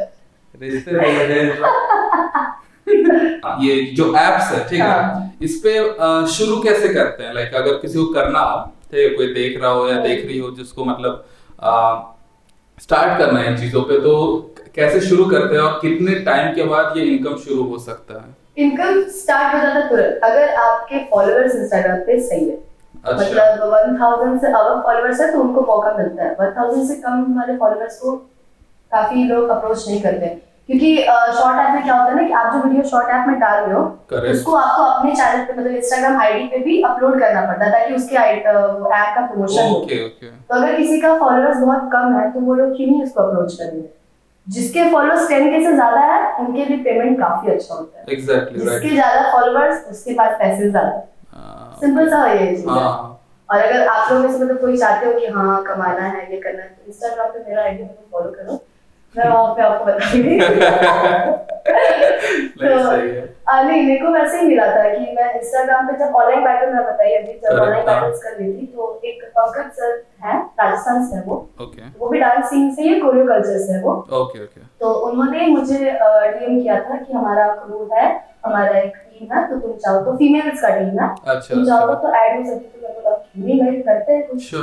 रिश्ते 0.54 0.90
हो 0.90 1.00
गए 1.00 1.42
ये 3.62 3.74
जो 3.96 4.04
एप्स 4.18 4.52
है 4.52 4.68
ठीक 4.68 4.80
है? 4.80 4.88
हाँ। 4.90 5.34
इस 5.42 5.60
पे 5.66 5.72
शुरू 6.32 6.56
कैसे 6.62 6.88
करते 6.94 7.22
हैं? 7.22 7.34
लाइक 7.34 7.54
अगर 7.54 7.72
किसी 7.72 7.98
को 7.98 8.06
करना 8.14 8.40
हो 8.40 8.60
ठीक 8.92 9.00
है 9.00 9.16
कोई 9.16 9.26
देख 9.34 9.60
रहा 9.62 9.70
हो 9.70 9.88
या 9.88 9.98
देख 10.00 10.24
रही 10.26 10.38
हो 10.38 10.50
जिसको 10.50 10.84
मतलब 10.84 11.24
स्टार्ट 12.82 13.18
करना 13.18 13.38
है 13.40 13.50
इन 13.50 13.56
चीज़ों 13.56 13.82
पे 13.82 14.00
तो 14.00 14.14
कैसे 14.74 15.00
शुरू 15.00 15.24
करते 15.26 15.56
हैं 15.56 15.62
और 15.62 15.78
कितने 15.82 16.14
टाइम 16.24 16.54
के 16.54 16.64
बाद 16.64 16.96
ये 16.96 17.04
इनकम 17.06 17.36
शुरू 17.38 17.62
हो 17.62 17.78
सकता 17.80 18.14
है? 18.14 18.36
इनकम 18.58 19.02
स्टार्ट 19.14 19.54
हो 19.54 19.60
जाता 19.60 19.78
है 19.78 19.88
तुरंत 19.88 20.24
अगर 20.24 20.54
आपके 20.60 20.98
फॉलोअर्स 21.10 21.54
इंस्टाग्राम 21.56 21.98
पे 22.06 22.18
सही 22.20 22.48
है। 22.48 22.56
अच्छा। 23.04 23.24
मतलब 23.24 23.72
वन 23.72 23.98
थाउज़ेंड 24.00 24.40
से 24.40 24.46
अगर 24.48 24.80
फॉलोअर्स 24.82 25.20
है 25.20 25.30
तो 25.32 25.40
उनको 25.40 25.60
मौका 25.66 25.92
मिलता 25.98 26.24
है। 26.24 26.34
वन 26.40 26.54
थाउज़ेंड 26.56 26.88
से 26.88 26.94
कम 27.02 27.24
वाले 27.38 27.56
फॉलोअर्स 27.58 27.98
को 27.98 28.12
काफ़ी 28.92 29.24
लोग 29.24 29.48
अप्रोच 29.48 29.84
नहीं 29.88 30.00
करते। 30.02 30.26
हैं 30.26 30.40
क्योंकि 30.68 30.96
शॉर्ट 31.36 31.58
ऐप 31.58 31.74
में 31.74 31.82
क्या 31.82 31.94
होता 31.94 32.10
है 32.10 32.16
ना 32.16 32.22
कि 32.28 32.32
आप 32.38 32.52
जो 32.54 32.62
वीडियो 32.62 32.82
शॉर्ट 32.88 33.10
ऐप 33.10 33.28
में 33.28 33.38
डाल 33.40 33.60
रहे 33.60 33.74
हो 33.74 33.82
Correct. 34.10 34.32
उसको 34.32 34.54
आपको 34.54 34.82
अपने 34.84 35.14
चैनल 35.16 35.44
पे 35.44 35.52
मतलब 35.52 35.76
इंस्टाग्राम 35.76 36.20
आईडी 36.22 36.46
पे 36.48 36.58
भी 36.64 36.80
अपलोड 36.88 37.18
करना 37.20 37.44
पड़ता 37.46 37.64
है 37.64 37.70
ताकि 37.72 37.94
उसके 37.94 38.16
ऐप 38.16 38.42
का 38.44 39.26
प्रमोशन 39.26 39.62
हो। 39.62 39.76
ओके 39.76 40.04
ओके 40.06 40.30
तो 40.30 40.54
अगर 40.54 40.76
किसी 40.76 41.00
का 41.00 41.14
फॉलोअर्स 41.18 41.58
बहुत 41.58 41.88
कम 41.92 42.18
है 42.18 42.30
तो 42.32 42.40
वो 42.40 42.54
लोग 42.54 42.76
क्यों 42.76 42.88
नहीं 42.88 43.02
उसको 43.02 43.22
अप्रोच 43.22 43.54
करेंगे? 43.54 43.88
जिसके 44.46 44.84
फॉलोअर्स 44.92 45.28
टेन 45.28 45.50
के 45.50 45.64
से 45.64 45.72
ज़्यादा 45.74 46.00
है 46.12 46.20
उनके 46.44 46.64
लिए 46.64 46.76
पेमेंट 46.84 47.18
काफ़ी 47.20 47.50
अच्छा 47.52 47.74
होता 47.74 47.98
है। 47.98 48.04
एग्जैक्टली 48.12 48.58
जिसके 48.58 48.78
राइट 48.78 48.92
ज़्यादा 48.92 49.30
फॉलोअर्स 49.32 49.84
उसके 49.90 50.14
पास 50.14 50.36
पैसे 50.38 50.70
ज़्यादा 50.70 51.76
सिंपल 51.80 52.08
सा 52.10 52.22
है 52.22 52.38
ये 52.40 52.54
चीज़ 52.54 52.68
हाँ। 52.68 52.94
और 53.48 53.58
अगर 53.58 53.86
आप 53.88 54.12
लोग 54.12 54.22
में 54.22 54.32
से 54.32 54.38
मतलब 54.38 54.60
कोई 54.60 54.76
चाहते 54.76 55.06
हो 55.06 55.18
कि 55.18 55.26
हाँ 55.34 55.62
कमाना 55.64 56.06
है 56.06 56.32
ये 56.32 56.40
करना 56.40 56.62
है 56.62 56.68
तो 56.68 56.86
इंस्टाग्राम 56.86 57.28
पे 57.28 57.48
मेरा 57.48 57.62
आईडी 57.62 57.84
फॉलो 58.12 58.30
करो। 58.30 58.64
मैं 59.14 59.28
वहाँ 59.28 59.54
पे 59.54 59.62
आपको 59.62 59.84
बताऊँगी 59.84 60.38
आ, 63.48 63.62
नहीं 63.62 63.82
मेरे 63.82 63.98
को 64.00 64.10
वैसे 64.12 64.38
ही 64.38 64.46
मिला 64.46 64.66
था 64.66 64.88
कि 64.88 65.12
मैं 65.16 65.32
इंस्टाग्राम 65.34 65.86
पे 65.88 65.92
जब 65.98 66.14
ऑनलाइन 66.16 66.40
पैटर्न 66.44 66.74
मैं 66.74 66.84
बताइए 66.84 67.16
अभी 67.18 67.32
जब 67.34 67.58
ऑनलाइन 67.60 67.88
हाँ। 67.88 67.94
पैटर्न्स 67.94 68.22
कर 68.22 68.32
रही 68.32 68.52
थी 68.52 68.66
तो 68.66 69.00
एक 69.04 69.22
पंकज 69.36 69.70
सर 69.78 69.92
है 70.24 70.34
राजस्थान 70.60 71.06
से 71.08 71.16
है 71.16 71.22
वो। 71.26 71.36
ओके। 71.62 71.88
वो 71.98 72.08
भी 72.08 72.18
डांस 72.20 72.44
सीन 72.50 72.74
से 72.74 72.82
ही 72.82 73.00
कोरियो 73.00 73.24
कल्चर 73.26 73.58
से 73.58 73.72
है 73.72 73.80
वो। 73.82 73.92
Okay 74.20 74.42
okay. 74.44 74.60
तो 74.80 74.92
उन्होंने 75.08 75.46
मुझे 75.46 75.78
डीएम 75.78 76.60
किया 76.60 76.80
था 76.80 76.96
कि 76.96 77.12
हमारा 77.12 77.46
क्रू 77.54 77.88
है 77.92 78.06
हमारा 78.46 78.78
एक 78.78 78.96
टीम 78.96 79.32
है 79.34 79.46
तो 79.50 79.58
तुम 79.60 79.72
चाहो 79.76 80.00
तो 80.04 80.16
फीमेल्स 80.16 80.60
का 80.62 80.68
टीम 80.78 81.00
है। 81.02 81.08
अच्छा 81.08 81.54
तुम 81.54 81.64
चाहो 81.66 81.86
अच्छा 81.86 82.02
तो 82.02 82.14
ऐड 82.16 82.36
हो 82.36 82.44
सकती 82.50 82.66
तो 82.66 82.88
मैं 82.88 82.94
बोला 82.94 83.16
नहीं 83.36 83.60
भाई 83.60 83.80
करते 83.88 84.12
हैं 84.12 84.26
कुछ? 84.28 84.54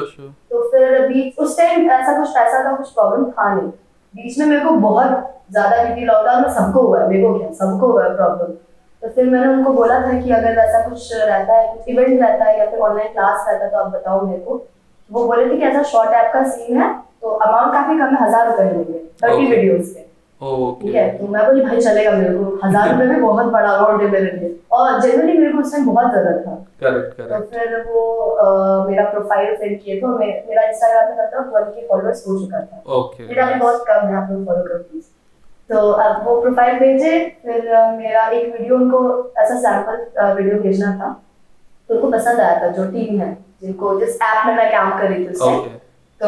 तो 0.51 0.69
फिर 0.71 1.07
बीच 1.07 1.39
उस 1.39 1.57
टाइम 1.57 1.89
ऐसा 1.91 2.17
कुछ 2.19 2.29
पैसा 2.37 2.63
का 2.63 2.75
कुछ 2.75 2.89
प्रॉब्लम 2.89 3.25
था 3.31 3.53
नहीं। 3.55 3.71
बीच 4.15 4.37
में 4.39 4.45
मेरे 4.45 4.63
को 4.65 4.71
बहुत 4.81 5.09
ज़्यादा 5.51 5.83
क्योंकि 5.83 6.05
लॉकडाउन 6.05 6.41
में 6.41 6.53
सबको 6.53 6.81
हुआ 6.81 7.01
है 7.01 7.07
मेरे 7.09 7.23
को 7.23 7.37
क्या 7.39 7.51
सबको 7.59 7.87
हुआ 7.87 8.03
है 8.03 8.15
प्रॉब्लम 8.15 8.53
तो 9.03 9.09
फिर 9.15 9.25
मैंने 9.29 9.47
उनको 9.53 9.71
बोला 9.73 9.99
था 10.01 10.19
कि 10.19 10.31
अगर 10.31 10.57
ऐसा 10.59 10.87
कुछ 10.89 11.09
रहता 11.13 11.55
है 11.55 11.73
कुछ 11.73 11.89
इवेंट 11.89 12.21
रहता 12.21 12.45
है 12.45 12.57
या 12.59 12.65
फिर 12.69 12.79
ऑनलाइन 12.79 13.11
क्लास 13.13 13.45
रहता 13.47 13.65
है 13.65 13.71
तो 13.71 13.77
आप 13.77 13.91
बताओ 13.93 14.25
मेरे 14.25 14.39
को. 14.39 14.65
वो 15.09 15.25
बोले 15.25 15.45
थे 15.45 15.57
कि 15.57 15.63
ऐसा 15.65 15.81
शॉर्ट 15.91 16.13
ऐप 16.19 16.31
का 16.33 16.43
सीन 16.49 16.81
है 16.81 16.87
तो 17.21 17.29
अमाउंट 17.29 17.73
काफ़ी 17.73 17.97
कम 17.97 18.15
है 18.15 18.23
हज़ार 18.23 18.47
रुपए 18.47 18.63
मिलेंगे 18.63 18.99
थर्टी 19.23 19.45
वीडियोज़ 19.45 19.93
के. 19.93 20.05
ठीक 20.81 20.95
है 20.95 21.07
तो 21.17 21.27
मैं 21.27 21.45
बोली 21.45 21.61
भाई 21.63 21.81
चलेगा 21.81 22.11
मेरे 22.11 22.33
को। 22.37 22.43
हज़ार 22.63 22.91
रुपए 22.91 23.07
भी 23.07 23.19
बहुत 23.21 23.45
बड़ा 23.53 23.69
अमाउंट 23.69 24.01
है 24.01 24.09
मेरे 24.09 24.31
लिए। 24.31 24.49
और 24.71 24.99
जनरली 25.01 25.37
मेरे 25.37 25.51
को 25.51 25.59
उस 25.59 25.71
टाइम 25.71 25.85
बहुत 25.85 26.11
ज़रूरत 26.13 26.43
था। 26.47 26.55
करेक्ट 26.81 27.21
तो 27.21 27.39
फिर 27.51 27.75
वो 27.89 28.03
अ, 28.25 28.87
मेरा 28.89 29.03
प्रोफ़ाइल 29.09 29.55
सेंड 29.55 29.79
किए 29.81 29.99
तो 30.01 30.07
मे, 30.17 30.25
मेरा 30.49 30.67
इंस्टाग्राम 30.69 31.05
पे 31.05 31.23
मतलब 31.23 31.53
वन 31.55 31.71
के 31.71 31.87
फॉलोअर्स 31.87 32.23
हो 32.27 32.39
चुका 32.39 32.61
था। 32.61 32.81
ओके। 32.95 33.27
मेरा 33.27 33.45
भी 33.51 33.59
बहुत 33.59 33.85
कम 33.87 34.07
है 34.07 34.15
आप 34.15 34.31
लोग 34.31 34.45
फॉलो 34.45 34.63
करो 34.63 34.77
प्लीज़ 34.79 35.05
तो 35.69 35.89
अब 35.91 36.25
वो 36.25 36.39
प्रोफ़ाइल 36.41 36.79
भेजे 36.79 37.19
फिर 37.43 37.61
मेरा 37.97 38.27
एक 38.29 38.51
वीडियो 38.51 38.75
उनको 38.75 38.99
ऐसा 39.37 39.55
सैंपल 39.61 40.33
वीडियो 40.33 40.61
भेजना 40.63 40.91
था। 40.97 41.09
तो 41.89 41.95
उनको 41.95 42.11
पसंद 42.11 42.39
आया 42.39 42.59
था 42.61 42.67
जो 42.75 42.85
टीम 42.91 43.19
है 43.21 43.31
जिनको 43.61 43.99
जिस 43.99 44.15
ऐप 44.23 44.45
में 44.47 44.55
मैं 44.55 44.71
काम 44.71 44.97
कर 44.99 45.07
रही 45.07 45.25
थी 45.25 45.29
उस 45.29 45.41
time। 45.41 45.59
ओके। 45.59 45.69
तो 46.21 46.27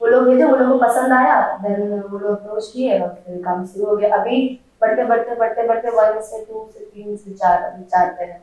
वो 0.00 0.06
लोग 0.06 0.24
भेजे 0.24 0.44
वो 0.44 0.56
लोगों 0.56 0.72
को 0.72 0.86
पसंद 0.86 1.12
आया। 1.12 1.40
देन 1.62 2.00
वो 2.00 2.18
लोग 2.18 2.30
अप्रोच 2.30 2.70
किए 2.72 2.98
और 2.98 3.08
फिर 3.26 3.42
काम 3.44 3.64
शुरू 3.66 3.86
हो 3.86 3.96
गया। 3.96 4.16
अभी 4.16 4.38
बढ़ते 4.82 5.04
बढ़ते 5.04 5.34
बढ़ते 5.34 5.66
बढ़ते 5.68 5.90
वन 5.90 6.20
से 6.22 6.44
टू 6.44 6.68
से 6.74 6.84
तीन 6.84 7.16
से 7.16 7.32
चार 7.32 7.62
अभी 7.62 7.84
चार 7.84 8.14
पे 8.18 8.24
है। 8.24 8.38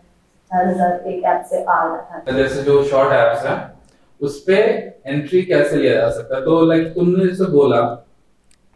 चार 0.52 0.68
हज़ार 0.68 1.08
एक 1.08 1.24
ऐप 1.26 1.46
से 1.50 1.64
आ 1.64 1.84
रहा 1.84 2.20
था। 2.20 2.32
जैसे 2.32 2.64
जो 2.64 2.84
शॉर्ट 2.86 3.14
एप्स 3.14 3.46
है 3.46 3.56
उस 4.22 4.44
पे 4.44 4.56
एंट्री 5.06 5.42
कैसे 5.44 5.76
लिया 5.76 5.94
जा 5.94 6.10
सकता 6.10 6.36
है? 6.36 6.42
तो 6.42 6.66
लाइक 6.66 6.94
तुमने 6.96 7.28
जैसे 7.28 7.52
बोला 7.52 7.82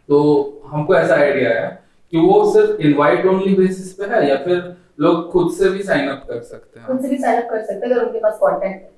तो 0.08 0.18
हमको 0.66 0.94
ऐसा 0.94 1.14
आइडिया 1.16 1.50
है 1.50 1.68
कि 2.12 2.18
वो 2.18 2.52
सिर्फ़ 2.52 2.80
इनवाइट 2.82 3.26
ओनली 3.26 3.54
बेसिस 3.56 3.92
पे 3.94 4.06
है 4.14 4.28
या 4.28 4.36
फिर 4.44 4.76
लोग 5.00 5.30
खुद 5.32 5.52
से 5.54 5.68
भी 5.70 5.82
साइन 5.82 6.08
अप 6.08 6.24
कर 6.28 6.40
सकते 6.42 6.80
हैं? 6.80 6.86
खुद 6.86 7.00
से 7.00 7.08
भी 7.08 7.18
साइन 7.18 7.42
अप 7.42 7.50
कर 7.50 7.62
सकते 7.62 7.86
हैं 7.86 7.92
अगर 7.92 8.04
उनके 8.04 8.18
पास 8.18 8.36
कॉन्टेंट 8.40 8.82
तो 8.82 8.88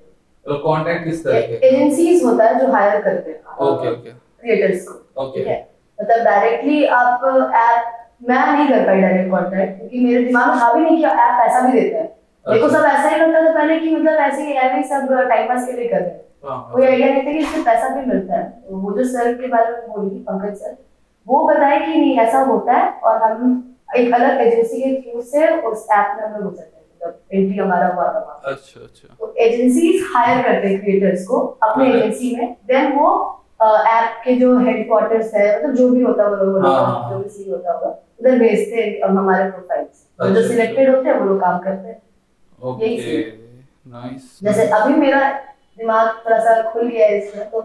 कांटेक्ट 0.45 1.03
किस 1.05 1.23
तरह 1.23 1.41
के? 1.41 1.67
एजेंसीज 1.67 2.23
होता 2.23 2.43
है 2.45 2.59
जो 2.59 2.71
हायर 2.71 3.01
करते 3.01 3.31
हैं। 3.31 3.67
ओके 3.67 3.91
ओके 3.91 4.09
क्रिएटर्स 4.11 4.87
को 4.87 5.23
ओके 5.23 5.43
मतलब 5.99 6.23
डायरेक्टली 6.25 6.83
आप 6.99 7.25
ऐप 7.55 7.99
मैं 8.29 8.45
नहीं 8.51 8.67
कर 8.69 8.85
पाई 8.85 9.01
डायरेक्ट 9.01 9.31
कॉन्टैक्ट 9.31 9.77
क्योंकि 9.79 9.99
मेरे 10.05 10.23
दिमाग 10.23 10.47
में 10.47 10.55
हावी 10.55 10.81
नहीं 10.81 10.97
कि 10.97 11.03
ऐप 11.05 11.39
पैसा 11.39 11.59
भी 11.67 11.79
देता 11.79 11.97
है। 11.97 12.05
देखो 12.45 12.65
अच्छा। 12.65 12.77
सब 12.79 12.85
ऐसा 12.85 13.09
ही 13.09 13.19
करता 13.19 13.41
था 13.45 13.53
पहले 13.53 13.79
कि 13.79 13.95
मतलब 13.95 14.19
ऐसे 14.21 14.41
ही 14.43 14.53
ऐसे 14.53 14.75
ही 14.77 14.83
सब 14.83 15.13
टाइम 15.29 15.47
पास 15.49 15.65
के 15.67 15.71
लिए 15.73 15.87
कर 15.87 15.99
रहे 15.99 16.09
हैं 16.09 16.21
हाँ, 16.45 16.69
कोई 16.73 16.85
आइडिया 16.85 17.07
नहीं 17.09 17.21
था 17.27 17.31
कि 17.31 17.37
इससे 17.39 17.61
पैसा 17.63 17.89
भी 17.89 18.05
मिलता 18.05 18.35
है। 18.37 18.43
तो 18.67 18.77
वो 18.77 18.91
जो 18.97 19.03
सर 19.11 19.33
के 19.33 19.47
बारे 19.47 19.71
में 19.71 19.87
बोली 19.89 20.09
थी 20.09 20.19
पंकज 20.23 20.55
सर 20.63 20.75
वो 21.27 21.45
बताए 21.47 21.79
कि 21.79 21.99
नहीं 21.99 22.17
ऐसा 22.19 22.39
होता 22.49 22.73
है 22.73 22.89
और 23.03 23.21
हम 23.23 23.59
एक 23.97 24.13
अलग 24.13 24.41
एजेंसी 24.41 24.81
के 24.81 24.93
थ्रू 25.01 25.21
से 25.21 25.47
उस 25.69 25.87
ऐप 25.91 26.17
में 26.17 26.23
हम 26.27 26.33
लोग 26.33 26.43
हो 26.43 26.55
सकते 26.55 26.72
हैं। 26.72 26.72
एंट्री 27.33 27.57
हमारा 27.57 27.87
हुआ 27.87 28.07
था 28.13 28.41
अच्छा 28.51 28.81
अच्छा। 28.83 29.15
तो 29.19 29.33
एजेंसीज 29.45 30.03
हायर 30.15 30.41
करते 30.43 30.67
हैं 30.67 30.79
क्रिएटर्स 30.81 31.25
को 31.27 31.39
अपने 31.63 31.89
एजेंसी 31.93 32.35
में। 32.35 32.55
देन 32.67 32.91
वो 32.97 33.09
ऐप 33.63 34.21
के 34.23 34.35
जो 34.35 34.57
हेडक्वार्टर्स 34.59 35.33
है 35.33 35.45
मतलब 35.57 35.75
जो 35.75 35.89
भी 35.89 36.01
होता 36.03 36.23
होगा 36.23 36.37
वो 36.37 36.45
लोग 36.45 36.65
हाँ, 36.65 36.85
हाँ, 36.85 37.11
जो 37.11 37.19
भी 37.19 37.29
सीन 37.29 37.51
होता 37.51 37.73
होगा 37.73 37.89
उधर 38.19 38.39
भेजते 38.39 38.81
हैं 38.81 39.09
हमारे 39.09 39.49
प्रोफाइल्स 39.51 40.33
जो 40.33 40.47
सिलेक्टेड 40.47 40.95
होते 40.95 41.09
हैं 41.09 41.19
वो 41.19 41.25
लोग 41.25 41.39
काम 41.41 41.59
करते 41.59 41.87
हैं। 41.87 42.01
ओके 42.59 42.89
नाइस 43.93 44.39
जैसे 44.43 44.67
अभी 44.79 44.93
मेरा 44.95 45.29
दिमाग 45.79 46.09
थोड़ा 46.25 46.39
सा 46.39 46.61
खुल 46.71 46.87
गया 46.87 47.07
है 47.07 47.17
इसमें 47.17 47.49
तो 47.49 47.61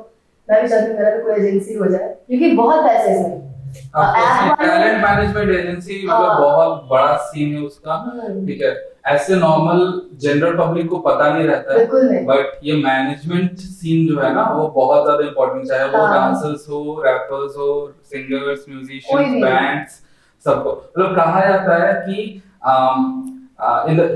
मैं 0.48 0.62
भी 0.62 0.68
चाहती 0.68 0.90
हूँ 0.90 0.96
मेरा 0.98 1.10
भी 1.16 1.22
कोई 1.22 1.34
एजेंसी 1.40 1.74
हो 1.74 1.86
जाए 1.86 2.14
क्योंकि 2.28 2.50
बहुत 2.56 2.84
पैसे 2.84 3.10
हैं। 3.10 3.36
इसमें 3.68 4.54
टैलेंट 4.60 5.02
मैनेजमेंट 5.04 5.50
एजेंसी 5.50 5.96
मतलब 6.06 6.30
हाँ। 6.30 6.40
बहुत 6.40 6.88
बड़ा 6.90 7.16
सीन 7.24 7.54
है 7.54 7.60
उसका। 7.62 7.94
हम्म, 7.94 8.46
ठीक 8.46 8.62
है। 8.62 8.70
ऐसे 9.08 9.36
नॉर्मल 9.36 9.80
जनरल 10.20 10.56
पब्लिक 10.56 10.88
को 10.88 10.98
पता 11.00 11.32
नहीं 11.34 11.46
रहता 11.46 11.74
है 11.74 12.24
बट 12.26 12.58
ये 12.64 12.76
मैनेजमेंट 12.76 13.58
सीन 13.58 14.06
जो 14.08 14.20
है 14.20 14.32
ना 14.34 14.42
वो 14.52 14.66
बहुत 14.76 15.04
ज़्यादा 15.04 15.26
इंपॉर्टेंट 15.26 15.66
चाहे 15.68 15.88
वो 15.88 15.98
हाँ। 15.98 16.14
डांसर्स 16.14 16.68
हो 16.70 17.02
रैपर्स 17.06 17.56
हो 17.56 17.70
सिंगर्स 18.04 18.64
म्यूजिशियंस 18.68 19.42
बैंड्स 19.42 20.00
सबको। 20.44 20.72
मतलब 20.72 21.14
कहा 21.16 21.44
जाता 21.46 21.76
है 21.76 21.92
कि 22.02 22.42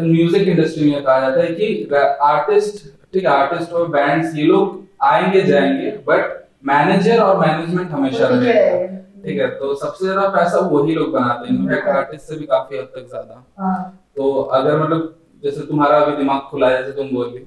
म्यूज़िक 0.03 0.49
इंडस्ट्री 0.49 0.91
में 0.91 1.03
कहा 1.03 1.21
जाता 1.21 1.41
है 1.41 1.47
कि 1.55 1.89
आर्टिस्ट 2.25 2.85
ठीक 3.15 3.25
है 3.25 3.31
आर्टिस्ट 3.31 3.73
और 3.73 3.89
बैंड्स 3.89 4.37
ये 4.37 4.45
लोग 4.45 4.81
आएँगे 5.05 5.41
जाएँगे 5.43 5.91
बट 6.09 6.39
मैनेजर 6.67 7.19
और 7.21 7.39
मैनेजमेंट 7.39 7.91
हमेशा 7.91 8.29
रहेगा। 8.29 8.87
ठीक 9.25 9.39
है 9.39 9.49
तो 9.57 9.75
सबसे 9.77 10.05
ज़्यादा 10.05 10.29
पैसा 10.31 10.59
वही 10.69 10.95
लोग 10.95 11.13
बनाते 11.13 11.49
हैं 11.49 11.55
इनफैक्ट। 11.57 11.89
आर्टिस्ट 11.89 12.25
से 12.25 12.37
भी 12.37 12.47
काफ़ी 12.47 12.79
हद 12.79 12.85
तक 12.95 13.09
ज़्यादा। 13.09 13.45
हाँ। 13.59 13.99
तो 14.17 14.33
अगर 14.59 14.79
मतलब 14.83 15.15
जैसे 15.45 15.67
तुम्हारा 15.67 15.99
अभी 15.99 16.17
दिमाग 16.17 16.41
खुला 16.51 16.69
है 16.69 16.79
जैसे 16.79 16.97
तुम 16.97 17.09
बोली 17.15 17.39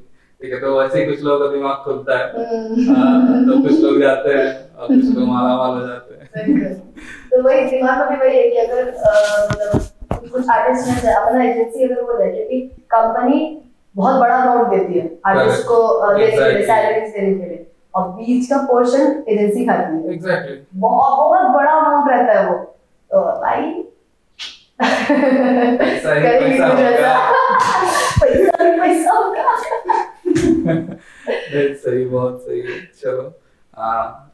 ठीक 0.41 0.53
है 0.53 0.59
तो 0.59 0.79
वैसे 0.79 0.99
ही 0.99 1.05
कुछ 1.05 1.21
लोगों 1.23 1.39
का 1.39 1.51
दिमाग 1.55 1.75
खुलता 1.83 2.17
है। 2.17 2.25
हम्म। 2.37 2.95
हाँ, 2.95 3.43
तो 3.45 3.61
कुछ 3.61 3.79
लोग 3.83 3.99
जाते 4.01 4.33
हैं 4.33 4.47
और 4.77 4.87
कुछ 4.87 5.17
लोग 5.17 5.27
माला 5.27 5.55
माल 5.57 5.79
हो 5.79 5.87
जाते 5.87 6.41
हैं। 6.41 6.73
तो 7.31 7.41
वही 7.43 7.65
दिमाग 7.69 7.99
में 7.99 8.09
भी 8.09 8.25
वही 8.25 8.37
है 8.37 8.49
कि 8.49 8.57
अगर 8.57 8.89
मतलब 9.51 10.29
कुछ 10.31 10.49
आर्टिस्ट 10.51 11.05
में 11.05 11.13
अपना 11.13 11.43
एजेंसी 11.43 11.83
अगर 11.83 12.01
हो 12.01 12.17
जाए 12.17 12.31
क्योंकि 12.31 12.59
कंपनी 12.95 13.39
बहुत 13.95 14.19
बड़ा 14.19 14.35
अमाउंट 14.35 14.67
देती 14.69 14.99
है 14.99 15.09
आर्टिस्ट 15.25 15.65
को 15.67 15.77
देने 16.17 16.31
के 16.31 16.51
लिए 16.53 16.65
सैलरीज 16.65 17.11
देने 17.13 17.33
के 17.33 17.49
लिए। 17.49 17.65
और 17.95 18.07
बीच 18.11 18.49
का 18.49 18.57
पोर्शन 18.69 19.23
एजेंसी 19.29 19.65
खाती 19.65 20.07
है। 20.07 20.13
एग्जैक्टली 20.13 20.57
बहुत 20.79 21.17
बहुत 21.17 21.55
बड़ा 21.55 21.71
अमाउंट 21.71 22.11
रहता 22.11 22.39
है 22.39 22.49
वो। 22.49 22.57
तो 23.11 23.21
भाई 23.41 23.71
पैसा 24.81 26.13
ही 26.13 26.21
पैसा 26.21 26.67
होगा। 26.67 27.31
पैसा 28.21 28.63
ही 28.63 28.79
पैसा 28.79 29.11
होगा 29.11 29.43
सही 31.75 32.05
बहुत 32.05 32.41
सही 32.41 32.61
चलो। 33.03 33.33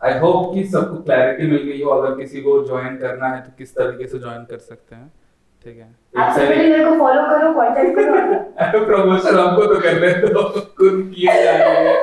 आई 0.03 0.17
होप 0.19 0.53
कि 0.53 0.63
सबको 0.63 0.95
क्लैरिटी 1.03 1.47
मिल 1.47 1.63
गई 1.63 1.81
हो। 1.81 1.89
अगर 1.91 2.15
किसी 2.15 2.41
को 2.41 2.67
ज्वाइन 2.67 2.97
करना 2.97 3.27
है 3.27 3.41
तो 3.41 3.51
किस 3.57 3.75
तरीके 3.75 4.07
से 4.07 4.19
ज्वाइन 4.19 4.43
कर 4.43 4.57
सकते 4.57 4.95
हैं? 4.95 5.11
ठीक 5.65 5.77
है। 5.77 6.23
आप 6.23 6.39
मेरे 6.39 6.85
को 6.85 6.91
फॉलो 6.99 7.21
करो 7.21 7.53
कांटेक्ट 7.53 7.95
करो। 7.99 8.85
प्रमोशन 8.85 9.39
हमको 9.39 9.65
तो 9.65 9.79
करने 9.81 10.11
दो। 10.13 10.43
खुद 10.59 11.13
किए 11.15 11.43
जा 11.43 11.51
रहे 11.51 11.89
हैं। 11.89 11.95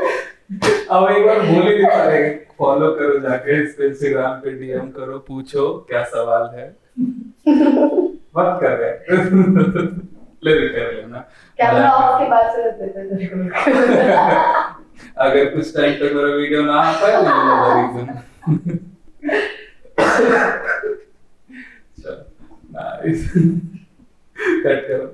अब 0.90 1.08
एक 1.10 1.26
बार 1.26 1.40
बोल 1.40 1.62
ही 1.68 1.76
नहीं 1.76 1.84
पा 1.84 2.02
रहे। 2.04 2.28
फॉलो 2.58 2.90
करो 2.94 3.18
जाके 3.18 3.62
इंस्टाग्राम 3.62 4.32
पे 4.32 4.50
डीएम 4.50 4.88
करो 4.90 5.18
पूछो 5.18 5.68
क्या 5.90 6.04
सवाल 6.04 6.50
है। 6.58 6.76
मत 8.38 8.58
कर 8.62 8.76
रहे 8.80 8.92
ले 10.44 10.52
कर 10.68 10.92
लेना 10.94 11.20
कैमरा 11.58 11.90
ऑफ़ 11.92 12.18
के 12.22 12.28
बाद 12.30 12.50
से 12.54 12.70
देते 12.70 12.86
थे 13.08 13.26
अगर 15.24 15.44
कुछ 15.54 15.74
टाइम 15.76 15.92
तक 15.98 16.12
मेरा 16.14 16.34
वीडियो 16.36 16.62
ना 16.64 16.80
आ 16.80 16.92
पाए 17.00 17.16
तो 17.16 17.20
नो। 17.24 17.32
रीजन 17.74 18.06
चलो 21.98 22.16
नाइस 22.72 23.28
कट 24.36 24.86
करो। 24.88 25.06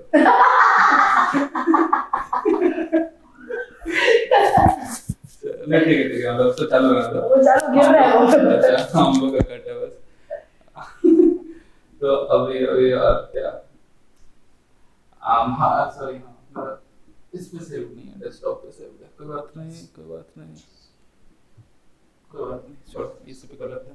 चलो 4.44 5.78
ठीक 5.78 5.98
है 5.98 6.08
ठीक 6.08 6.24
है 6.24 6.32
मतलब 6.34 6.54
तो 6.58 6.66
चालू 6.66 6.92
रहना 6.94 7.08
दो। 7.10 7.20
वो 7.28 7.42
चालू 7.44 7.72
गिर 7.74 7.84
रहा 7.84 8.02
है? 8.02 8.08
वो 8.14 8.22
अच्छा 8.50 8.98
हम 8.98 9.20
लोग 9.20 9.30
का 9.34 9.44
कट 9.50 9.66
है 9.68 9.74
बस 9.80 9.92
तो 12.00 12.14
अभी 12.37 12.64
अभी 12.66 12.92
और 12.92 13.14
क्या 13.34 13.50
um, 15.22 15.54
हाँ 15.58 15.90
सॉरी 15.90 16.16
हाँ 16.16 16.32
मेरा 16.56 16.80
इस 17.34 17.46
पे 17.48 17.64
सेव 17.64 17.90
नहीं 17.94 18.06
है 18.08 18.18
डेस्कटॉप 18.20 18.62
पे 18.64 18.70
सेव 18.72 18.90
है 19.02 19.08
कोई 19.18 19.26
बात 19.28 19.52
नहीं 19.56 19.87
कोई 19.96 20.04
बात 20.10 20.26
नहीं 20.38 20.54
कोई 22.30 22.50
बात 22.50 22.62
नहीं 22.66 23.34
छोड़ 23.54 23.54
इसी 23.54 23.54
पे 23.54 23.64
कर 23.64 23.70
लेते 23.70 23.90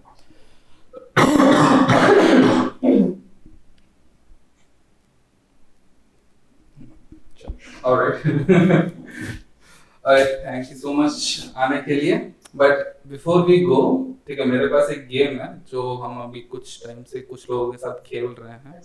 हैं 8.75 10.45
थैंक 10.45 10.71
यू 10.71 10.77
सो 10.77 10.93
मच 10.93 11.45
आने 11.57 11.81
के 11.81 11.95
लिए। 11.95 12.31
बट 12.55 12.97
बिफोर 13.07 13.41
वी 13.41 13.61
गो 13.61 14.07
ठीक 14.27 14.39
है 14.39 14.45
मेरे 14.45 14.67
पास 14.67 14.89
एक 14.89 15.07
गेम 15.07 15.39
है 15.39 15.61
जो 15.71 15.95
हम 15.95 16.21
अभी 16.21 16.39
कुछ 16.39 16.85
टाइम 16.85 17.03
से 17.03 17.19
कुछ 17.19 17.49
लोगों 17.49 17.71
के 17.71 17.77
साथ 17.77 18.05
खेल 18.05 18.25
रहे 18.25 18.51
हैं 18.51 18.81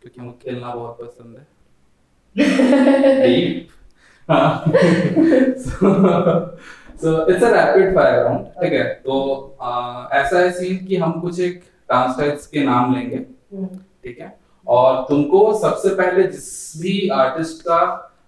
क्योंकि 0.00 0.20
हमें 0.20 0.38
खेलना 0.38 0.74
बहुत 0.74 1.02
पसंद 1.02 1.36
है। 1.36 1.46
Deep. 3.26 3.70
So 7.02 7.26
it's 7.30 7.42
a 7.42 7.50
rapid 7.50 7.94
fire 7.96 8.22
round 8.22 8.44
ठीक 8.62 8.72
है? 8.72 8.84
तो 9.04 9.56
आ, 9.62 10.08
ऐसा 10.12 10.38
है 10.38 10.50
सीन 10.52 10.84
कि 10.86 10.96
हम 10.96 11.12
कुछ 11.20 11.40
एक 11.40 11.62
डांस 11.90 12.18
टाइप्स 12.18 12.46
के 12.46 12.64
नाम 12.64 12.94
लेंगे 12.94 13.16
ठीक 13.16 14.18
है? 14.20 14.36
और 14.66 15.04
तुमको 15.08 15.52
सबसे 15.58 15.88
पहले 15.94 16.22
जिस 16.22 16.48
भी 16.82 17.08
आर्टिस्ट 17.14 17.62
का 17.68 17.80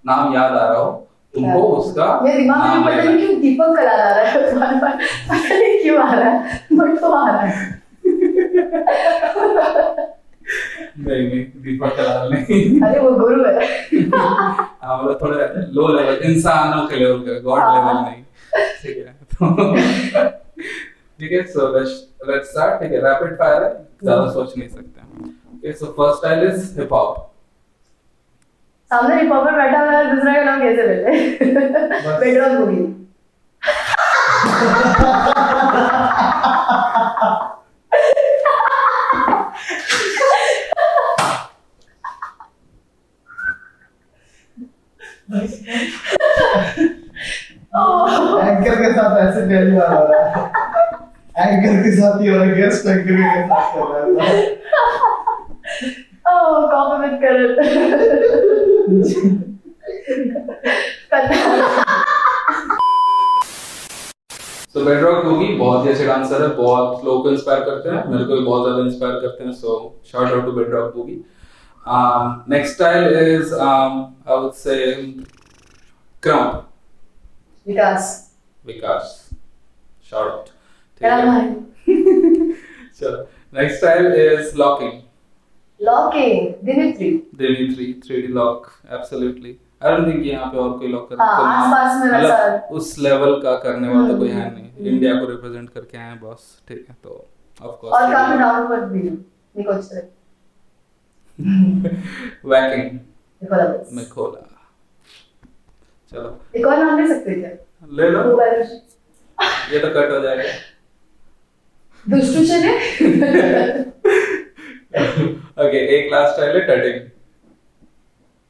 नाम 0.07 0.35
याद 0.35 0.53
आ 0.53 0.67
रहा 0.69 0.79
हो 0.79 0.91
तुमको 1.35 1.63
उसका 1.79 2.07
मेरे 2.21 2.39
दिमाग 2.39 2.61
में 2.77 2.85
पता 2.87 3.03
नहीं 3.03 3.27
क्यों 3.27 3.41
दीपक 3.41 3.77
कलाल 3.77 4.01
आ 4.01 4.11
रहा 4.11 4.25
है 4.25 4.55
बार 4.55 4.75
बार 4.81 4.97
पता 5.29 5.59
नहीं 5.59 5.83
क्यों 5.83 5.99
आ 6.03 6.15
रहा 6.15 6.31
है 6.31 6.61
बट 6.73 7.03
वो 7.03 7.11
आ 7.11 7.29
रहा 7.31 7.43
है। 7.43 7.79
नहीं 10.99 11.27
नहीं 11.27 11.45
दीपक 11.65 11.97
कलाल 11.97 12.33
नहीं। 12.33 12.81
अरे 12.89 13.01
वो 13.01 13.11
गुरु 13.19 13.45
है। 13.45 13.53
हाँ 14.15 15.03
मतलब 15.03 15.19
थोड़ा 15.23 15.47
लो 15.77 15.87
लेवल 15.97 16.19
इंसानों 16.31 16.87
के 16.89 16.97
लेवल 16.97 17.21
का 17.29 17.39
गॉड। 17.41 17.61
लेवल 17.61 18.01
नहीं। 18.01 18.23
ठीक 18.83 18.97
है। 18.97 19.13
तो 19.33 19.47
ठीक 21.21 21.33
है 21.33 21.43
सो 21.47 21.67
लेट्स 21.79 21.93
लेट्स 22.29 22.51
स्टार्ट 22.51 22.83
ठीक 22.83 22.93
है 22.93 22.99
रैपिड 23.05 23.35
फायर 23.39 23.63
है। 23.63 23.73
ज़्यादा 24.03 24.31
सोच 24.33 24.57
नहीं 24.57 24.69
सकते 24.69 24.99
okay 25.55 25.73
so 25.73 25.87
first 25.99 26.19
style 26.19 26.47
is 26.49 26.79
hip 26.81 26.93
hop 26.93 27.27
सामने 28.91 29.21
हिप 29.21 29.33
हॉपर 29.33 29.53
बैठा 29.57 29.81
हुआ 29.81 29.99
है 29.99 30.15
दूसरा 30.15 30.33
का 30.35 30.43
नाम 30.45 30.61
कैसे 30.63 30.87
लेते 30.87 31.11
बेडरॉक 32.21 32.53
मूवी 32.61 32.89
एंकर 47.73 48.75
के 48.77 48.93
साथ 48.93 49.17
ऐसे 49.19 49.41
पहली 49.41 49.77
बार 49.77 49.93
हो 49.95 50.07
रहा 50.07 50.23
है। 50.23 50.41
एंकर 51.39 51.83
के 51.83 51.91
साथ 51.97 52.21
ही 52.21 52.29
हो 52.29 52.37
रहा 52.37 52.45
है 52.45 52.55
गेस्ट 52.57 52.87
एंकर 52.87 53.03
के 53.03 53.13
साथ 53.49 53.75
कर 53.75 53.85
रहा 53.91 54.25
है। 54.27 54.39
ओह 56.31 56.67
कॉम्प्लीमेंट 56.71 57.17
कर 57.23 57.37
सो 64.75 64.85
बेडरॉक 64.85 65.25
होगी 65.25 65.47
बहुत 65.59 65.85
ही 65.85 65.91
अच्छे 65.91 66.07
डांसर 66.07 66.43
है 66.43 66.49
बहुत 66.57 67.05
लोग 67.05 67.23
को 67.23 67.31
इंस्पायर 67.31 67.61
करते 67.61 67.89
हैं 67.91 68.05
मेरे 68.09 68.25
को 68.25 68.37
भी 68.37 68.45
बहुत 68.45 68.63
ज़्यादा 68.65 68.83
इंस्पायर 68.85 69.15
करते 69.21 69.45
हैं 69.45 69.53
so 69.53 69.77
shout 70.13 70.33
out 70.33 70.45
to 70.45 70.53
Bedrock 70.53 70.93
होगी 70.97 71.17
next 72.55 72.75
style 72.75 73.07
is 73.19 73.55
I 73.55 74.37
would 74.37 74.53
say 74.55 74.77
krump 76.23 76.51
Vikas. 77.71 78.07
Vikas. 78.65 79.17
Out 80.13 80.47
ठीक 81.01 81.03
है 81.03 81.19
चलो 83.01 83.17
next 83.55 83.77
style 83.79 84.07
is 84.15 84.57
locking 84.59 84.93
locking 85.81 86.49
Dimitri 86.65 87.11
Dimitri 87.37 87.87
3D 88.07 88.31
lock 88.35 88.67
absolutely 88.93 89.57
I 89.83 89.97
don't 89.97 90.07
think 90.07 90.27
यहाँ 90.27 90.47
पे 90.53 90.59
और 90.59 90.79
कोई 90.79 90.89
लॉक 90.89 91.09
कर 91.11 91.17
हाँ, 91.17 91.29
आसपास 91.45 92.01
में 92.01 92.07
मतलब 92.09 92.31
वैसा- 92.31 92.71
उस 92.79 92.99
लेवल 92.99 93.41
का 93.43 93.55
करने 93.59 93.89
वाला 93.89 94.09
तो 94.09 94.17
कोई 94.19 94.29
है 94.29 94.45
हम्म, 94.45 94.55
नहीं। 94.57 94.71
हम्म। 94.71 94.87
इंडिया 94.87 95.15
को 95.21 95.27
रिप्रेजेंट 95.31 95.69
करके 95.71 95.99
आए 95.99 96.05
हैं 96.05 96.21
बॉस 96.21 96.51
ठीक 96.69 96.85
है 96.89 96.97
तो 97.05 97.11
ऑफ़ 97.61 97.81
कोर्स 97.81 97.95
और 97.95 98.13
काफ़ी 98.13 98.39
डाउनवर्ड 98.39 98.85
भी 98.93 99.03
निको 99.09 99.81
चले 99.83 100.01
वैकिंग 102.49 102.99
निकोला 103.43 104.03
खोला 104.13 104.47
चलो। 106.13 106.29
एक 106.57 106.67
और 106.67 106.77
नाम 106.79 107.01
ले 107.01 107.07
सकते 107.09 107.31
हैं 107.31 107.41
क्या? 107.41 107.51
ले 107.99 108.09
लो। 108.11 108.21
ये 109.73 109.79
तो 109.81 109.89
कट 109.95 110.11
हो 110.13 110.19
जाएगा। 110.21 110.43
दुष्टू 112.07 112.45
चले 112.47 112.73
ओके 115.65 115.79
एक 115.97 116.11
लास्ट 116.13 116.35
स्टाइल 116.35 116.57
है 116.57 116.61
टटिंग 116.67 116.99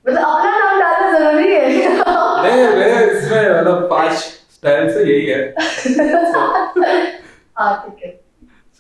मतलब 0.06 0.22
अपना 0.24 0.50
नाम 0.58 0.74
डालना 0.80 1.18
ज़रूरी 1.18 1.48
है। 1.52 1.60
नहीं 2.42 2.60
मेरे 2.78 2.98
इसमें 3.16 3.42
मतलब 3.50 3.86
पाँच 3.90 4.12
स्टाइल 4.18 4.84
से 4.94 5.00
यही 5.12 5.26
है। 5.26 5.40
हाँ 7.58 7.72
ठीक 7.84 8.04
है। 8.04 8.10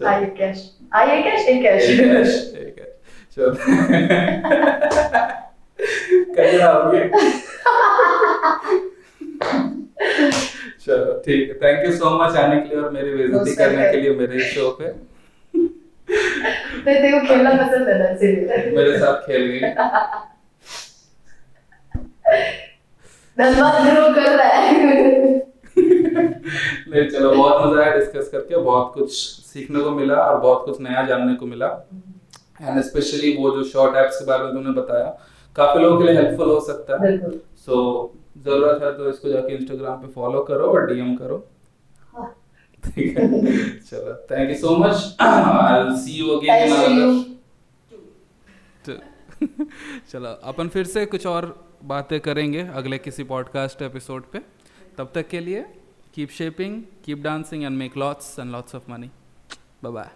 आइए 0.00 0.26
कैश 0.38 0.58
आइए 0.94 1.22
कैश 1.22 1.40
एक 1.48 1.62
कैश 1.62 1.82
एक 1.90 1.98
कैश 2.12 2.30
एक 2.56 2.74
कैश 2.76 2.86
चलो 3.34 3.50
कचरा 6.36 6.70
हो 6.70 6.80
गया 6.92 7.04
चलो 10.86 11.09
ठीक 11.24 11.48
है 11.48 11.54
थैंक 11.62 11.86
यू 11.86 11.92
सो 11.96 12.10
मच 12.18 12.36
आने 12.36 12.60
के 12.60 12.68
लिए 12.68 12.82
और 12.82 12.90
मेरी 12.90 13.10
बेइज्जती 13.14 13.54
करने 13.56 13.90
के 13.90 14.00
लिए 14.00 14.14
मेरे 14.16 14.40
शो 14.46 14.70
पे। 14.80 14.92
तो 15.54 16.84
तेरे 16.84 17.10
को 17.12 17.18
खेलना 17.26 17.50
पसंद 17.54 17.88
है 17.88 17.98
ना 17.98 18.08
इसीलिए। 18.10 18.76
मेरे 18.76 18.98
साथ 18.98 19.26
खेल 19.26 19.42
गई। 19.46 19.60
धन्यवाद 23.36 23.74
ग्रो 23.84 24.12
कर 24.14 24.36
रहा 24.36 24.46
है। 24.48 24.70
नहीं 26.90 27.08
चलो 27.08 27.30
बहुत 27.34 27.66
मज़ा 27.66 27.82
आया 27.82 27.94
डिस्कस 27.96 28.28
करके 28.28 28.56
बहुत 28.56 28.92
कुछ 28.94 29.12
सीखने 29.12 29.82
को 29.82 29.90
मिला 29.90 30.14
और 30.14 30.40
बहुत 30.40 30.64
कुछ 30.64 30.80
नया 30.80 31.02
जानने 31.06 31.34
को 31.34 31.46
मिला। 31.46 31.66
एंड 32.62 32.80
स्पेशली 32.82 33.36
वो 33.36 33.50
जो 33.50 33.64
शॉर्ट 33.64 33.96
एप्स 33.96 34.18
के 34.18 34.24
बारे 34.26 34.44
में 34.44 34.52
तुमने 34.52 34.72
बताया 34.80 35.04
काफ़ी 35.56 35.82
लोगों 35.82 35.98
के 35.98 36.04
लिए 36.04 36.14
हेल्पफुल 36.14 36.48
हो 36.48 36.60
सकता 36.60 36.98
है। 37.04 37.16
सो 37.58 37.76
ज़रूरत 38.44 38.82
है 38.82 38.96
तो 38.96 39.08
इसको 39.10 39.28
जाके 39.28 39.54
इंस्टाग्राम 39.54 39.96
पे 39.98 40.08
फॉलो 40.12 40.42
करो 40.42 40.66
और 40.66 40.86
डीएम 40.86 41.14
करो। 41.16 41.36
हाँ। 42.12 42.28
ठीक 42.84 43.18
है? 43.18 43.26
चलो 43.80 44.14
thank 44.30 44.50
you 44.50 44.56
so 44.56 44.76
much 44.76 45.16
I 45.20 45.82
will 45.82 45.96
see 45.96 46.12
you 46.12 46.36
again 46.36 47.36
चलो 50.10 50.28
अपन 50.44 50.68
फिर 50.68 50.84
से 50.86 51.04
कुछ 51.06 51.26
और 51.26 51.54
बातें 51.84 52.18
करेंगे 52.20 52.62
अगले 52.74 52.98
किसी 52.98 53.24
पॉडकास्ट 53.24 53.82
एपिसोड 53.82 54.24
पे। 54.32 54.38
तब 54.98 55.10
तक 55.14 55.28
के 55.28 55.40
लिए 55.40 55.64
keep 56.14 56.30
shaping 56.30 56.82
keep 57.04 57.18
dancing 57.22 57.62
and 57.64 57.76
make 57.76 57.96
lots 57.96 58.38
and 58.38 58.50
lots 58.52 58.74
of 58.74 58.90
money 58.90 59.10
bye 59.84 59.92
bye 59.92 60.10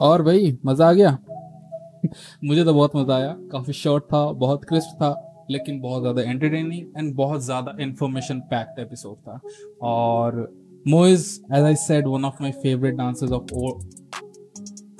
और 0.00 0.22
भाई 0.22 0.56
मज़ा 0.66 0.88
आ 0.88 0.92
गया? 0.92 1.18
मुझे 2.44 2.64
तो 2.64 2.74
बहुत 2.74 2.96
मज़ा 2.96 3.14
आया। 3.16 3.36
काफ़ी 3.52 3.72
शॉर्ट 3.72 4.04
था 4.04 4.24
बहुत 4.32 4.64
क्रिस्प 4.64 4.96
था। 4.96 5.27
लेकिन 5.50 5.80
बहुत 5.80 6.02
ज़्यादा 6.02 6.22
एंटरटेनिंग 6.22 6.98
एंड 6.98 7.14
बहुत 7.16 7.44
ज़्यादा 7.44 7.76
इन्फॉर्मेशन 7.80 8.40
पैक्ड 8.50 8.80
एपिसोड 8.80 9.16
था। 9.18 9.40
और 9.88 10.46
Mo 10.88 11.06
is 11.06 11.28
as 11.54 11.64
I 11.64 11.74
said 11.76 12.06
one 12.08 12.24
of 12.24 12.42
my 12.42 12.52
favourite 12.62 12.94
dancers 12.94 13.32
of 13.32 13.52
O 13.54 13.72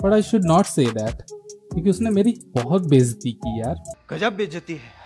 but 0.03 0.13
I 0.13 0.21
should 0.21 0.45
not 0.45 0.65
say 0.65 0.85
that 0.93 1.21
क्योंकि 1.21 1.89
उसने 1.89 2.09
मेरी 2.09 2.33
बहुत 2.55 2.87
बेजती 2.89 3.31
की 3.31 3.59
यार। 3.59 3.83
गजब 4.11 4.35
बेजती 4.35 4.73
है। 4.73 4.97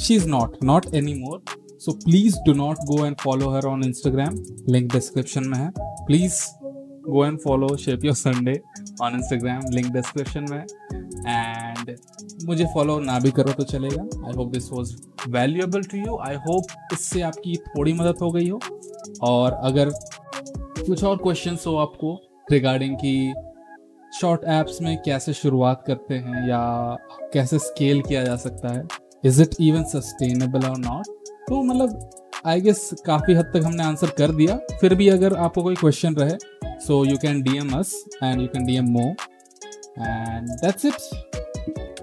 She 0.00 0.14
is 0.14 0.28
not 0.28 0.56
not 0.64 0.94
anymore 1.14 1.42
so 1.80 1.92
please 1.94 2.36
do 2.46 2.52
not 2.54 2.78
go 2.86 3.04
and 3.06 3.16
follow 3.20 3.50
her 3.50 3.66
on 3.66 3.84
Instagram 3.84 4.34
link 4.68 4.92
description 4.92 5.44
में 5.48 5.58
है। 5.58 5.70
Please 5.78 6.42
go 7.08 7.24
and 7.26 7.38
follow 7.40 7.76
shape 7.76 8.04
your 8.04 8.14
Sunday 8.14 8.60
on 9.02 9.14
Instagram 9.14 9.70
link 9.72 9.92
description 9.92 10.46
में 10.50 10.60
एंड 11.26 11.69
मुझे 12.44 12.64
फॉलो 12.74 12.98
ना 13.00 13.18
भी 13.18 13.30
करो 13.30 13.52
तो 13.52 13.62
चलेगा। 13.64 14.02
I 14.26 14.32
hope 14.32 14.52
this 14.52 14.70
was 14.72 14.94
valuable 15.28 15.82
to 15.82 15.98
you 15.98 16.18
I 16.26 16.34
hope 16.46 16.92
इससे 16.92 17.22
आपकी 17.22 17.56
थोड़ी 17.68 17.92
मदद 17.92 18.22
हो 18.22 18.30
गई 18.30 18.48
हो। 18.48 18.60
और 19.22 19.52
अगर 19.52 19.90
कुछ 20.80 21.04
और 21.04 21.16
क्वेश्चंस 21.16 21.66
हो 21.66 21.76
आपको 21.76 22.18
रिगार्डिंग 22.52 22.96
कि 22.96 23.32
शॉर्ट 24.12 24.44
एप्स 24.48 24.80
में 24.82 24.96
कैसे 25.02 25.32
शुरुआत 25.32 25.82
करते 25.86 26.14
हैं 26.14 26.48
या 26.48 26.62
कैसे 27.32 27.58
स्केल 27.58 28.00
किया 28.02 28.22
जा 28.24 28.36
सकता 28.36 28.72
है 28.72 28.82
इज़ 29.24 29.42
इट 29.42 29.54
इवन 29.60 29.84
सस्टेनेबल 29.90 30.66
और 30.68 30.78
नॉट 30.78 31.06
तो 31.48 31.62
मतलब 31.62 32.10
आई 32.46 32.60
गेस 32.60 32.90
काफ़ी 33.06 33.34
हद 33.34 33.50
तक 33.54 33.64
हमने 33.64 33.82
आंसर 33.84 34.10
कर 34.18 34.30
दिया। 34.32 34.56
फिर 34.80 34.94
भी 34.94 35.08
अगर 35.08 35.34
आपको 35.36 35.62
कोई 35.62 35.74
क्वेश्चन 35.74 36.14
रहे 36.14 36.36
so 36.80 37.04
you 37.04 37.16
can 37.22 37.42
D 37.42 37.56
M 37.58 37.78
us 37.78 37.92
and 38.22 38.40
you 38.40 38.46
can 38.46 38.64
D 38.66 38.76
M 38.76 38.90
Mo 38.90 39.08
and 39.98 40.48
that's 40.50 40.84
it 40.84 41.39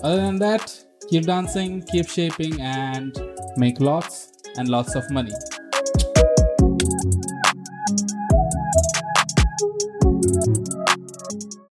other 0.04 0.18
than 0.18 0.38
that 0.38 0.84
keep 1.10 1.26
dancing 1.26 1.82
keep 1.91 2.08
shaping 2.08 2.60
and 2.62 3.22
make 3.58 3.80
lots 3.80 4.32
and 4.58 4.68
lots 4.70 4.95
of 4.95 5.10
money 5.12 5.34